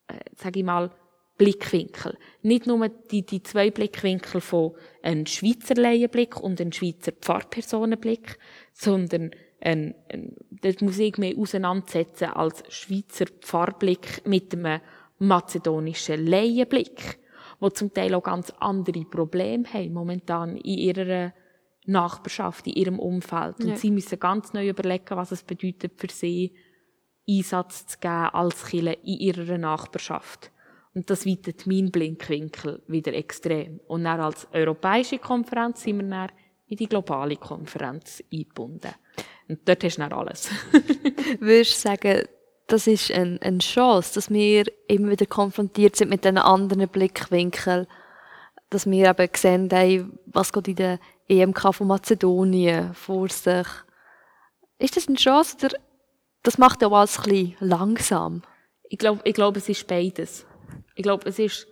äh, 0.07 0.19
sag 0.35 0.55
ich 0.55 0.63
mal, 0.63 0.91
Blickwinkel. 1.37 2.17
Nicht 2.41 2.65
nur 2.65 2.89
die, 2.89 3.25
die 3.25 3.43
zwei 3.43 3.69
Blickwinkel 3.69 4.41
von 4.41 4.73
einem 5.03 5.25
Schweizer 5.25 5.75
Laienblick 5.75 6.39
und 6.39 6.59
einem 6.59 6.71
Schweizer 6.71 7.11
Pfarrpersonenblick, 7.11 8.39
sondern 8.73 9.31
das 9.59 10.81
muss 10.81 10.99
ich 10.99 11.17
mehr 11.17 11.37
auseinandersetzen 11.37 12.25
als 12.25 12.63
Schweizer 12.69 13.25
Pfarrblick 13.41 14.25
mit 14.25 14.53
einem 14.53 14.81
mazedonischen 15.19 16.25
Laienblick, 16.27 17.19
wo 17.59 17.69
zum 17.69 17.93
Teil 17.93 18.13
auch 18.13 18.23
ganz 18.23 18.51
andere 18.59 19.03
Probleme 19.05 19.65
haben 19.73 19.93
momentan 19.93 20.57
in 20.57 20.77
ihrer 20.77 21.33
Nachbarschaft, 21.85 22.67
in 22.67 22.73
ihrem 22.73 22.99
Umfeld. 22.99 23.59
Und 23.61 23.69
ja. 23.69 23.75
sie 23.77 23.91
müssen 23.91 24.19
ganz 24.19 24.53
neu 24.53 24.69
überlegen, 24.69 25.15
was 25.15 25.31
es 25.31 25.43
bedeutet 25.43 25.93
für 25.97 26.09
sie, 26.09 26.53
Einsatz 27.29 27.87
zu 27.87 27.97
geben 27.99 28.29
als 28.33 28.65
Kille 28.65 28.93
in 28.93 29.19
ihrer 29.19 29.57
Nachbarschaft. 29.57 30.51
Und 30.93 31.09
das 31.09 31.25
weitet 31.25 31.67
mein 31.67 31.91
Blinkwinkel 31.91 32.81
wieder 32.87 33.13
extrem. 33.13 33.79
Und 33.87 34.05
dann 34.05 34.19
als 34.19 34.47
europäische 34.53 35.19
Konferenz 35.19 35.83
sind 35.83 35.97
wir 35.97 36.09
dann 36.09 36.31
in 36.67 36.77
die 36.77 36.87
globale 36.87 37.35
Konferenz 37.35 38.23
eingebunden. 38.31 38.91
Und 39.49 39.67
dort 39.67 39.83
hast 39.83 39.97
du 39.97 40.01
dann 40.01 40.13
alles. 40.13 40.49
Würdest 41.39 41.75
du 41.75 41.89
sagen, 41.89 42.23
das 42.67 42.85
ist 42.85 43.11
eine, 43.11 43.41
eine 43.41 43.59
Chance, 43.59 44.15
dass 44.15 44.29
wir 44.29 44.65
immer 44.87 45.11
wieder 45.11 45.25
konfrontiert 45.25 45.95
sind 45.95 46.09
mit 46.09 46.25
diesen 46.25 46.37
anderen 46.37 46.87
Blickwinkeln, 46.89 47.87
dass 48.69 48.85
wir 48.85 49.09
eben 49.09 49.29
sehen, 49.35 49.69
hey, 49.71 50.05
was 50.25 50.51
geht 50.51 50.67
in 50.67 50.75
der 50.75 50.99
EMK 51.29 51.73
von 51.73 51.87
Mazedonien 51.87 52.93
vor 52.93 53.29
sich. 53.29 53.67
Ist 54.79 54.97
das 54.97 55.07
eine 55.07 55.17
Chance 55.17 55.57
oder 55.57 55.77
das 56.43 56.57
macht 56.57 56.81
ja 56.81 56.89
alles 56.89 57.17
ein 57.19 57.23
bisschen 57.23 57.55
langsam? 57.59 58.41
Ich 58.89 58.97
glaube, 58.97 59.21
ich 59.23 59.33
glaube, 59.33 59.59
es 59.59 59.69
ist 59.69 59.87
beides. 59.87 60.45
Ich 60.95 61.03
glaube, 61.03 61.27
es 61.27 61.39
ist, 61.39 61.67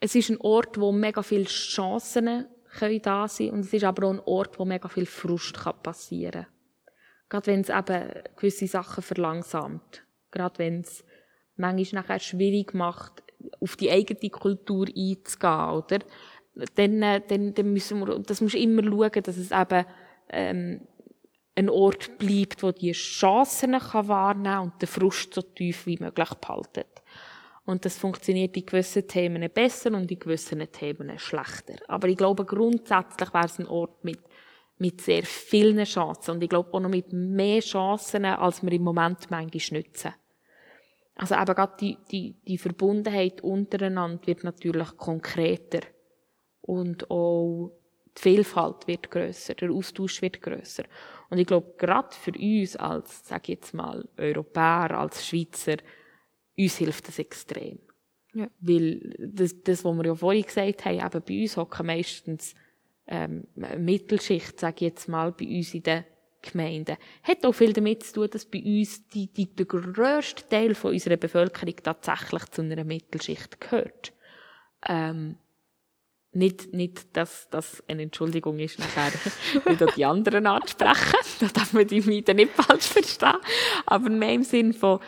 es 0.00 0.14
ist 0.14 0.30
ein 0.30 0.40
Ort, 0.40 0.78
wo 0.78 0.92
mega 0.92 1.22
viele 1.22 1.44
Chancen 1.44 2.46
können 2.78 3.02
da 3.02 3.28
sein 3.28 3.50
und 3.50 3.60
es 3.60 3.72
ist 3.72 3.84
aber 3.84 4.06
auch 4.06 4.12
ein 4.12 4.20
Ort, 4.20 4.58
wo 4.58 4.64
mega 4.64 4.88
viel 4.88 5.06
Frust 5.06 5.58
passieren 5.82 6.44
kann. 6.44 6.52
Gerade 7.28 7.46
wenn 7.48 7.60
es 7.60 7.68
eben 7.68 8.10
gewisse 8.36 8.66
Sachen 8.66 9.02
verlangsamt. 9.02 10.04
Gerade 10.30 10.58
wenn 10.58 10.80
es 10.80 11.04
manchmal 11.56 12.02
nachher 12.02 12.20
schwierig 12.20 12.74
macht, 12.74 13.22
auf 13.60 13.76
die 13.76 13.90
eigene 13.90 14.30
Kultur 14.30 14.86
einzugehen, 14.86 15.70
oder? 15.70 15.98
Dann, 16.74 17.00
dann, 17.00 17.54
dann 17.54 17.72
müssen 17.72 18.00
wir, 18.00 18.18
das 18.20 18.40
muss 18.40 18.54
immer 18.54 18.82
schauen, 18.82 19.22
dass 19.22 19.36
es 19.36 19.50
eben, 19.50 19.84
ähm, 20.30 20.86
ein 21.56 21.70
Ort 21.70 22.18
bleibt, 22.18 22.62
wo 22.62 22.70
die 22.70 22.92
Chancen 22.92 23.78
kann 23.78 24.08
wahrnehmen 24.08 24.44
kann 24.44 24.62
und 24.64 24.82
den 24.82 24.86
Frust 24.88 25.34
so 25.34 25.42
tief 25.42 25.86
wie 25.86 25.96
möglich 25.98 26.28
behaltet. 26.34 27.02
Und 27.66 27.84
das 27.84 27.98
funktioniert 27.98 28.56
in 28.56 28.64
gewissen 28.64 29.08
Themen 29.08 29.50
besser 29.52 29.92
und 29.92 30.10
in 30.10 30.18
gewissen 30.18 30.60
Themen 30.70 31.18
schlechter. 31.18 31.74
Aber 31.88 32.06
ich 32.08 32.16
glaube, 32.16 32.44
grundsätzlich 32.44 33.34
wäre 33.34 33.46
es 33.46 33.58
ein 33.58 33.66
Ort 33.66 34.04
mit, 34.04 34.20
mit 34.78 35.00
sehr 35.00 35.24
vielen 35.24 35.84
Chancen. 35.84 36.36
Und 36.36 36.42
ich 36.44 36.48
glaube 36.48 36.72
auch 36.72 36.80
noch 36.80 36.88
mit 36.88 37.12
mehr 37.12 37.60
Chancen, 37.60 38.24
als 38.24 38.62
wir 38.62 38.72
im 38.72 38.84
Moment 38.84 39.28
manchmal 39.30 39.82
nutzen. 39.82 40.14
Also 41.16 41.34
eben 41.34 41.54
gerade 41.54 41.76
die, 41.80 41.98
die, 42.10 42.36
die 42.46 42.58
Verbundenheit 42.58 43.40
untereinander 43.40 44.24
wird 44.26 44.44
natürlich 44.44 44.96
konkreter. 44.96 45.80
Und 46.60 47.10
auch 47.10 47.72
die 48.16 48.22
Vielfalt 48.22 48.86
wird 48.86 49.10
grösser, 49.10 49.54
der 49.54 49.72
Austausch 49.72 50.22
wird 50.22 50.40
grösser. 50.40 50.84
Und 51.30 51.38
ich 51.38 51.46
glaube, 51.46 51.74
gerade 51.78 52.14
für 52.14 52.32
uns 52.32 52.76
als, 52.76 53.26
sag 53.26 53.48
ich 53.48 53.56
jetzt 53.56 53.74
mal, 53.74 54.08
Europäer, 54.16 54.92
als 54.92 55.26
Schweizer, 55.26 55.76
uns 56.58 56.76
hilft 56.76 57.08
das 57.08 57.18
extrem. 57.18 57.78
Ja. 58.34 58.48
Weil 58.60 59.14
das, 59.18 59.62
das, 59.62 59.84
was 59.84 59.96
wir 59.96 60.06
ja 60.06 60.14
vorhin 60.14 60.44
gesagt 60.44 60.84
haben, 60.84 60.98
eben 60.98 61.22
bei 61.26 61.42
uns 61.42 61.56
hocken 61.56 61.86
meistens 61.86 62.54
ähm, 63.06 63.46
Mittelschicht, 63.78 64.60
sage 64.60 64.76
ich 64.76 64.92
jetzt 64.92 65.08
mal, 65.08 65.32
bei 65.32 65.46
uns 65.46 65.74
in 65.74 65.82
den 65.82 66.04
Gemeinden. 66.42 66.96
Hat 67.22 67.44
auch 67.44 67.52
viel 67.52 67.72
damit 67.72 68.04
zu 68.04 68.14
tun, 68.14 68.28
dass 68.30 68.44
bei 68.44 68.62
uns 68.62 69.08
die, 69.08 69.32
die, 69.32 69.46
der 69.46 69.66
grösste 69.66 70.46
Teil 70.48 70.74
von 70.74 70.92
unserer 70.92 71.16
Bevölkerung 71.16 71.76
tatsächlich 71.82 72.44
zu 72.50 72.62
einer 72.62 72.84
Mittelschicht 72.84 73.60
gehört. 73.60 74.12
Ähm, 74.86 75.36
nicht, 76.32 76.74
nicht, 76.74 77.16
dass 77.16 77.48
das 77.48 77.82
eine 77.88 78.02
Entschuldigung 78.02 78.58
ist, 78.58 78.78
nachher 78.78 79.12
wieder 79.64 79.86
die 79.86 80.04
anderen 80.04 80.46
anzusprechen. 80.46 81.16
Da 81.40 81.46
darf 81.46 81.72
man 81.72 81.86
die 81.86 82.02
Miete 82.02 82.34
nicht 82.34 82.52
falsch 82.52 82.86
verstehen. 82.86 83.38
Aber 83.86 84.10
mehr 84.10 84.34
im 84.34 84.42
Sinn 84.42 84.74
von, 84.74 85.00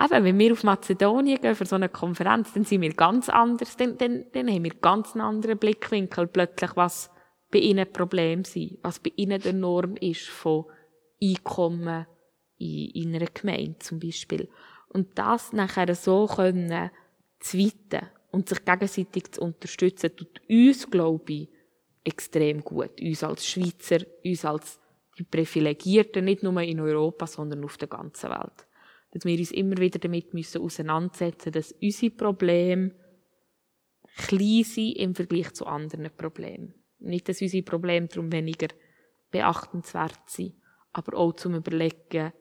eben, 0.00 0.24
wenn 0.24 0.38
wir 0.38 0.52
auf 0.52 0.64
Mazedonien 0.64 1.40
gehen 1.40 1.54
für 1.54 1.66
so 1.66 1.76
eine 1.76 1.88
Konferenz, 1.88 2.52
dann 2.52 2.64
sind 2.64 2.80
wir 2.80 2.92
ganz 2.92 3.28
anders, 3.28 3.76
dann, 3.76 3.98
dann, 3.98 4.24
dann 4.32 4.48
haben 4.48 4.64
wir 4.64 4.74
ganz 4.74 5.12
einen 5.12 5.22
anderen 5.22 5.58
Blickwinkel 5.58 6.26
plötzlich, 6.26 6.70
was 6.76 7.10
bei 7.50 7.58
ihnen 7.58 7.90
Problem 7.92 8.44
sind, 8.44 8.78
was 8.82 8.98
bei 8.98 9.12
ihnen 9.16 9.40
der 9.40 9.52
Norm 9.52 9.96
ist 9.96 10.28
von 10.28 10.64
Einkommen 11.22 12.06
in, 12.58 12.90
in 12.90 13.14
einer 13.14 13.26
Gemeinde 13.26 13.78
zum 13.78 14.00
Beispiel. 14.00 14.48
Und 14.88 15.18
das 15.18 15.52
nachher 15.52 15.94
so 15.94 16.26
können 16.26 16.90
zweiten 17.40 18.08
und 18.30 18.48
sich 18.48 18.64
gegenseitig 18.64 19.32
zu 19.32 19.42
unterstützen, 19.42 20.16
tut 20.16 20.40
uns, 20.48 20.90
glaube 20.90 21.32
ich, 21.32 21.48
extrem 22.04 22.62
gut. 22.62 23.00
Uns 23.00 23.22
als 23.22 23.46
Schweizer, 23.46 23.98
uns 24.24 24.44
als 24.44 24.80
die 25.18 25.24
Privilegierten, 25.24 26.24
nicht 26.24 26.42
nur 26.42 26.60
in 26.62 26.80
Europa, 26.80 27.26
sondern 27.26 27.64
auf 27.64 27.76
der 27.76 27.88
ganzen 27.88 28.30
Welt 28.30 28.66
dass 29.12 29.24
wir 29.24 29.38
uns 29.38 29.52
immer 29.52 29.76
wieder 29.76 29.98
damit 29.98 30.34
müssen 30.34 30.62
auseinandersetzen 30.62 31.52
dass 31.52 31.72
unsere 31.72 32.10
Probleme 32.10 32.92
klein 34.16 34.64
sind 34.64 34.96
im 34.96 35.14
Vergleich 35.14 35.52
zu 35.52 35.66
anderen 35.66 36.10
Problemen. 36.16 36.74
Nicht, 36.98 37.28
dass 37.28 37.40
unsere 37.40 37.62
Probleme 37.62 38.08
darum 38.08 38.32
weniger 38.32 38.68
beachtenswert 39.30 40.28
sind, 40.28 40.54
aber 40.92 41.16
auch 41.16 41.32
zum 41.32 41.54
Überlegen, 41.54 42.32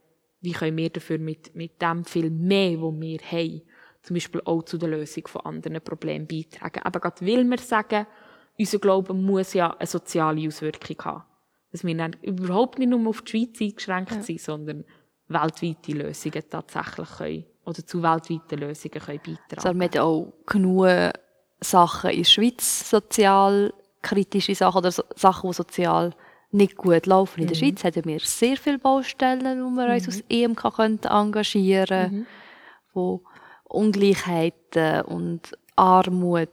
wie 0.41 0.51
können 0.51 0.77
wir 0.77 0.89
dafür 0.89 1.19
mit, 1.19 1.55
mit 1.55 1.81
dem 1.81 2.03
viel 2.03 2.29
mehr, 2.29 2.81
was 2.81 2.99
wir 2.99 3.19
haben, 3.19 3.61
zum 4.01 4.15
Beispiel 4.15 4.41
auch 4.45 4.63
zu 4.63 4.77
der 4.77 4.89
Lösung 4.89 5.27
von 5.27 5.41
anderen 5.41 5.81
Problemen 5.81 6.27
beitragen. 6.27 6.81
Aber 6.83 6.99
gerade 6.99 7.25
will 7.25 7.43
wir 7.45 7.59
sagen, 7.59 8.07
unser 8.57 8.79
Glauben 8.79 9.23
muss 9.23 9.53
ja 9.53 9.71
eine 9.77 9.87
soziale 9.87 10.47
Auswirkung 10.47 10.97
haben. 11.05 11.23
Dass 11.71 11.85
wir 11.85 11.95
dann 11.95 12.17
überhaupt 12.21 12.79
nicht 12.79 12.89
nur 12.89 13.07
auf 13.07 13.21
die 13.21 13.31
Schweiz 13.31 13.61
eingeschränkt 13.61 14.11
ja. 14.11 14.21
sind, 14.23 14.41
sondern 14.41 14.85
weltweite 15.33 15.91
Lösungen 15.93 16.43
tatsächlich 16.49 17.09
können, 17.17 17.45
oder 17.65 17.85
zu 17.85 18.01
weltweiten 18.01 18.59
Lösungen 18.59 18.99
können 18.99 19.19
beitragen 19.19 19.37
können. 19.49 19.57
Also, 19.57 19.79
wir 19.79 19.89
haben 19.89 19.99
auch 19.99 20.33
genug 20.45 21.13
Sachen 21.61 22.09
in 22.11 22.17
der 22.17 22.23
Schweiz, 22.23 22.89
sozial 22.89 23.73
kritische 24.01 24.55
Sachen 24.55 24.79
oder 24.79 24.91
so, 24.91 25.03
Sachen, 25.15 25.49
die 25.49 25.55
sozial 25.55 26.13
nicht 26.51 26.75
gut 26.75 27.05
laufen. 27.05 27.41
In 27.41 27.47
der 27.47 27.55
mhm. 27.55 27.59
Schweiz 27.59 27.83
haben 27.83 28.05
wir 28.05 28.19
sehr 28.19 28.57
viele 28.57 28.79
Baustellen, 28.79 29.63
wo 29.63 29.69
wir 29.69 29.87
mhm. 29.87 29.93
uns 29.93 30.07
als 30.07 30.23
EMK 30.29 30.75
könnten 30.75 31.07
engagieren 31.07 31.87
könnten, 31.87 32.15
mhm. 32.17 32.25
wo 32.93 33.21
Ungleichheiten 33.65 35.01
und 35.03 35.51
Armut, 35.75 36.49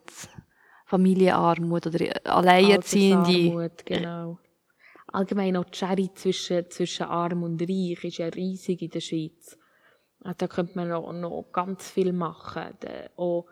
Familienarmut 0.85 1.87
oder 1.87 2.07
Alleinerziehende. 2.25 3.51
Armut, 3.51 3.87
genau 3.87 4.39
allgemein 5.13 5.57
auch 5.57 5.65
die 5.65 5.79
Schere 5.79 6.15
zwischen, 6.15 6.71
zwischen 6.71 7.07
Arm 7.07 7.43
und 7.43 7.61
Reich 7.63 8.05
ist 8.05 8.19
ja 8.19 8.27
riesig 8.29 8.83
in 8.83 8.91
der 8.91 9.01
Schweiz. 9.01 9.59
Da 10.37 10.47
könnte 10.47 10.73
man 10.75 10.89
noch, 10.89 11.13
noch 11.13 11.51
ganz 11.53 11.91
viel 11.91 12.13
machen. 12.13 12.75
Auch, 13.17 13.47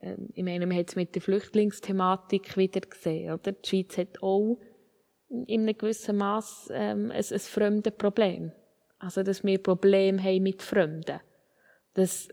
äh, 0.00 0.16
ich 0.34 0.44
meine, 0.44 0.66
man 0.66 0.78
hat 0.78 0.90
es 0.90 0.96
mit 0.96 1.14
der 1.14 1.22
Flüchtlingsthematik 1.22 2.56
wieder 2.56 2.80
gesehen. 2.80 3.32
Oder? 3.32 3.52
Die 3.52 3.68
Schweiz 3.68 3.98
hat 3.98 4.22
auch 4.22 4.58
in 5.28 5.62
einem 5.62 5.76
gewissen 5.76 6.16
Maß 6.16 6.70
ähm, 6.72 7.10
ein, 7.10 7.16
ein 7.16 7.38
fremdes 7.40 7.94
Problem. 7.96 8.52
Also, 8.98 9.22
dass 9.22 9.44
wir 9.44 9.62
Probleme 9.62 10.22
haben 10.22 10.44
mit 10.44 10.62
Fremden. 10.62 11.20
Das, 11.94 12.28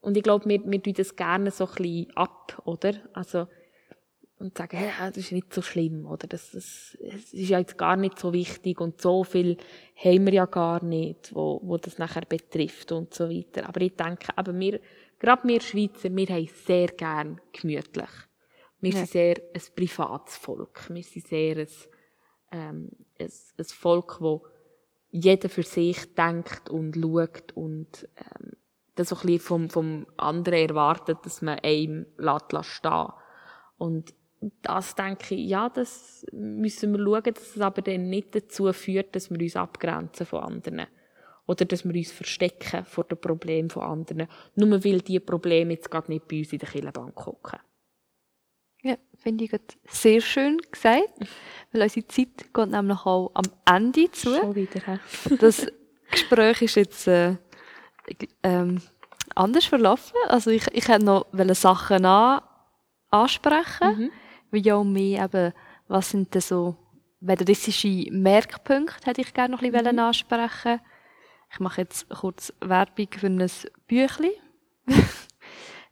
und 0.00 0.16
ich 0.16 0.22
glaube, 0.22 0.48
wir, 0.48 0.60
wir 0.64 0.82
tun 0.82 0.94
das 0.94 1.16
gerne 1.16 1.50
so 1.50 1.66
ein 1.66 1.74
bisschen 1.74 2.16
ab, 2.16 2.60
oder? 2.64 2.94
Also, 3.12 3.46
und 4.42 4.58
sagen, 4.58 4.76
hey, 4.76 4.90
das 5.08 5.16
ist 5.16 5.32
nicht 5.32 5.54
so 5.54 5.62
schlimm, 5.62 6.06
oder 6.06 6.26
das, 6.26 6.50
das, 6.50 6.98
das 7.00 7.32
ist 7.32 7.48
ja 7.48 7.58
jetzt 7.58 7.78
gar 7.78 7.96
nicht 7.96 8.18
so 8.18 8.32
wichtig 8.32 8.80
und 8.80 9.00
so 9.00 9.24
viel 9.24 9.56
haben 9.96 10.26
wir 10.26 10.32
ja 10.32 10.46
gar 10.46 10.82
nicht, 10.84 11.34
wo, 11.34 11.60
wo 11.62 11.78
das 11.78 11.98
nachher 11.98 12.22
betrifft 12.26 12.92
und 12.92 13.14
so 13.14 13.30
weiter. 13.30 13.68
Aber 13.68 13.80
ich 13.80 13.94
denke, 13.94 14.36
aber 14.36 14.58
wir 14.58 14.80
gerade 15.18 15.46
wir 15.46 15.60
Schweizer, 15.60 16.14
wir 16.14 16.26
haben 16.26 16.48
sehr 16.66 16.88
gern 16.88 17.40
gemütlich. 17.52 18.10
Wir 18.80 18.90
Ja. 18.90 18.98
sind 18.98 19.10
sehr 19.10 19.36
ein 19.54 19.62
privates 19.76 20.36
Volk. 20.36 20.90
Wir 20.90 21.04
sind 21.04 21.28
sehr 21.28 21.56
ein, 21.58 21.68
ähm, 22.50 22.88
ein, 23.20 23.30
ein 23.58 23.64
Volk, 23.64 24.20
wo 24.20 24.44
jeder 25.10 25.48
für 25.48 25.62
sich 25.62 26.14
denkt 26.14 26.68
und 26.68 26.96
schaut 26.96 27.52
und 27.52 28.08
ähm, 28.16 28.52
das 28.96 29.10
so 29.10 29.16
ein 29.16 29.20
bisschen 29.22 29.40
vom, 29.40 29.70
vom 29.70 30.06
anderen 30.16 30.68
erwartet, 30.70 31.18
dass 31.24 31.42
man 31.42 31.60
einem 31.60 32.06
lässt, 32.16 32.52
lässt 32.52 32.70
stehen 32.70 33.08
Und 33.78 34.14
das 34.62 34.94
denke 34.94 35.34
ich, 35.34 35.48
ja, 35.48 35.68
das 35.68 36.26
müssen 36.32 36.92
wir 36.92 37.04
schauen, 37.04 37.34
dass 37.34 37.56
es 37.56 37.60
aber 37.60 37.82
dann 37.82 38.08
nicht 38.10 38.34
dazu 38.34 38.72
führt, 38.72 39.14
dass 39.14 39.30
wir 39.30 39.38
uns 39.38 39.56
abgrenzen 39.56 40.26
von 40.26 40.42
anderen. 40.42 40.86
Oder 41.46 41.64
dass 41.64 41.84
wir 41.84 41.94
uns 41.94 42.12
verstecken 42.12 42.84
vor 42.84 43.04
den 43.04 43.20
Problemen 43.20 43.70
von 43.70 43.82
anderen. 43.82 44.28
Nur 44.54 44.84
weil 44.84 45.00
diese 45.00 45.20
Probleme 45.20 45.74
jetzt 45.74 45.90
gerade 45.90 46.10
nicht 46.10 46.28
bei 46.28 46.38
uns 46.38 46.52
in 46.52 46.58
der 46.58 46.68
Kirchenbank 46.68 47.26
hocken. 47.26 47.58
Ja, 48.82 48.96
finde 49.16 49.44
ich 49.44 49.50
gerade 49.50 49.64
sehr 49.86 50.20
schön 50.20 50.58
gesagt, 50.70 51.08
weil 51.72 51.82
unsere 51.82 52.06
Zeit 52.08 52.52
geht 52.52 52.68
nämlich 52.68 53.06
auch 53.06 53.30
am 53.34 53.44
Ende 53.64 54.10
zu. 54.10 54.34
Schon 54.34 54.54
wieder? 54.54 55.00
Das 55.38 55.66
Gespräch 56.10 56.62
ist 56.62 56.74
jetzt 56.74 57.06
äh, 57.06 57.36
ähm, 58.42 58.80
anders 59.34 59.66
verlaufen. 59.66 60.16
Also 60.28 60.50
ich, 60.50 60.66
ich 60.72 60.88
hätte 60.88 61.04
noch 61.04 61.26
Sachen 61.54 62.04
an, 62.04 62.42
ansprechen, 63.10 63.98
Mhm. 63.98 64.10
Auch 64.72 64.84
mehr 64.84 65.24
eben, 65.24 65.52
was 65.88 66.10
sind 66.10 66.34
denn 66.34 66.40
so 66.40 66.76
methodistische 67.20 68.10
Merkpunkte, 68.10 69.06
hätte 69.06 69.20
ich 69.20 69.34
gerne 69.34 69.54
noch 69.54 69.62
ein 69.62 69.72
bisschen 69.72 69.98
ansprechen. 69.98 70.80
Ich 71.52 71.60
mache 71.60 71.82
jetzt 71.82 72.08
kurz 72.08 72.52
Werbung 72.60 73.08
für 73.10 73.26
ein 73.26 73.50
Büchlein, 73.86 74.30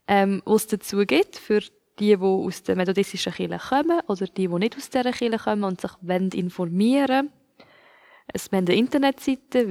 ähm, 0.07 0.43
was 0.45 0.63
es 0.63 0.69
dazu 0.69 0.99
gibt, 1.07 1.37
für 1.37 1.61
die, 1.61 1.71
die 1.99 2.17
aus 2.17 2.63
der 2.63 2.77
methodistischen 2.77 3.33
Kirche 3.33 3.59
kommen 3.59 4.01
oder 4.09 4.27
die, 4.27 4.49
die 4.49 4.49
nicht 4.49 4.77
aus 4.77 4.91
dieser 4.91 5.13
Kirche 5.13 5.39
kommen 5.39 5.65
und 5.65 5.81
sich 5.81 5.93
wollen 6.01 6.31
informieren 6.31 7.31
es, 8.33 8.51
wir 8.51 8.59
haben 8.59 8.67
eine 8.67 8.77
Internetseite 8.77 9.69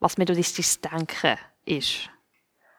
was 0.00 0.18
methodistisches 0.18 0.80
Denken 0.80 1.38
ist. 1.64 2.10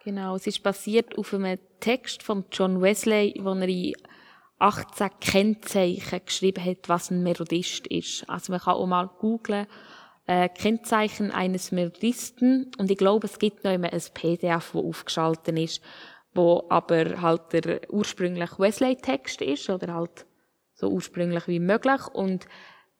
Genau, 0.03 0.35
es 0.35 0.45
ist 0.45 0.61
basiert 0.61 1.17
auf 1.17 1.33
einem 1.33 1.57
Text 1.79 2.21
von 2.21 2.45
John 2.51 2.81
Wesley, 2.81 3.33
wo 3.41 3.53
er 3.53 3.67
in 3.67 3.93
18 4.59 5.09
Kennzeichen 5.19 6.21
geschrieben 6.25 6.63
hat, 6.63 6.87
was 6.87 7.11
ein 7.11 7.23
Methodist 7.23 7.87
ist. 7.87 8.29
Also 8.29 8.51
man 8.51 8.61
kann 8.61 8.75
auch 8.75 8.85
mal 8.85 9.09
googlen, 9.19 9.67
äh, 10.27 10.49
Kennzeichen 10.49 11.31
eines 11.31 11.71
Methodisten 11.71 12.71
und 12.77 12.89
ich 12.91 12.97
glaube, 12.97 13.27
es 13.27 13.39
gibt 13.39 13.63
noch 13.63 13.71
immer 13.71 13.91
ein 13.91 14.01
PDF, 14.13 14.73
wo 14.73 14.87
aufgeschaltet 14.89 15.57
ist, 15.57 15.81
wo 16.33 16.65
aber 16.69 17.21
halt 17.21 17.53
der 17.53 17.91
ursprüngliche 17.91 18.59
Wesley-Text 18.59 19.41
ist 19.41 19.69
oder 19.69 19.93
halt 19.93 20.25
so 20.75 20.89
ursprünglich 20.89 21.47
wie 21.47 21.59
möglich 21.59 22.07
und 22.13 22.45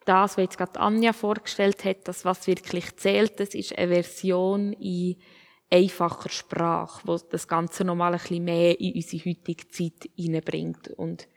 das, 0.05 0.37
was 0.37 0.43
jetzt 0.43 0.57
gerade 0.57 0.79
Anja 0.79 1.13
vorgestellt 1.13 1.83
hat, 1.83 2.07
das, 2.07 2.25
was 2.25 2.47
wirklich 2.47 2.95
zählt, 2.95 3.39
das 3.39 3.53
ist 3.53 3.77
eine 3.77 3.93
Version 3.93 4.73
in 4.73 5.17
einfacher 5.71 6.29
Sprache, 6.29 7.01
wo 7.05 7.17
das 7.17 7.47
Ganze 7.47 7.83
nochmal 7.83 8.13
ein 8.13 8.19
bisschen 8.19 8.43
mehr 8.43 8.79
in 8.79 8.93
unsere 8.95 9.25
heutige 9.25 9.67
Zeit 9.67 10.09
hineinbringt. 10.15 10.89
Und 10.89 11.27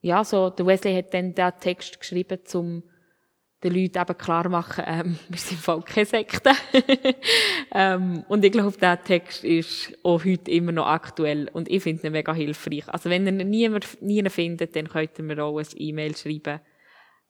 ja, 0.00 0.22
so, 0.22 0.50
der 0.50 0.66
Wesley 0.66 0.94
hat 0.94 1.14
dann 1.14 1.34
den 1.34 1.52
Text 1.60 1.98
geschrieben, 1.98 2.40
um 2.52 2.82
den 3.64 3.74
Leuten 3.74 3.98
eben 3.98 4.18
klar 4.18 4.48
machen, 4.48 4.84
ähm, 4.86 5.18
wir 5.28 5.38
sind 5.38 5.60
voll 5.60 5.82
keine 5.82 6.06
Sekte. 6.06 6.52
ähm, 7.74 8.24
und 8.28 8.44
ich 8.44 8.52
glaube, 8.52 8.76
der 8.76 9.02
Text 9.02 9.42
ist 9.42 9.92
auch 10.02 10.24
heute 10.24 10.50
immer 10.50 10.72
noch 10.72 10.86
aktuell 10.86 11.48
und 11.52 11.68
ich 11.68 11.82
finde 11.82 12.06
ihn 12.06 12.12
mega 12.12 12.34
hilfreich. 12.34 12.88
Also 12.88 13.10
wenn 13.10 13.26
ihr 13.26 13.32
ihn 13.32 13.90
nie 14.00 14.30
findet, 14.30 14.76
dann 14.76 14.88
könnt 14.88 15.18
ihr 15.18 15.24
mir 15.24 15.42
auch 15.42 15.58
ein 15.58 15.66
E-Mail 15.76 16.16
schreiben. 16.16 16.60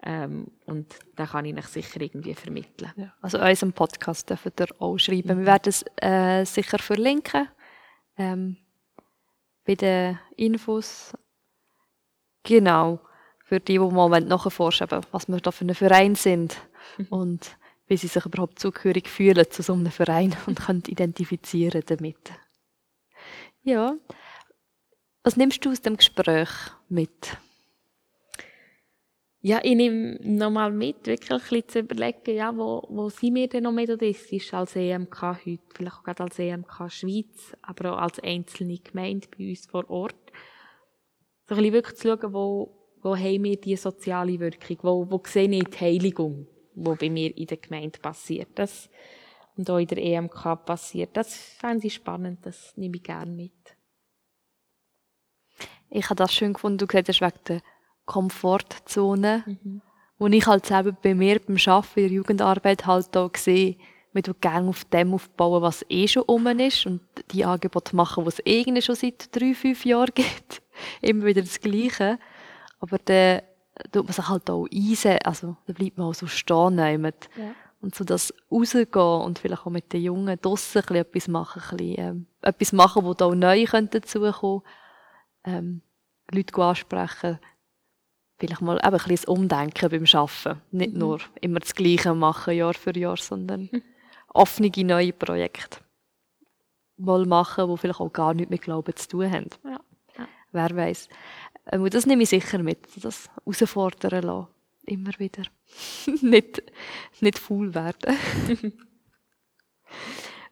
Ähm, 0.02 0.48
und 0.66 0.98
dann 1.16 1.28
kann 1.28 1.46
ich 1.46 1.56
euch 1.56 1.66
sicher 1.66 2.00
irgendwie 2.00 2.34
vermitteln. 2.34 2.92
Ja. 2.96 3.14
Also 3.22 3.40
unserem 3.40 3.72
Podcast 3.72 4.28
dürft 4.28 4.60
ihr 4.60 4.66
auch 4.78 4.98
schreiben. 4.98 5.38
Wir 5.38 5.46
werden 5.46 5.68
es 5.68 5.84
äh, 5.96 6.44
sicher 6.44 6.78
verlinken 6.78 7.48
ähm, 8.18 8.58
bei 9.64 9.76
den 9.76 10.18
Infos. 10.36 11.16
Genau. 12.42 13.00
Für 13.54 13.60
die, 13.60 13.74
die 13.74 13.78
mal 13.78 14.20
nachforschen 14.20 14.90
wollen, 14.90 15.06
was 15.12 15.28
wir 15.28 15.36
da 15.36 15.52
für 15.52 15.60
einen 15.60 15.76
Verein 15.76 16.16
sind 16.16 16.56
und 17.08 17.56
wie 17.86 17.96
sie 17.96 18.08
sich 18.08 18.26
überhaupt 18.26 18.58
zugehörig 18.58 19.08
fühlen 19.08 19.48
zu 19.48 19.62
so 19.62 19.74
einem 19.74 19.92
Verein 19.92 20.34
und 20.48 20.58
können 20.58 20.82
identifizieren 20.88 21.84
damit. 21.86 22.32
Ja. 23.62 23.94
Was 25.22 25.36
nimmst 25.36 25.64
du 25.64 25.70
aus 25.70 25.82
dem 25.82 25.96
Gespräch 25.96 26.48
mit? 26.88 27.36
Ja, 29.40 29.60
ich 29.62 29.76
nehme 29.76 30.18
nochmal 30.20 30.72
mit, 30.72 31.06
wirklich 31.06 31.30
ein 31.30 31.38
bisschen 31.38 31.68
zu 31.68 31.78
überlegen, 31.78 32.34
ja, 32.34 32.56
wo, 32.56 32.84
wo 32.88 33.08
sind 33.08 33.36
wir 33.36 33.48
denn 33.48 33.62
noch 33.62 33.72
methodistisch 33.72 34.52
als 34.52 34.74
EMK 34.74 35.22
heute? 35.46 35.62
Vielleicht 35.76 35.96
auch 35.96 36.02
gerade 36.02 36.24
als 36.24 36.40
EMK 36.40 36.90
Schweiz, 36.90 37.54
aber 37.62 37.92
auch 37.92 37.98
als 37.98 38.18
einzelne 38.18 38.78
Gemeinde 38.78 39.28
bei 39.38 39.50
uns 39.50 39.64
vor 39.66 39.88
Ort. 39.88 40.32
So 41.46 41.54
ein 41.54 41.58
bisschen 41.58 41.72
wirklich 41.72 41.96
zu 41.98 42.08
schauen, 42.08 42.32
wo, 42.32 42.83
wo 43.04 43.14
haben 43.14 43.44
wir 43.44 43.60
die 43.60 43.76
soziale 43.76 44.40
Wirkung? 44.40 44.78
Wo, 44.80 45.10
wo 45.10 45.22
sehe 45.26 45.48
ich 45.48 45.64
die 45.64 45.78
Heiligung, 45.78 46.46
die 46.74 46.94
bei 46.96 47.10
mir 47.10 47.36
in 47.36 47.46
der 47.46 47.58
Gemeinde 47.58 47.98
passiert? 47.98 48.48
Das, 48.54 48.88
und 49.56 49.68
auch 49.70 49.76
in 49.76 49.86
der 49.86 49.98
EMK 49.98 50.64
passiert. 50.64 51.10
Das 51.12 51.34
fände 51.34 51.86
ich 51.86 51.94
spannend, 51.94 52.46
das 52.46 52.72
nehme 52.76 52.96
ich 52.96 53.02
gerne 53.02 53.30
mit. 53.30 53.52
Ich 55.90 56.06
habe 56.06 56.16
das 56.16 56.32
schön 56.32 56.54
gefunden, 56.54 56.78
du 56.78 56.86
gesagt 56.86 57.08
hast, 57.08 57.20
wegen 57.20 57.44
der 57.46 57.60
Komfortzone, 58.06 59.44
wo 60.18 60.26
ich 60.26 60.46
halt 60.46 60.64
selber 60.64 60.92
bei 60.92 61.14
mir 61.14 61.40
beim 61.40 61.58
Arbeiten 61.66 62.00
in 62.00 62.08
der 62.08 62.16
Jugendarbeit 62.16 62.86
halt 62.86 63.14
auch 63.16 63.36
sehe, 63.36 63.76
man 64.14 64.22
tut 64.22 64.40
gerne 64.40 64.68
auf 64.68 64.84
dem 64.86 65.12
aufbauen, 65.12 65.60
was 65.60 65.84
eh 65.90 66.08
schon 66.08 66.22
um 66.22 66.46
ist 66.46 66.86
und 66.86 67.02
die 67.32 67.44
Angebote 67.44 67.94
machen, 67.94 68.24
was 68.24 68.38
es 68.38 68.46
irgendwie 68.46 68.80
schon 68.80 68.94
seit 68.94 69.34
drei, 69.34 69.54
fünf 69.54 69.84
Jahren 69.84 70.10
gibt. 70.14 70.62
Immer 71.02 71.26
wieder 71.26 71.42
das 71.42 71.60
Gleiche. 71.60 72.18
Aber 72.78 72.98
dann 72.98 73.40
tut 73.92 74.04
man 74.04 74.12
sich 74.12 74.28
halt 74.28 74.50
auch 74.50 74.66
einsetzen, 74.72 75.24
also 75.24 75.56
da 75.66 75.72
bleibt 75.72 75.98
man 75.98 76.08
auch 76.08 76.14
so 76.14 76.26
stehen. 76.26 76.78
Ja. 76.78 77.54
Und 77.80 77.94
so 77.94 78.04
das 78.04 78.32
rausgehen 78.50 78.86
und 78.94 79.38
vielleicht 79.38 79.66
auch 79.66 79.70
mit 79.70 79.92
den 79.92 80.02
Jungen 80.02 80.38
draussen 80.40 80.78
ein 80.78 80.82
bisschen 80.82 80.96
etwas 80.96 81.28
machen, 81.28 81.62
ein 81.62 81.76
bisschen, 81.76 81.98
ähm, 81.98 82.26
etwas 82.40 82.72
machen, 82.72 83.04
wo 83.04 83.12
da 83.12 83.26
auch 83.26 83.34
neu 83.34 83.64
könnte 83.66 84.00
dazukommen 84.00 84.62
ähm, 85.44 85.82
Leute 86.32 86.62
ansprechen, 86.62 87.38
vielleicht 88.38 88.62
mal 88.62 88.78
eben 88.78 88.96
ein 88.96 89.08
bisschen 89.08 89.28
Umdenken 89.28 89.90
beim 89.90 90.04
Arbeiten. 90.20 90.62
Nicht 90.70 90.94
nur 90.94 91.20
immer 91.40 91.60
das 91.60 91.74
Gleiche 91.74 92.14
machen, 92.14 92.54
Jahr 92.54 92.74
für 92.74 92.96
Jahr, 92.96 93.18
sondern 93.18 93.68
offene 94.28 94.70
neue 94.76 95.12
Projekte 95.12 95.78
mal 96.96 97.26
machen, 97.26 97.70
die 97.70 97.76
vielleicht 97.76 98.00
auch 98.00 98.12
gar 98.12 98.34
nichts 98.34 98.50
mit 98.50 98.62
Glauben 98.62 98.94
zu 98.96 99.08
tun 99.08 99.30
haben. 99.30 99.50
Ja. 99.64 99.80
Ja. 100.16 100.28
Wer 100.52 100.76
weiß. 100.76 101.08
Ähm, 101.70 101.88
das 101.90 102.06
nehme 102.06 102.22
ich 102.22 102.28
sicher 102.28 102.58
mit, 102.58 102.86
das 102.96 103.28
herausfordern 103.44 104.22
lassen. 104.22 104.48
Immer 104.86 105.12
wieder. 105.18 105.44
nicht, 106.20 106.62
nicht 107.20 107.38
faul 107.38 107.74
werden. 107.74 108.16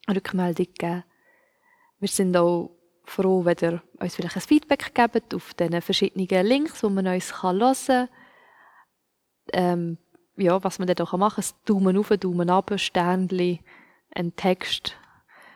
Rückmeldung 0.07 0.67
geben. 0.77 1.03
Wir 1.99 2.07
sind 2.07 2.37
auch 2.37 2.69
froh, 3.03 3.43
wenn 3.43 3.57
ihr 3.61 3.81
uns 3.99 4.15
vielleicht 4.15 4.35
ein 4.35 4.41
Feedback 4.41 4.93
gebt 4.93 5.33
auf 5.33 5.53
diesen 5.55 5.81
verschiedenen 5.81 6.45
Links, 6.45 6.83
wo 6.83 6.89
man 6.89 7.07
uns 7.07 7.41
hören 7.41 7.75
kann. 7.87 8.09
Ähm, 9.51 9.97
ja, 10.37 10.63
was 10.63 10.79
man 10.79 10.87
dann 10.87 11.05
auch 11.05 11.13
machen 11.13 11.43
kann, 11.43 11.53
Daumen 11.65 11.97
auf, 11.97 12.09
Daumen 12.09 12.49
ab, 12.49 12.71
Sternchen, 12.77 13.59
ein 14.11 14.35
Text. 14.35 14.95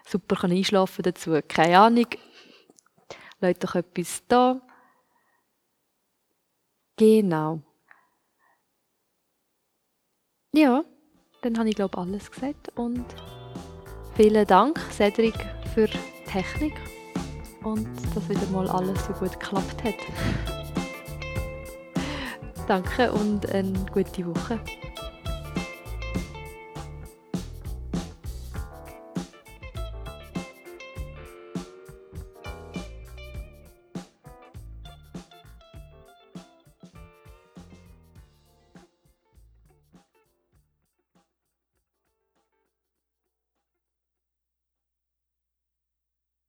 Super 0.07 0.37
kann 0.37 0.51
einschlafen 0.51 1.03
dazu. 1.03 1.39
Keine 1.47 1.79
Ahnung. 1.79 2.07
Leute 3.41 3.67
doch 3.67 3.75
etwas 3.75 4.23
da. 4.27 4.61
Genau. 6.95 7.61
Ja, 10.53 10.83
dann 11.41 11.59
habe 11.59 11.69
ich 11.69 11.75
glaube 11.75 11.97
alles 11.97 12.31
gesagt 12.31 12.69
und 12.75 13.05
vielen 14.15 14.47
Dank, 14.47 14.79
Cedric, 14.91 15.35
für 15.75 15.87
die 15.87 15.99
Technik 16.25 16.73
und 17.63 17.87
dass 18.15 18.27
wieder 18.27 18.47
mal 18.47 18.67
alles 18.69 19.05
so 19.05 19.13
gut 19.13 19.39
geklappt 19.39 19.83
hat. 19.83 19.93
Danke 22.67 23.11
und 23.11 23.47
eine 23.51 23.85
gute 23.93 24.25
Woche. 24.25 24.59